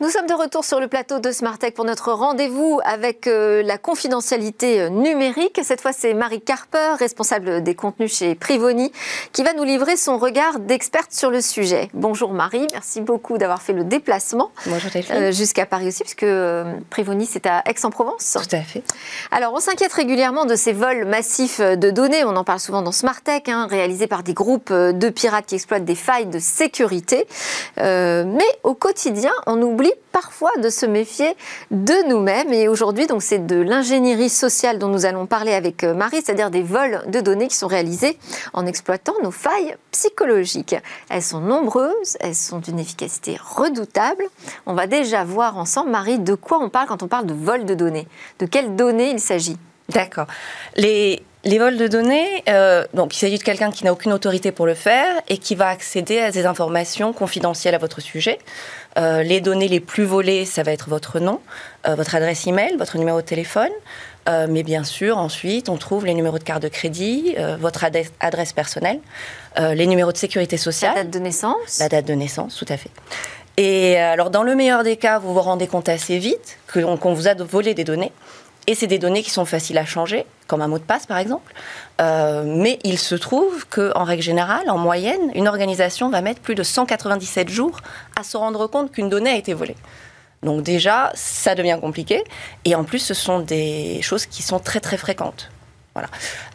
Nous 0.00 0.10
sommes 0.10 0.28
de 0.28 0.34
retour 0.34 0.64
sur 0.64 0.78
le 0.78 0.86
plateau 0.86 1.18
de 1.18 1.32
Smartech 1.32 1.74
pour 1.74 1.84
notre 1.84 2.12
rendez-vous 2.12 2.78
avec 2.84 3.26
euh, 3.26 3.64
la 3.64 3.78
confidentialité 3.78 4.82
euh, 4.82 4.90
numérique. 4.90 5.58
Cette 5.64 5.80
fois, 5.80 5.90
c'est 5.92 6.14
Marie 6.14 6.40
Carper, 6.40 6.94
responsable 6.96 7.64
des 7.64 7.74
contenus 7.74 8.16
chez 8.16 8.36
Privoni, 8.36 8.92
qui 9.32 9.42
va 9.42 9.54
nous 9.54 9.64
livrer 9.64 9.96
son 9.96 10.16
regard 10.16 10.60
d'experte 10.60 11.10
sur 11.12 11.32
le 11.32 11.40
sujet. 11.40 11.90
Bonjour 11.94 12.32
Marie, 12.32 12.68
merci 12.72 13.00
beaucoup 13.00 13.38
d'avoir 13.38 13.60
fait 13.60 13.72
le 13.72 13.82
déplacement 13.82 14.52
euh, 14.68 15.32
jusqu'à 15.32 15.66
Paris 15.66 15.88
aussi, 15.88 16.04
puisque 16.04 16.26
Privoni, 16.90 17.26
c'est 17.26 17.46
à 17.46 17.64
Aix-en-Provence. 17.66 18.38
Tout 18.40 18.54
à 18.54 18.60
fait. 18.60 18.84
Alors, 19.32 19.52
on 19.52 19.58
s'inquiète 19.58 19.92
régulièrement 19.92 20.44
de 20.44 20.54
ces 20.54 20.72
vols 20.72 21.06
massifs 21.06 21.60
de 21.60 21.90
données. 21.90 22.22
On 22.22 22.36
en 22.36 22.44
parle 22.44 22.60
souvent 22.60 22.82
dans 22.82 22.92
Smartech, 22.92 23.48
hein, 23.48 23.66
réalisés 23.68 24.06
par 24.06 24.22
des 24.22 24.32
groupes 24.32 24.72
de 24.72 25.08
pirates 25.08 25.46
qui 25.46 25.56
exploitent 25.56 25.84
des 25.84 25.96
failles 25.96 26.26
de 26.26 26.38
sécurité. 26.38 27.26
mais 27.76 28.46
au 28.62 28.74
quotidien, 28.74 29.32
on 29.46 29.60
oublie 29.60 29.87
parfois 30.12 30.50
de 30.62 30.68
se 30.68 30.86
méfier 30.86 31.36
de 31.70 32.08
nous-mêmes. 32.08 32.52
Et 32.52 32.68
aujourd'hui, 32.68 33.06
donc, 33.06 33.22
c'est 33.22 33.46
de 33.46 33.56
l'ingénierie 33.56 34.28
sociale 34.28 34.78
dont 34.78 34.88
nous 34.88 35.06
allons 35.06 35.26
parler 35.26 35.52
avec 35.52 35.84
euh, 35.84 35.94
Marie, 35.94 36.22
c'est-à-dire 36.24 36.50
des 36.50 36.62
vols 36.62 37.02
de 37.08 37.20
données 37.20 37.48
qui 37.48 37.56
sont 37.56 37.66
réalisés 37.66 38.18
en 38.52 38.66
exploitant 38.66 39.14
nos 39.22 39.30
failles 39.30 39.76
psychologiques. 39.90 40.76
Elles 41.10 41.22
sont 41.22 41.40
nombreuses, 41.40 42.16
elles 42.20 42.34
sont 42.34 42.58
d'une 42.58 42.78
efficacité 42.78 43.38
redoutable. 43.40 44.24
On 44.66 44.74
va 44.74 44.86
déjà 44.86 45.24
voir 45.24 45.56
ensemble, 45.56 45.90
Marie, 45.90 46.18
de 46.18 46.34
quoi 46.34 46.58
on 46.60 46.68
parle 46.68 46.88
quand 46.88 47.02
on 47.02 47.08
parle 47.08 47.26
de 47.26 47.34
vol 47.34 47.64
de 47.64 47.74
données. 47.74 48.08
De 48.38 48.46
quelles 48.46 48.76
données 48.76 49.10
il 49.10 49.20
s'agit? 49.20 49.56
D'accord. 49.88 50.26
Les, 50.76 51.22
vols 51.44 51.78
de 51.78 51.86
données, 51.86 52.42
euh, 52.48 52.84
donc 52.92 53.16
il 53.16 53.18
s'agit 53.18 53.38
de 53.38 53.42
quelqu'un 53.42 53.70
qui 53.70 53.84
n'a 53.84 53.92
aucune 53.92 54.12
autorité 54.12 54.52
pour 54.52 54.66
le 54.66 54.74
faire 54.74 55.22
et 55.28 55.38
qui 55.38 55.54
va 55.54 55.68
accéder 55.68 56.18
à 56.18 56.30
des 56.30 56.44
informations 56.44 57.14
confidentielles 57.14 57.74
à 57.74 57.78
votre 57.78 58.02
sujet. 58.02 58.38
Euh, 58.98 59.22
les 59.22 59.40
données 59.40 59.68
les 59.68 59.80
plus 59.80 60.04
volées, 60.04 60.44
ça 60.44 60.62
va 60.62 60.72
être 60.72 60.88
votre 60.88 61.20
nom, 61.20 61.40
euh, 61.86 61.94
votre 61.94 62.14
adresse 62.14 62.46
email, 62.46 62.76
votre 62.76 62.98
numéro 62.98 63.20
de 63.20 63.26
téléphone. 63.26 63.70
mais 64.50 64.62
bien 64.62 64.84
sûr, 64.84 65.16
ensuite, 65.16 65.70
on 65.70 65.78
trouve 65.78 66.04
les 66.04 66.12
numéros 66.12 66.38
de 66.38 66.44
carte 66.44 66.62
de 66.62 66.68
crédit, 66.68 67.34
votre 67.60 67.84
adresse, 67.84 68.12
adresse 68.20 68.52
personnelle, 68.52 69.00
les 69.56 69.86
numéros 69.86 70.12
de 70.12 70.18
sécurité 70.18 70.58
sociale. 70.58 70.92
La 70.96 71.04
date 71.04 71.14
de 71.14 71.18
naissance 71.18 71.78
La 71.80 71.88
date 71.88 72.04
de 72.04 72.12
naissance, 72.12 72.54
tout 72.56 72.66
à 72.68 72.76
fait. 72.76 72.90
Et 73.56 73.96
alors, 73.96 74.28
dans 74.28 74.42
le 74.42 74.54
meilleur 74.54 74.84
des 74.84 74.98
cas, 74.98 75.18
vous 75.18 75.32
vous 75.32 75.40
rendez 75.40 75.66
compte 75.66 75.88
assez 75.88 76.18
vite 76.18 76.58
qu'on 76.70 77.14
vous 77.14 77.26
a 77.26 77.32
volé 77.32 77.72
des 77.72 77.84
données. 77.84 78.12
Et 78.66 78.74
c'est 78.74 78.86
des 78.86 78.98
données 78.98 79.22
qui 79.22 79.30
sont 79.30 79.46
faciles 79.46 79.78
à 79.78 79.86
changer, 79.86 80.26
comme 80.48 80.62
un 80.62 80.66
mot 80.66 80.78
de 80.78 80.84
passe 80.84 81.06
par 81.06 81.18
exemple. 81.18 81.52
Euh, 82.00 82.42
mais 82.44 82.80
il 82.82 82.98
se 82.98 83.14
trouve 83.14 83.66
qu'en 83.68 84.02
règle 84.02 84.22
générale, 84.22 84.68
en 84.68 84.78
moyenne, 84.78 85.30
une 85.34 85.46
organisation 85.46 86.10
va 86.10 86.20
mettre 86.20 86.40
plus 86.40 86.56
de 86.56 86.64
197 86.64 87.48
jours 87.48 87.78
à 88.18 88.24
se 88.24 88.36
rendre 88.36 88.66
compte 88.66 88.90
qu'une 88.90 89.08
donnée 89.08 89.30
a 89.30 89.36
été 89.36 89.54
volée. 89.54 89.76
Donc 90.42 90.62
déjà, 90.62 91.10
ça 91.14 91.54
devient 91.54 91.78
compliqué. 91.80 92.24
Et 92.64 92.74
en 92.74 92.84
plus, 92.84 92.98
ce 92.98 93.14
sont 93.14 93.40
des 93.40 94.00
choses 94.02 94.26
qui 94.26 94.42
sont 94.42 94.58
très 94.58 94.80
très 94.80 94.96
fréquentes. 94.96 95.50
Voilà. 95.94 96.08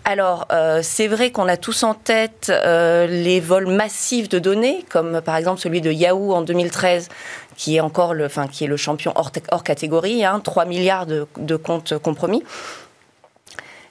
Alors, 0.05 0.47
euh, 0.53 0.79
c'est 0.81 1.07
vrai 1.07 1.31
qu'on 1.31 1.49
a 1.49 1.57
tous 1.57 1.83
en 1.83 1.95
tête 1.95 2.49
euh, 2.49 3.07
les 3.07 3.41
vols 3.41 3.67
massifs 3.67 4.29
de 4.29 4.39
données, 4.39 4.85
comme 4.89 5.19
par 5.19 5.35
exemple 5.35 5.59
celui 5.59 5.81
de 5.81 5.91
Yahoo 5.91 6.33
en 6.33 6.43
2013, 6.43 7.09
qui 7.57 7.75
est 7.75 7.81
encore 7.81 8.13
le, 8.13 8.25
enfin, 8.25 8.47
qui 8.47 8.63
est 8.63 8.67
le 8.67 8.77
champion 8.77 9.11
hors, 9.15 9.31
hors 9.51 9.63
catégorie, 9.63 10.23
hein, 10.23 10.39
3 10.41 10.63
milliards 10.63 11.05
de, 11.05 11.55
comptes 11.57 11.97
compromis. 11.97 12.43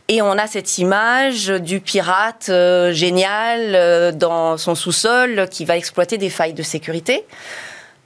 Et 0.08 0.20
on 0.20 0.32
a 0.32 0.46
cette 0.46 0.78
image 0.78 1.48
du 1.48 1.80
pirate 1.80 2.48
euh, 2.48 2.92
génial 2.92 3.74
euh, 3.74 4.12
dans 4.12 4.56
son 4.56 4.74
sous-sol 4.74 5.48
qui 5.50 5.64
va 5.64 5.76
exploiter 5.76 6.18
des 6.18 6.30
failles 6.30 6.54
de 6.54 6.62
sécurité. 6.62 7.24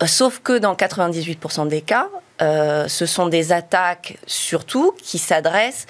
Euh, 0.03 0.07
sauf 0.07 0.41
que 0.41 0.59
dans 0.59 0.75
98% 0.75 1.69
des 1.69 1.81
cas, 1.81 2.09
ce 2.39 3.07
sont 3.07 3.29
des 3.29 3.53
attaques 3.53 4.19
surtout 4.27 4.93
qui 5.03 5.17
s'adressent 5.17 5.87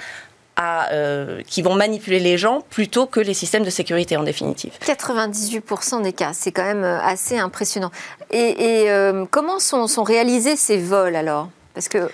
euh, 0.59 1.42
qui 1.47 1.61
vont 1.61 1.75
manipuler 1.75 2.21
les 2.21 2.38
gens 2.38 2.62
plutôt 2.71 3.07
que 3.07 3.21
les 3.21 3.35
systèmes 3.35 3.64
de 3.64 3.69
sécurité 3.69 4.16
en 4.16 4.23
définitive. 4.23 4.73
98% 4.87 6.03
des 6.03 6.12
cas, 6.14 6.31
c'est 6.33 6.53
quand 6.53 6.64
même 6.64 6.85
assez 6.85 7.37
impressionnant. 7.37 7.90
Et, 8.31 8.87
comment 9.31 9.59
sont 9.59 10.05
réalisés 10.05 10.57
ces 10.57 10.79
vols 10.79 11.16
alors? 11.16 11.49
Parce 11.77 11.89
que 11.89 12.09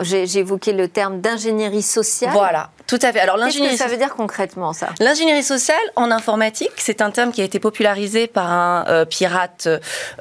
j'ai 0.00 0.40
évoqué 0.40 0.72
le 0.72 0.88
terme 0.88 1.20
d'ingénierie 1.20 1.82
sociale. 1.82 2.32
Voilà, 2.32 2.70
tout 2.88 2.98
à 3.00 3.12
fait. 3.12 3.20
Alors 3.20 3.36
Qu'est-ce 3.36 3.60
que 3.60 3.76
ça 3.76 3.86
veut 3.86 3.98
dire 3.98 4.16
concrètement 4.16 4.72
ça? 4.72 4.88
L'ingénierie 4.98 5.44
sociale 5.44 5.78
en 5.94 6.10
informatique, 6.10 6.72
c'est 6.76 7.00
un 7.00 7.12
terme 7.12 7.30
qui 7.30 7.40
a 7.40 7.44
été 7.44 7.60
popularisé 7.60 8.26
par 8.26 8.50
un 8.50 8.84
euh, 8.88 9.04
pirate 9.04 9.68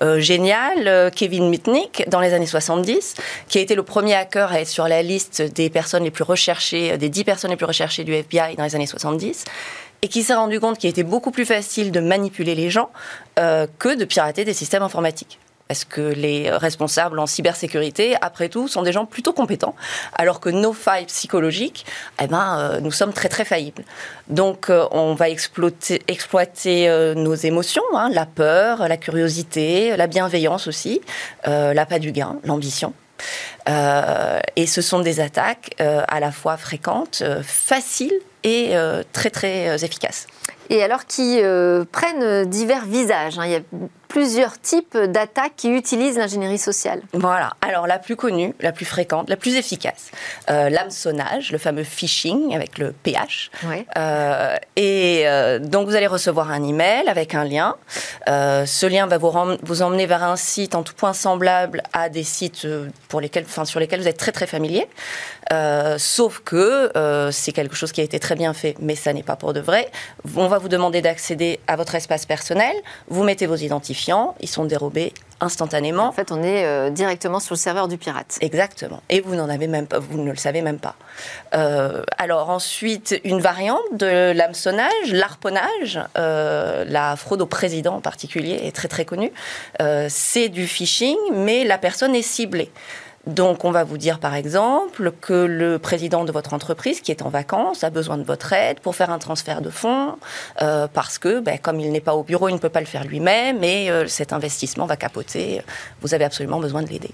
euh, 0.03 0.19
génial, 0.19 0.87
euh, 0.87 1.09
Kevin 1.09 1.49
Mitnick, 1.49 2.07
dans 2.09 2.19
les 2.19 2.35
années 2.35 2.45
70, 2.45 3.15
qui 3.47 3.57
a 3.57 3.61
été 3.61 3.73
le 3.73 3.81
premier 3.81 4.13
hacker 4.13 4.51
à 4.51 4.59
être 4.59 4.67
sur 4.67 4.87
la 4.87 5.01
liste 5.01 5.41
des 5.41 5.71
personnes 5.71 6.03
les 6.03 6.11
plus 6.11 6.23
recherchées, 6.23 6.95
des 6.99 7.09
10 7.09 7.23
personnes 7.23 7.49
les 7.49 7.57
plus 7.57 7.65
recherchées 7.65 8.03
du 8.03 8.13
FBI 8.13 8.55
dans 8.55 8.65
les 8.65 8.75
années 8.75 8.85
70 8.85 9.45
et 10.03 10.09
qui 10.09 10.21
s'est 10.21 10.35
rendu 10.35 10.59
compte 10.59 10.77
qu'il 10.77 10.91
était 10.91 11.01
beaucoup 11.01 11.31
plus 11.31 11.45
facile 11.45 11.91
de 11.91 12.01
manipuler 12.01 12.53
les 12.53 12.69
gens 12.69 12.91
que 13.35 13.95
de 13.95 14.05
pirater 14.05 14.45
des 14.45 14.53
systèmes 14.53 14.83
informatiques. 14.83 15.39
Parce 15.67 15.83
que 15.83 16.01
les 16.01 16.51
responsables 16.51 17.17
en 17.17 17.25
cybersécurité, 17.25 18.15
après 18.21 18.49
tout, 18.49 18.67
sont 18.67 18.83
des 18.83 18.91
gens 18.91 19.05
plutôt 19.05 19.33
compétents, 19.33 19.75
alors 20.13 20.39
que 20.39 20.49
nos 20.49 20.73
failles 20.73 21.05
psychologiques, 21.05 21.87
eh 22.21 22.27
ben, 22.27 22.59
euh, 22.59 22.79
nous 22.81 22.91
sommes 22.91 23.13
très 23.13 23.29
très 23.29 23.45
faillibles. 23.45 23.83
Donc 24.27 24.69
euh, 24.69 24.85
on 24.91 25.15
va 25.15 25.27
exploiter, 25.29 26.03
exploiter 26.07 26.87
euh, 26.87 27.15
nos 27.15 27.33
émotions, 27.33 27.83
hein, 27.95 28.09
la 28.11 28.27
peur, 28.27 28.87
la 28.87 28.97
curiosité, 28.97 29.97
la 29.97 30.05
bienveillance 30.05 30.67
aussi, 30.67 31.01
l'appât 31.45 31.99
du 31.99 32.11
gain, 32.11 32.37
l'ambition. 32.43 32.93
et 33.67 34.67
ce 34.67 34.81
sont 34.81 34.99
des 34.99 35.19
attaques 35.19 35.75
à 35.79 36.19
la 36.19 36.31
fois 36.31 36.57
fréquentes, 36.57 37.23
faciles 37.43 38.19
et 38.43 38.73
très 39.13 39.29
très 39.29 39.83
efficaces. 39.83 40.27
Et 40.69 40.83
alors 40.83 41.05
qui 41.05 41.39
prennent 41.91 42.45
divers 42.45 42.85
visages. 42.85 43.39
Hein. 43.39 43.61
Plusieurs 44.07 44.59
types 44.59 44.97
d'attaques 44.97 45.55
qui 45.57 45.69
utilisent 45.69 46.17
l'ingénierie 46.17 46.57
sociale. 46.57 47.01
Voilà. 47.13 47.53
Alors 47.61 47.87
la 47.87 47.99
plus 47.99 48.15
connue, 48.15 48.53
la 48.59 48.71
plus 48.71 48.85
fréquente, 48.85 49.29
la 49.29 49.37
plus 49.37 49.55
efficace, 49.55 50.11
euh, 50.49 50.69
l'hameçonnage, 50.69 51.51
le 51.51 51.57
fameux 51.57 51.83
phishing 51.83 52.55
avec 52.55 52.77
le 52.77 52.91
PH. 52.91 53.51
Euh, 53.97 54.55
et 54.75 55.23
euh, 55.25 55.59
donc 55.59 55.87
vous 55.87 55.95
allez 55.95 56.07
recevoir 56.07 56.51
un 56.51 56.63
email 56.63 57.07
avec 57.07 57.35
un 57.35 57.43
lien. 57.43 57.75
Euh, 58.27 58.65
ce 58.65 58.85
lien 58.85 59.07
va 59.07 59.17
vous, 59.17 59.31
vous 59.63 59.81
emmener 59.81 60.05
vers 60.05 60.23
un 60.23 60.35
site 60.35 60.75
en 60.75 60.83
tout 60.83 60.93
point 60.93 61.13
semblable 61.13 61.83
à 61.93 62.09
des 62.09 62.23
sites 62.23 62.67
pour 63.07 63.21
lesquels, 63.21 63.45
enfin, 63.47 63.65
sur 63.65 63.79
lesquels 63.79 64.01
vous 64.01 64.07
êtes 64.07 64.17
très 64.17 64.31
très 64.31 64.47
familier. 64.47 64.87
sauf 65.97 66.39
que 66.39 66.91
c'est 67.31 67.51
quelque 67.51 67.75
chose 67.75 67.91
qui 67.91 68.01
a 68.01 68.03
été 68.03 68.19
très 68.19 68.35
bien 68.35 68.53
fait, 68.53 68.75
mais 68.79 68.95
ça 68.95 69.13
n'est 69.13 69.23
pas 69.23 69.35
pour 69.35 69.53
de 69.53 69.59
vrai. 69.59 69.89
On 70.35 70.47
va 70.47 70.57
vous 70.57 70.69
demander 70.69 71.01
d'accéder 71.01 71.59
à 71.67 71.75
votre 71.75 71.95
espace 71.95 72.25
personnel. 72.25 72.75
Vous 73.07 73.23
mettez 73.23 73.45
vos 73.45 73.55
identifiants 73.55 73.94
ils 74.39 74.49
sont 74.49 74.65
dérobés 74.65 75.13
instantanément. 75.41 76.07
En 76.07 76.11
fait, 76.11 76.31
on 76.31 76.41
est 76.43 76.65
euh, 76.65 76.89
directement 76.89 77.39
sur 77.39 77.55
le 77.55 77.59
serveur 77.59 77.87
du 77.87 77.97
pirate. 77.97 78.37
Exactement. 78.41 79.01
Et 79.09 79.21
vous 79.21 79.35
n'en 79.35 79.49
avez 79.49 79.67
même 79.67 79.87
pas, 79.87 79.99
vous 79.99 80.21
ne 80.21 80.31
le 80.31 80.37
savez 80.37 80.61
même 80.61 80.79
pas. 80.79 80.95
Euh, 81.53 82.03
alors 82.17 82.49
ensuite, 82.49 83.19
une 83.23 83.41
variante 83.41 83.83
de 83.93 84.31
l'hameçonnage, 84.31 85.11
l'arponnage, 85.11 85.99
euh, 86.17 86.85
la 86.87 87.15
fraude 87.15 87.41
au 87.41 87.45
président 87.45 87.95
en 87.95 88.01
particulier 88.01 88.61
est 88.63 88.75
très 88.75 88.87
très 88.87 89.05
connue. 89.05 89.31
c'est 90.09 90.49
du 90.49 90.67
phishing, 90.67 91.17
mais 91.33 91.63
la 91.63 91.77
personne 91.77 92.15
est 92.15 92.21
ciblée. 92.21 92.71
Donc, 93.27 93.65
on 93.65 93.71
va 93.71 93.83
vous 93.83 93.97
dire, 93.97 94.19
par 94.19 94.35
exemple, 94.35 95.11
que 95.19 95.33
le 95.33 95.79
président 95.79 96.25
de 96.25 96.31
votre 96.31 96.53
entreprise, 96.53 97.01
qui 97.01 97.11
est 97.11 97.23
en 97.23 97.29
vacances, 97.29 97.83
a 97.83 97.89
besoin 97.89 98.17
de 98.17 98.23
votre 98.23 98.53
aide 98.53 98.79
pour 98.79 98.95
faire 98.95 99.09
un 99.09 99.17
transfert 99.17 99.61
de 99.61 99.71
fonds, 99.71 100.15
euh, 100.61 100.87
parce 100.91 101.17
que, 101.17 101.39
ben, 101.39 101.57
comme 101.57 101.79
il 101.79 101.91
n'est 101.91 102.01
pas 102.01 102.13
au 102.13 102.23
bureau, 102.23 102.49
il 102.49 102.53
ne 102.53 102.59
peut 102.59 102.69
pas 102.69 102.81
le 102.81 102.85
faire 102.85 103.03
lui-même, 103.03 103.63
et 103.63 103.89
euh, 103.89 104.07
cet 104.07 104.31
investissement 104.31 104.85
va 104.85 104.95
capoter. 104.95 105.61
Vous 106.01 106.13
avez 106.13 106.25
absolument 106.25 106.59
besoin 106.59 106.83
de 106.83 106.89
l'aider. 106.89 107.11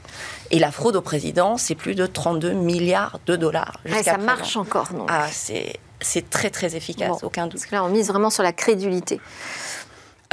Et 0.50 0.60
la 0.60 0.72
fraude 0.72 0.98
au 0.98 1.02
président, 1.02 1.58
c'est 1.58 1.76
plus 1.76 1.96
de 1.96 2.06
32 2.06 2.52
milliards 2.52 3.20
de 3.26 3.38
dollars. 3.38 3.80
Ah, 3.90 4.04
ça 4.04 4.18
marche 4.18 4.58
encore, 4.58 4.92
non 4.94 5.06
Ah, 5.08 5.28
c'est 5.32 6.30
très, 6.30 6.50
très 6.50 6.76
efficace, 6.76 7.24
aucun 7.24 7.46
doute. 7.46 7.54
Parce 7.54 7.66
que 7.68 7.76
là, 7.76 7.84
on 7.86 7.90
mise 7.90 8.10
vraiment 8.10 8.30
sur 8.30 8.44
la 8.44 8.52
crédulité. 8.52 9.22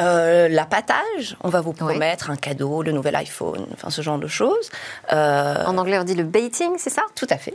Euh, 0.01 0.49
l'appâtage, 0.49 1.37
on 1.43 1.49
va 1.49 1.61
vous 1.61 1.73
promettre 1.73 2.31
un 2.31 2.37
cadeau, 2.37 2.83
le 2.83 2.93
nouvel 2.93 3.17
iPhone, 3.17 3.67
enfin 3.73 3.91
ce 3.91 4.01
genre 4.01 4.19
de 4.19 4.29
choses. 4.29 4.71
Euh, 5.13 5.65
en 5.65 5.77
anglais, 5.77 5.99
on 5.99 6.05
dit 6.05 6.15
le 6.15 6.23
baiting, 6.23 6.73
c'est 6.79 6.91
ça? 6.91 7.03
Tout 7.17 7.27
à 7.31 7.37
fait. 7.37 7.55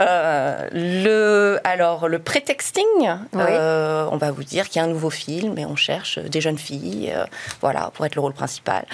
Euh, 0.00 0.68
le, 0.72 1.60
alors, 1.62 2.08
le 2.08 2.18
prétexting, 2.18 2.84
on 3.32 4.16
va 4.16 4.30
vous 4.32 4.42
dire 4.42 4.68
qu'il 4.68 4.80
y 4.80 4.84
a 4.84 4.88
un 4.88 4.92
nouveau 4.92 5.10
film 5.10 5.56
et 5.56 5.66
on 5.66 5.76
cherche 5.76 6.18
des 6.18 6.40
jeunes 6.40 6.58
filles, 6.58 7.14
voilà, 7.60 7.90
pour 7.94 8.04
être 8.06 8.16
le 8.16 8.22
rôle 8.22 8.34
principal. 8.34 8.84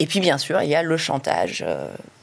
Et 0.00 0.06
puis, 0.06 0.18
bien 0.18 0.38
sûr, 0.38 0.60
il 0.62 0.68
y 0.68 0.74
a 0.74 0.82
le 0.82 0.96
chantage 0.96 1.64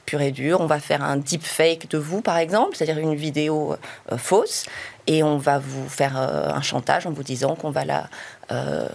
pur 0.06 0.20
et 0.20 0.32
dur. 0.32 0.60
On 0.60 0.66
va 0.66 0.80
faire 0.80 1.04
un 1.04 1.16
deepfake 1.16 1.90
de 1.90 1.98
vous, 1.98 2.22
par 2.22 2.38
exemple, 2.38 2.76
c'est-à-dire 2.76 2.98
une 2.98 3.16
vidéo 3.16 3.78
fausse, 4.18 4.66
et 5.08 5.24
on 5.24 5.38
va 5.38 5.58
vous 5.58 5.88
faire 5.88 6.18
un 6.18 6.62
chantage 6.62 7.08
en 7.08 7.12
vous 7.12 7.24
disant 7.24 7.56
qu'on 7.56 7.72
va 7.72 7.86
la 7.86 8.10
euh, 8.52 8.88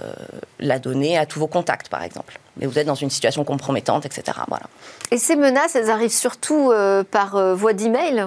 la 0.59 0.79
donner 0.79 1.17
à 1.17 1.27
tous 1.27 1.39
vos 1.39 1.47
contacts, 1.47 1.89
par 1.89 2.03
exemple. 2.03 2.39
Mais 2.57 2.67
vous 2.67 2.79
êtes 2.79 2.87
dans 2.87 2.95
une 2.95 3.11
situation 3.11 3.45
compromettante, 3.45 4.05
etc. 4.05 4.39
Voilà. 4.49 4.65
Et 5.11 5.19
ces 5.19 5.37
menaces, 5.37 5.77
elles 5.77 5.91
arrivent 5.91 6.11
surtout 6.11 6.73
euh, 6.73 7.05
par 7.05 7.37
euh, 7.37 7.55
voie 7.55 7.73
d'email? 7.73 8.27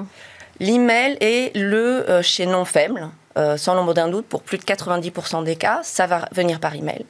L'email 0.60 1.18
est 1.22 1.56
le 1.56 2.22
chaînon 2.22 2.66
faible. 2.66 3.10
sans 3.56 3.76
l'ombre 3.76 3.94
d'un 3.94 4.10
doute, 4.10 4.26
pour 4.26 4.42
plus 4.42 4.58
de 4.58 4.64
90% 4.64 5.46
des 5.46 5.56
cas, 5.56 5.80
ça 5.84 6.06
va 6.06 6.28
venir 6.34 6.60
par 6.60 6.76
email. 6.76 7.06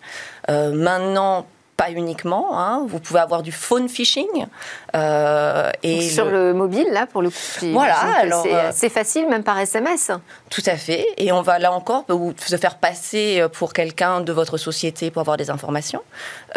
maintenant, 0.47 1.47
pas 1.79 1.91
uniquement. 1.91 2.59
Hein. 2.59 2.85
Vous 2.89 2.99
pouvez 2.99 3.21
avoir 3.21 3.41
du 3.41 3.53
phone 3.53 3.87
phishing. 3.87 4.47
Euh, 4.95 5.71
et 5.81 6.01
sur 6.01 6.25
le... 6.25 6.53
mobile, 6.53 6.87
là, 6.91 7.07
pour 7.07 7.21
le 7.21 7.29
coup. 7.29 7.71
Voilà, 7.71 7.95
alors. 8.17 8.45
C'est 8.73 8.87
euh, 8.87 8.89
facile, 8.89 9.29
même 9.29 9.43
par 9.43 9.57
SMS. 9.57 10.11
Tout 10.49 10.61
à 10.65 10.75
fait. 10.75 11.07
Et 11.15 11.31
on 11.31 11.41
va 11.41 11.57
là 11.57 11.71
encore 11.71 12.03
vous 12.09 12.33
se 12.37 12.57
faire 12.57 12.75
passer 12.75 13.45
pour 13.53 13.71
quelqu'un 13.71 14.19
de 14.19 14.33
votre 14.33 14.57
société 14.57 15.09
pour 15.09 15.21
avoir 15.21 15.37
des 15.37 15.49
informations. 15.49 16.01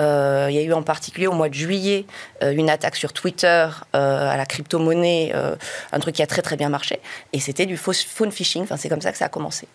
Euh, 0.01 0.49
il 0.51 0.57
y 0.57 0.59
a 0.59 0.63
eu 0.63 0.73
en 0.73 0.83
particulier 0.83 1.29
au 1.29 1.35
mois 1.35 1.49
de 1.49 1.55
juillet 1.55 2.05
une 2.41 2.69
attaque 2.69 2.97
sur 2.97 3.13
Twitter 3.13 3.69
à 3.93 4.37
la 4.37 4.47
crypto-monnaie, 4.47 5.33
un 5.93 6.01
truc 6.01 6.17
qui 6.17 6.23
a 6.23 6.27
très 6.27 6.43
très 6.43 6.57
bien 6.57 6.69
marché. 6.69 7.01
Et 7.33 7.39
c'était 7.39 7.67
du 7.67 7.77
phone 7.77 8.33
phishing. 8.33 8.65
Enfin, 8.65 8.77
c'est 8.77 8.89
comme 8.89 9.01
ça 9.01 9.13
que 9.13 9.19
ça 9.19 9.27
a 9.27 9.29
commencé. 9.29 9.69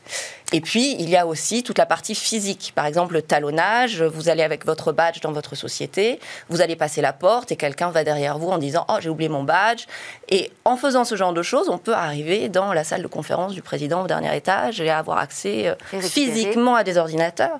Et 0.53 0.61
puis, 0.61 0.95
il 0.97 1.09
y 1.09 1.17
a 1.17 1.27
aussi 1.27 1.61
toute 1.61 1.77
la 1.77 1.85
partie 1.85 2.15
physique. 2.15 2.71
Par 2.73 2.85
exemple, 2.85 3.13
le 3.13 3.21
talonnage. 3.21 4.01
Vous 4.01 4.29
allez 4.29 4.43
avec 4.43 4.65
votre 4.65 4.93
badge 4.93 5.19
dans 5.19 5.33
votre 5.33 5.55
société, 5.55 6.19
vous 6.49 6.61
allez 6.61 6.77
passer 6.77 7.01
la 7.01 7.11
porte 7.11 7.51
et 7.51 7.57
quelqu'un 7.57 7.89
va 7.89 8.05
derrière 8.05 8.37
vous 8.37 8.49
en 8.49 8.57
disant 8.57 8.85
Oh, 8.87 8.95
j'ai 9.01 9.09
oublié 9.09 9.27
mon 9.27 9.43
badge. 9.43 9.85
Et 10.29 10.51
en 10.63 10.77
faisant 10.77 11.03
ce 11.03 11.15
genre 11.15 11.33
de 11.33 11.41
choses, 11.41 11.67
on 11.67 11.77
peut 11.77 11.93
arriver 11.93 12.47
dans 12.47 12.71
la 12.71 12.85
salle 12.85 13.01
de 13.01 13.07
conférence 13.07 13.53
du 13.53 13.61
président 13.61 14.03
au 14.03 14.07
dernier 14.07 14.35
étage 14.35 14.79
et 14.79 14.89
avoir 14.89 15.17
accès 15.17 15.67
euh, 15.67 15.99
physiquement 15.99 16.75
à 16.75 16.83
des 16.83 16.97
ordinateurs, 16.97 17.59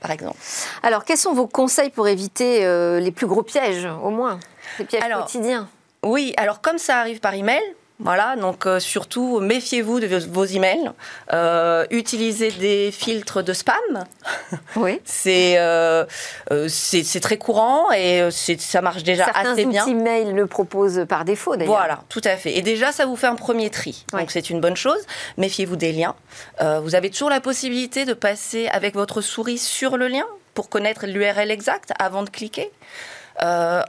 par 0.00 0.10
exemple. 0.10 0.36
Alors, 0.84 1.04
quels 1.04 1.18
sont 1.18 1.34
vos 1.34 1.48
conseils 1.48 1.90
pour 1.90 2.06
éviter 2.06 2.64
euh, 2.64 3.00
les 3.00 3.10
plus 3.10 3.26
gros 3.26 3.42
pièges, 3.42 3.88
au 4.04 4.10
moins 4.10 4.38
Les 4.78 4.84
pièges 4.84 5.02
quotidiens? 5.12 5.68
Oui, 6.04 6.34
alors 6.36 6.60
comme 6.60 6.78
ça 6.78 6.98
arrive 6.98 7.18
par 7.18 7.34
email, 7.34 7.62
voilà, 8.00 8.36
donc 8.36 8.66
euh, 8.66 8.78
surtout 8.78 9.40
méfiez-vous 9.40 9.98
de 9.98 10.06
vos, 10.06 10.44
emails. 10.44 10.92
Euh, 11.32 11.84
utilisez 11.90 12.52
des 12.52 12.92
filtres 12.92 13.42
de 13.42 13.52
spam. 13.52 13.74
Oui. 14.76 15.00
Euh, 15.26 16.04
c'est 16.68 17.20
très 17.20 17.38
courant 17.38 17.90
et 17.90 18.28
ça 18.30 18.80
marche 18.80 19.02
déjà 19.02 19.24
assez 19.34 19.64
bien. 19.64 19.84
Certains 19.84 19.98
mail 19.98 20.34
le 20.34 20.46
proposent 20.46 21.04
par 21.08 21.24
défaut 21.24 21.56
d'ailleurs. 21.56 21.74
Voilà, 21.74 22.00
tout 22.08 22.20
à 22.24 22.36
fait. 22.36 22.56
Et 22.56 22.62
déjà, 22.62 22.92
ça 22.92 23.06
vous 23.06 23.16
fait 23.16 23.26
un 23.26 23.34
premier 23.34 23.70
tri. 23.70 24.04
Donc 24.12 24.30
c'est 24.30 24.50
une 24.50 24.60
bonne 24.60 24.76
chose. 24.76 25.00
Méfiez-vous 25.36 25.76
des 25.76 25.92
liens. 25.92 26.14
vous 26.60 26.94
avez 26.94 27.10
toujours 27.10 27.30
la 27.30 27.40
possibilité 27.40 28.04
de 28.04 28.14
passer 28.14 28.68
avec 28.68 28.94
votre 28.94 29.20
souris 29.20 29.58
sur 29.58 29.96
le 29.96 30.06
lien 30.06 30.26
pour 30.54 30.68
connaître 30.68 31.06
l'URL 31.06 31.50
exact 31.50 31.92
avant 31.98 32.22
de 32.22 32.30
cliquer. 32.30 32.70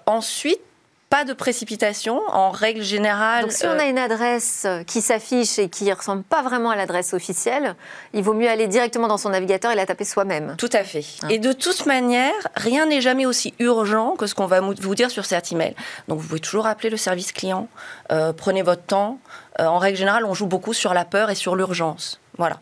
ensuite, 0.07 0.61
pas 1.09 1.25
de 1.25 1.33
précipitation 1.33 2.21
en 2.27 2.51
règle 2.51 2.83
générale. 2.83 3.41
Donc 3.43 3.51
si 3.51 3.65
on 3.65 3.71
a 3.71 3.85
euh, 3.85 3.89
une 3.89 3.97
adresse 3.97 4.67
qui 4.85 5.01
s'affiche 5.01 5.57
et 5.57 5.67
qui 5.67 5.85
ne 5.85 5.93
ressemble 5.93 6.23
pas 6.23 6.43
vraiment 6.43 6.69
à 6.69 6.75
l'adresse 6.75 7.13
officielle, 7.13 7.75
il 8.13 8.23
vaut 8.23 8.33
mieux 8.33 8.49
aller 8.49 8.67
directement 8.67 9.07
dans 9.07 9.17
son 9.17 9.29
navigateur 9.29 9.71
et 9.71 9.75
la 9.75 9.87
taper 9.87 10.05
soi-même. 10.05 10.55
Tout 10.57 10.69
à 10.71 10.83
fait. 10.83 11.03
Hein. 11.23 11.27
Et 11.29 11.39
de 11.39 11.51
toute 11.51 11.87
manière, 11.87 12.33
rien 12.55 12.85
n'est 12.85 13.01
jamais 13.01 13.25
aussi 13.25 13.53
urgent 13.59 14.15
que 14.15 14.27
ce 14.27 14.35
qu'on 14.35 14.45
va 14.45 14.61
vous 14.61 14.95
dire 14.95 15.09
sur 15.09 15.25
cet 15.25 15.51
email. 15.51 15.73
Donc 16.07 16.19
vous 16.19 16.27
pouvez 16.27 16.39
toujours 16.39 16.67
appeler 16.67 16.89
le 16.89 16.97
service 16.97 17.31
client, 17.31 17.67
euh, 18.11 18.31
prenez 18.33 18.61
votre 18.61 18.83
temps. 18.83 19.19
Euh, 19.59 19.65
en 19.65 19.77
règle 19.77 19.97
générale, 19.97 20.25
on 20.25 20.33
joue 20.33 20.47
beaucoup 20.47 20.73
sur 20.73 20.93
la 20.93 21.05
peur 21.05 21.29
et 21.29 21.35
sur 21.35 21.55
l'urgence. 21.55 22.19
Voilà. 22.39 22.61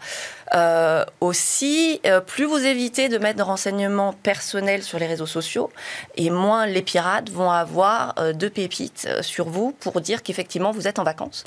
Euh, 0.55 1.05
aussi, 1.21 2.01
euh, 2.07 2.19
plus 2.19 2.45
vous 2.45 2.65
évitez 2.65 3.09
de 3.09 3.19
mettre 3.19 3.37
de 3.37 3.43
renseignements 3.43 4.11
personnels 4.11 4.81
sur 4.81 4.97
les 4.97 5.05
réseaux 5.05 5.27
sociaux, 5.27 5.69
et 6.15 6.31
moins 6.31 6.65
les 6.65 6.81
pirates 6.81 7.29
vont 7.29 7.51
avoir 7.51 8.15
euh, 8.17 8.33
de 8.33 8.47
pépites 8.47 9.07
sur 9.21 9.49
vous 9.49 9.73
pour 9.73 10.01
dire 10.01 10.23
qu'effectivement 10.23 10.71
vous 10.71 10.87
êtes 10.87 10.97
en 10.97 11.03
vacances. 11.03 11.43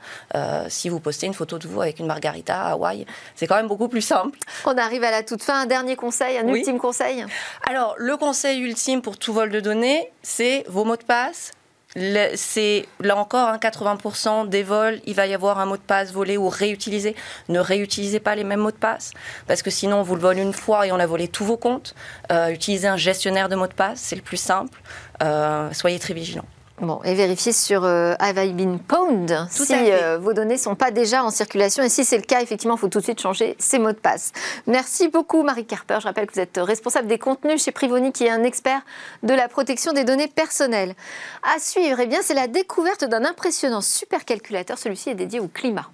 si 0.68 0.88
vous 0.88 1.00
postez 1.00 1.26
une 1.26 1.34
photo 1.34 1.58
de 1.58 1.66
vous 1.66 1.82
avec 1.82 1.98
une 1.98 2.06
margarita 2.06 2.62
à 2.62 2.70
Hawaï, 2.72 3.04
c'est 3.34 3.48
quand 3.48 3.56
même 3.56 3.66
beaucoup 3.66 3.88
plus 3.88 4.00
simple. 4.00 4.38
On 4.64 4.78
arrive 4.78 5.02
à 5.02 5.10
la 5.10 5.24
toute 5.24 5.42
fin. 5.42 5.62
Un 5.62 5.66
dernier 5.66 5.96
conseil, 5.96 6.38
un 6.38 6.46
ultime 6.46 6.78
conseil? 6.78 7.24
Alors, 7.68 7.96
le 7.98 8.16
conseil 8.16 8.60
ultime 8.60 9.02
pour 9.02 9.18
tout 9.18 9.32
vol 9.32 9.50
de 9.50 9.58
données, 9.58 10.08
c'est 10.22 10.64
vos 10.68 10.84
mots 10.84 10.96
de 10.96 11.02
passe, 11.02 11.50
c'est 11.96 12.86
là 13.00 13.16
encore 13.16 13.56
80% 13.56 14.28
hein, 14.28 14.44
des 14.44 14.62
vols, 14.62 15.00
il 15.06 15.14
va 15.14 15.26
y 15.26 15.34
avoir 15.34 15.58
un 15.58 15.66
mot 15.66 15.76
de 15.76 15.82
passe 15.82 16.12
volé 16.12 16.36
ou 16.36 16.48
réutilisé. 16.48 17.16
Ne 17.48 17.58
réutilisez 17.58 18.20
pas 18.20 18.34
les 18.36 18.44
mêmes 18.44 18.60
mots 18.60 18.70
de 18.70 18.76
passe 18.76 19.12
parce 19.48 19.62
que 19.62 19.70
sinon 19.70 19.98
on 19.98 20.02
vous 20.02 20.14
le 20.14 20.20
vole 20.20 20.38
une 20.38 20.52
fois 20.52 20.86
et 20.86 20.92
on 20.92 20.98
a 21.00 21.06
volé 21.06 21.26
tous 21.26 21.44
vos 21.44 21.56
comptes. 21.56 21.94
Euh, 22.30 22.48
utilisez 22.48 22.86
un 22.86 22.96
gestionnaire 22.96 23.48
de 23.48 23.56
mots 23.56 23.66
de 23.66 23.74
passe, 23.74 24.00
c'est 24.00 24.16
le 24.16 24.22
plus 24.22 24.36
simple. 24.36 24.80
Euh, 25.22 25.72
soyez 25.72 25.98
très 25.98 26.14
vigilants. 26.14 26.46
Bon, 26.80 26.98
et 27.04 27.14
vérifiez 27.14 27.52
sur 27.52 27.84
euh, 27.84 28.14
Have 28.18 28.42
I 28.42 28.54
Been 28.54 28.78
Pwned 28.78 29.46
si 29.50 29.74
euh, 29.74 30.18
vos 30.18 30.32
données 30.32 30.54
ne 30.54 30.58
sont 30.58 30.74
pas 30.74 30.90
déjà 30.90 31.22
en 31.22 31.30
circulation. 31.30 31.82
Et 31.82 31.90
si 31.90 32.06
c'est 32.06 32.16
le 32.16 32.22
cas, 32.22 32.40
effectivement, 32.40 32.76
il 32.76 32.78
faut 32.78 32.88
tout 32.88 33.00
de 33.00 33.04
suite 33.04 33.20
changer 33.20 33.54
ces 33.58 33.78
mots 33.78 33.92
de 33.92 33.98
passe. 33.98 34.32
Merci 34.66 35.08
beaucoup, 35.08 35.42
Marie 35.42 35.66
Carper. 35.66 35.98
Je 36.00 36.06
rappelle 36.06 36.26
que 36.26 36.32
vous 36.32 36.40
êtes 36.40 36.58
responsable 36.58 37.06
des 37.06 37.18
contenus 37.18 37.62
chez 37.62 37.70
Privoni, 37.70 38.12
qui 38.12 38.24
est 38.24 38.30
un 38.30 38.44
expert 38.44 38.80
de 39.22 39.34
la 39.34 39.48
protection 39.48 39.92
des 39.92 40.04
données 40.04 40.28
personnelles. 40.28 40.94
À 41.54 41.58
suivre, 41.60 42.00
eh 42.00 42.06
bien, 42.06 42.20
c'est 42.22 42.34
la 42.34 42.46
découverte 42.46 43.04
d'un 43.04 43.26
impressionnant 43.26 43.82
supercalculateur. 43.82 44.78
Celui-ci 44.78 45.10
est 45.10 45.14
dédié 45.14 45.38
au 45.38 45.48
climat. 45.48 45.90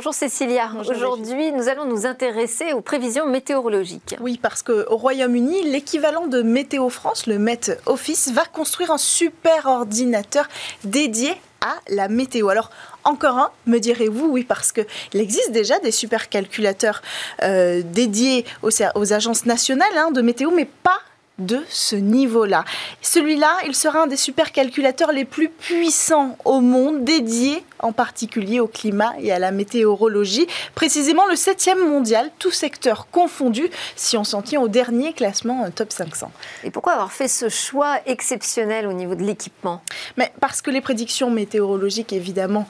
Bonjour 0.00 0.14
Cécilia. 0.14 0.70
Aujourd'hui, 0.88 1.52
nous 1.52 1.68
allons 1.68 1.84
nous 1.84 2.06
intéresser 2.06 2.72
aux 2.72 2.80
prévisions 2.80 3.26
météorologiques. 3.26 4.16
Oui, 4.18 4.40
parce 4.40 4.62
qu'au 4.62 4.96
Royaume-Uni, 4.96 5.64
l'équivalent 5.64 6.26
de 6.26 6.40
Météo 6.40 6.88
France, 6.88 7.26
le 7.26 7.38
Met 7.38 7.76
Office, 7.84 8.32
va 8.32 8.46
construire 8.46 8.92
un 8.92 8.96
super 8.96 9.66
ordinateur 9.66 10.48
dédié 10.84 11.32
à 11.60 11.74
la 11.90 12.08
météo. 12.08 12.48
Alors, 12.48 12.70
encore 13.04 13.36
un, 13.36 13.50
me 13.66 13.76
direz-vous, 13.76 14.28
oui, 14.28 14.42
parce 14.42 14.72
qu'il 14.72 14.86
existe 15.12 15.52
déjà 15.52 15.78
des 15.80 15.90
supercalculateurs 15.90 17.02
euh, 17.42 17.82
dédiés 17.84 18.46
aux, 18.62 19.12
agences 19.12 19.44
nationales 19.44 19.98
hein, 19.98 20.12
de 20.12 20.22
météo, 20.22 20.50
mais 20.50 20.64
pas 20.82 21.00
de 21.38 21.62
ce 21.68 21.96
niveau-là. 21.96 22.64
Celui-là, 23.02 23.54
il 23.66 23.74
sera 23.74 24.04
un 24.04 24.06
des 24.06 24.16
supercalculateurs 24.16 25.12
les 25.12 25.26
plus 25.26 25.50
puissants 25.50 26.38
au 26.46 26.60
monde, 26.60 27.04
dédié 27.04 27.62
en 27.82 27.92
particulier 27.92 28.60
au 28.60 28.66
climat 28.66 29.12
et 29.20 29.32
à 29.32 29.38
la 29.38 29.50
météorologie. 29.50 30.46
Précisément 30.74 31.26
le 31.26 31.34
7e 31.34 31.86
mondial, 31.86 32.30
tout 32.38 32.50
secteur 32.50 33.08
confondu, 33.10 33.70
si 33.96 34.16
on 34.16 34.24
s'en 34.24 34.42
tient 34.42 34.60
au 34.60 34.68
dernier 34.68 35.12
classement 35.12 35.64
euh, 35.64 35.70
top 35.74 35.92
500. 35.92 36.30
Et 36.64 36.70
pourquoi 36.70 36.92
avoir 36.94 37.12
fait 37.12 37.28
ce 37.28 37.48
choix 37.48 37.98
exceptionnel 38.06 38.86
au 38.86 38.92
niveau 38.92 39.14
de 39.14 39.22
l'équipement? 39.22 39.82
Mais 40.16 40.32
Parce 40.40 40.62
que 40.62 40.70
les 40.70 40.80
prédictions 40.80 41.30
météorologiques, 41.30 42.12
évidemment, 42.12 42.66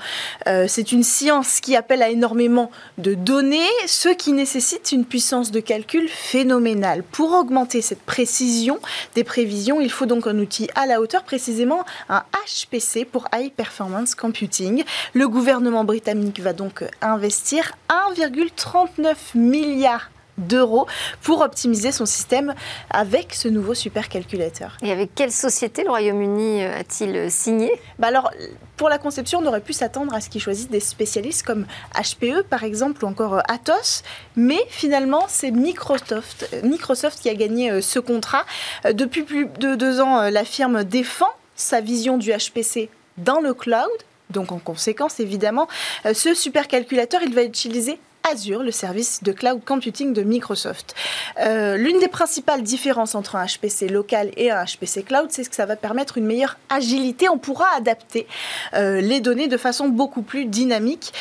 euh, 0.47 0.67
c'est 0.69 0.93
une 0.93 1.03
science 1.03 1.61
qui 1.61 1.77
appelle 1.77 2.03
à 2.03 2.09
énormément 2.09 2.71
de 2.99 3.15
données, 3.15 3.59
ce 3.87 4.09
qui 4.09 4.33
nécessite 4.33 4.93
une 4.93 5.05
puissance 5.05 5.51
de 5.51 5.61
calcul 5.61 6.09
phénoménale. 6.09 7.03
Pour 7.03 7.33
augmenter 7.33 7.83
cette 7.83 8.03
précision 8.03 8.79
des 9.15 9.25
prévisions, 9.25 9.81
il 9.81 9.91
faut 9.91 10.07
donc 10.07 10.27
un 10.27 10.39
outil 10.39 10.69
à 10.75 10.87
la 10.87 11.01
hauteur, 11.01 11.23
précisément 11.25 11.85
un 12.09 12.23
HPC 12.47 13.05
pour 13.05 13.29
High 13.35 13.53
Performance 13.53 14.15
Computing. 14.15 14.85
Le 15.15 15.29
gouvernement 15.29 15.85
britannique 15.85 16.41
va 16.41 16.53
donc 16.53 16.85
investir 17.01 17.73
1,39 17.89 19.15
milliard 19.35 20.11
d'euros 20.41 20.87
pour 21.23 21.41
optimiser 21.41 21.93
son 21.93 22.07
système 22.07 22.55
avec 22.91 23.35
ce 23.35 23.49
nouveau 23.49 23.75
supercalculateur. 23.75 24.77
Et 24.83 24.91
avec 24.91 25.15
quelle 25.15 25.33
société 25.33 25.85
le 25.85 25.91
Royaume-Uni 25.91 26.65
a-t-il 26.65 27.31
signé? 27.31 27.71
Bah 27.99 28.09
Alors, 28.09 28.31
pour 28.77 28.89
la 28.89 28.99
conception, 28.99 29.41
on 29.41 29.47
aurait 29.47 29.61
pu 29.61 29.73
s'attendre 29.73 30.15
à 30.15 30.21
ce 30.21 30.31
qu'ils 30.31 30.41
choisissent 30.41 30.71
des 30.71 30.81
spécialistes 30.81 31.45
comme 31.45 31.67
HPE 31.95 32.43
par 32.49 32.65
exemple 32.65 33.05
ou 33.05 33.09
encore 33.09 33.43
Atos, 33.49 34.03
mais 34.37 34.61
finalement 34.69 35.27
c'est 35.29 35.51
Microsoft, 35.51 36.49
Microsoft 36.65 37.21
qui 37.21 37.29
a 37.29 37.35
gagné 37.35 37.71
euh, 37.71 37.81
ce 37.81 37.99
contrat. 37.99 38.45
Euh, 38.87 38.93
depuis 38.93 39.23
plus 39.23 39.47
de 39.59 39.75
deux 39.75 40.01
ans, 40.01 40.21
euh, 40.21 40.31
la 40.31 40.45
firme 40.45 40.85
défend 40.85 41.29
sa 41.57 41.81
vision 41.81 42.17
du 42.17 42.33
HPC 42.33 42.89
dans 43.19 43.41
le 43.41 43.53
cloud 43.53 43.89
donc 44.31 44.53
en 44.53 44.59
conséquence, 44.59 45.21
évidemment, 45.21 45.69
euh, 46.07 46.15
ce 46.15 46.35
supercalculateur, 46.35 47.21
il 47.23 47.35
va 47.35 47.43
utiliser 47.43 47.99
Azure, 48.31 48.63
le 48.63 48.71
service 48.71 49.23
de 49.23 49.33
cloud 49.33 49.65
computing 49.65 50.13
de 50.13 50.23
Microsoft. 50.23 50.95
Euh, 51.41 51.79
l'une 51.79 51.99
des 52.01 52.09
principales 52.09 52.63
différences 52.63 53.15
entre 53.15 53.37
un 53.37 53.47
HPC 53.47 53.89
local 53.89 54.31
et 54.37 54.51
un 54.51 54.63
HPC 54.63 55.05
cloud, 55.05 55.29
c'est 55.31 55.49
que 55.49 55.55
ça 55.55 55.65
va 55.65 55.75
permettre 55.75 56.19
une 56.19 56.27
meilleure 56.27 56.59
agilité. 56.69 57.31
On 57.31 57.39
pourra 57.39 57.67
adapter 57.75 58.27
euh, 58.75 59.01
les 59.01 59.21
données 59.21 59.49
de 59.49 59.57
façon 59.57 59.89
beaucoup 59.89 60.21
plus 60.21 60.45
dynamique 60.45 61.15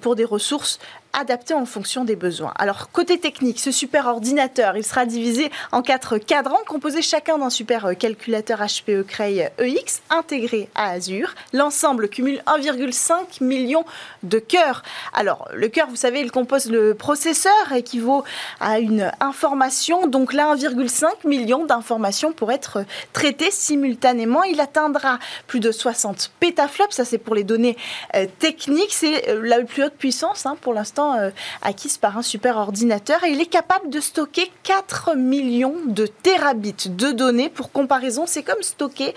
pour 0.00 0.16
des 0.16 0.24
ressources 0.24 0.78
adapté 1.16 1.54
en 1.54 1.64
fonction 1.64 2.04
des 2.04 2.14
besoins. 2.14 2.52
Alors, 2.56 2.90
côté 2.90 3.18
technique, 3.18 3.58
ce 3.58 3.72
super 3.72 4.06
ordinateur, 4.06 4.76
il 4.76 4.84
sera 4.84 5.06
divisé 5.06 5.50
en 5.72 5.82
quatre 5.82 6.18
cadrans 6.18 6.60
composés 6.66 7.02
chacun 7.02 7.38
d'un 7.38 7.50
super 7.50 7.86
euh, 7.86 7.94
calculateur 7.94 8.60
HPE 8.60 9.02
Cray 9.06 9.48
EX 9.58 10.02
intégré 10.10 10.68
à 10.74 10.90
Azure. 10.90 11.34
L'ensemble 11.52 12.08
cumule 12.08 12.42
1,5 12.46 13.42
million 13.42 13.84
de 14.22 14.38
cœurs. 14.38 14.82
Alors, 15.14 15.48
le 15.54 15.68
cœur, 15.68 15.88
vous 15.88 15.96
savez, 15.96 16.20
il 16.20 16.30
compose 16.30 16.70
le 16.70 16.94
processeur, 16.94 17.72
équivaut 17.74 18.24
à 18.60 18.78
une 18.78 19.10
information. 19.20 20.06
Donc 20.06 20.34
là, 20.34 20.54
1,5 20.54 21.26
million 21.26 21.64
d'informations 21.64 22.32
pour 22.32 22.52
être 22.52 22.84
traitées 23.14 23.50
simultanément. 23.50 24.42
Il 24.42 24.60
atteindra 24.60 25.18
plus 25.46 25.60
de 25.60 25.72
60 25.72 26.32
pétaflops. 26.40 26.94
Ça, 26.94 27.06
c'est 27.06 27.18
pour 27.18 27.34
les 27.34 27.44
données 27.44 27.76
euh, 28.14 28.26
techniques. 28.38 28.92
C'est 28.92 29.30
euh, 29.30 29.40
la 29.42 29.62
plus 29.62 29.84
haute 29.84 29.94
puissance 29.94 30.44
hein, 30.44 30.56
pour 30.60 30.74
l'instant 30.74 31.05
euh, 31.14 31.30
acquise 31.62 31.98
par 31.98 32.18
un 32.18 32.22
super 32.22 32.56
ordinateur 32.56 33.22
et 33.24 33.30
il 33.30 33.40
est 33.40 33.46
capable 33.46 33.90
de 33.90 34.00
stocker 34.00 34.50
4 34.62 35.14
millions 35.16 35.74
de 35.86 36.06
terabits 36.06 36.88
de 36.88 37.12
données. 37.12 37.48
Pour 37.48 37.72
comparaison, 37.72 38.24
c'est 38.26 38.42
comme 38.42 38.62
stocker 38.62 39.14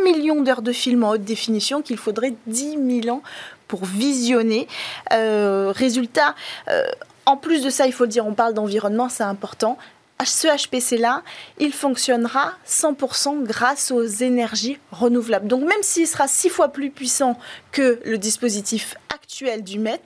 1 0.00 0.04
million 0.04 0.42
d'heures 0.42 0.62
de 0.62 0.72
film 0.72 1.04
en 1.04 1.10
haute 1.10 1.24
définition 1.24 1.82
qu'il 1.82 1.98
faudrait 1.98 2.34
10 2.46 3.02
000 3.02 3.14
ans 3.14 3.22
pour 3.68 3.84
visionner. 3.84 4.66
Euh, 5.12 5.72
résultat, 5.74 6.34
euh, 6.68 6.84
en 7.26 7.36
plus 7.36 7.62
de 7.62 7.70
ça, 7.70 7.86
il 7.86 7.92
faut 7.92 8.06
dire, 8.06 8.26
on 8.26 8.34
parle 8.34 8.54
d'environnement, 8.54 9.08
c'est 9.08 9.22
important 9.22 9.76
ce 10.24 10.48
HPC-là, 10.48 11.22
il 11.58 11.72
fonctionnera 11.72 12.52
100% 12.66 13.44
grâce 13.44 13.90
aux 13.90 14.04
énergies 14.04 14.78
renouvelables. 14.90 15.46
Donc 15.46 15.62
même 15.62 15.82
s'il 15.82 16.06
sera 16.06 16.26
six 16.26 16.48
fois 16.48 16.68
plus 16.68 16.90
puissant 16.90 17.38
que 17.72 18.00
le 18.04 18.18
dispositif 18.18 18.96
actuel 19.14 19.62
du 19.62 19.78
MET, 19.78 20.00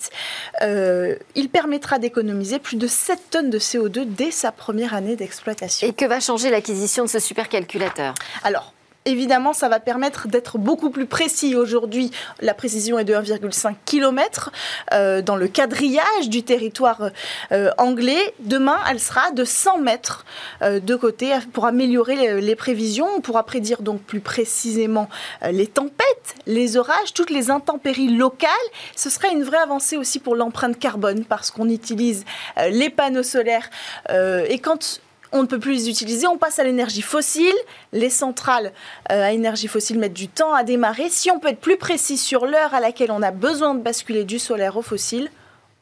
euh, 0.63 1.17
il 1.35 1.49
permettra 1.49 1.99
d'économiser 1.99 2.59
plus 2.59 2.77
de 2.77 2.87
7 2.87 3.19
tonnes 3.31 3.51
de 3.51 3.59
CO2 3.59 4.05
dès 4.05 4.31
sa 4.31 4.53
première 4.53 4.95
année 4.95 5.17
d'exploitation. 5.17 5.87
Et 5.87 5.93
que 5.93 6.05
va 6.05 6.21
changer 6.21 6.51
l'acquisition 6.51 7.05
de 7.05 7.09
ce 7.09 7.19
supercalculateur? 7.19 8.15
Alors, 8.43 8.75
Évidemment, 9.05 9.53
ça 9.53 9.69
va 9.69 9.81
permettre 9.81 10.29
d'être 10.29 10.59
beaucoup 10.59 10.91
plus 10.91 11.07
précis. 11.07 11.57
Aujourd'hui, 11.57 12.13
la 12.41 12.55
précision 12.55 13.01
est 13.01 13.05
de 13.05 13.13
1,5 13.13 13.75
km 13.85 14.53
euh, 14.93 15.23
dans 15.23 15.35
le 15.35 15.49
quadrillage 15.49 16.29
du 16.29 16.45
territoire 16.45 17.11
euh, 17.51 17.71
anglais. 17.79 18.33
Demain, 18.39 18.79
elle 18.89 19.01
sera 19.01 19.33
de 19.33 19.45
100 19.45 19.79
mètres 19.79 20.25
euh, 20.63 20.79
de 20.79 20.95
côté 20.95 21.35
pour 21.53 21.67
améliorer 21.67 22.41
les, 22.41 22.55
prévisions. 22.55 23.09
On 23.17 23.21
pourra 23.21 23.45
prédire 23.45 23.83
donc 23.83 24.03
plus 24.03 24.21
précisément 24.21 25.09
les 25.51 25.67
tempêtes, 25.67 26.35
les 26.47 26.77
orages, 26.77 27.13
toutes 27.13 27.31
les 27.31 27.51
intempéries 27.51 28.15
locales. 28.15 28.51
Ce 28.95 29.11
serait 29.11 29.33
une 29.33 29.43
vraie 29.43 29.59
avancée 29.59 29.97
aussi 29.97 30.21
pour 30.21 30.37
l'empreinte 30.37 30.79
carbone 30.79 31.25
parce 31.25 31.51
qu'on 31.51 31.69
utilise 31.69 32.25
les 32.71 32.91
panneaux 32.91 33.23
solaires. 33.23 33.69
et 34.11 34.59
quand 34.59 35.01
on 35.33 35.43
ne 35.43 35.47
peut 35.47 35.59
plus 35.59 35.73
les 35.73 35.89
utiliser, 35.89 36.27
on 36.27 36.37
passe 36.37 36.59
à 36.59 36.65
l'énergie 36.65 37.03
fossile. 37.03 37.55
Les 37.93 38.11
centrales 38.11 38.73
euh, 39.11 39.25
à 39.25 39.33
énergie 39.33 39.69
fossile 39.69 39.99
mettent 39.99 40.13
du 40.13 40.29
temps 40.29 40.53
à 40.53 40.63
démarrer. 40.63 41.09
Si 41.09 41.31
on 41.31 41.39
peut 41.39 41.49
être 41.49 41.61
plus 41.61 41.79
précis 41.79 42.19
sur 42.19 42.47
l'heure 42.47 42.75
à 42.75 42.81
laquelle 42.81 43.11
on 43.11 43.23
a 43.23 43.31
besoin 43.31 43.75
de 43.75 43.81
basculer 43.81 44.25
du 44.25 44.39
solaire 44.39 44.77
au 44.77 44.83
fossile, 44.83 45.31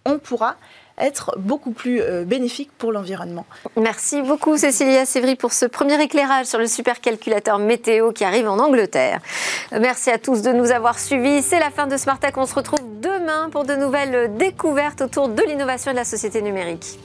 on 0.07 0.19
pourra 0.19 0.57
être 0.99 1.35
beaucoup 1.39 1.73
plus 1.73 2.01
euh, 2.01 2.25
bénéfique 2.25 2.71
pour 2.77 2.93
l'environnement. 2.93 3.47
Merci 3.77 4.23
beaucoup 4.23 4.57
Cécilia 4.57 5.07
Sévry 5.07 5.35
pour 5.35 5.53
ce 5.53 5.65
premier 5.65 6.01
éclairage 6.01 6.47
sur 6.47 6.59
le 6.59 6.67
supercalculateur 6.67 7.59
météo 7.59 8.13
qui 8.13 8.25
arrive 8.25 8.49
en 8.49 8.59
Angleterre. 8.59 9.21
Merci 9.73 10.11
à 10.11 10.19
tous 10.19 10.43
de 10.43 10.53
nous 10.53 10.71
avoir 10.71 10.99
suivis. 10.99 11.43
C'est 11.43 11.59
la 11.59 11.71
fin 11.71 11.87
de 11.87 11.97
Smart 11.97 12.19
On 12.37 12.47
se 12.47 12.55
retrouve 12.55 12.81
demain 13.01 13.49
pour 13.51 13.65
de 13.65 13.75
nouvelles 13.75 14.37
découvertes 14.37 15.01
autour 15.01 15.29
de 15.29 15.43
l'innovation 15.43 15.91
et 15.91 15.95
de 15.95 15.99
la 15.99 16.05
société 16.05 16.43
numérique. 16.43 16.99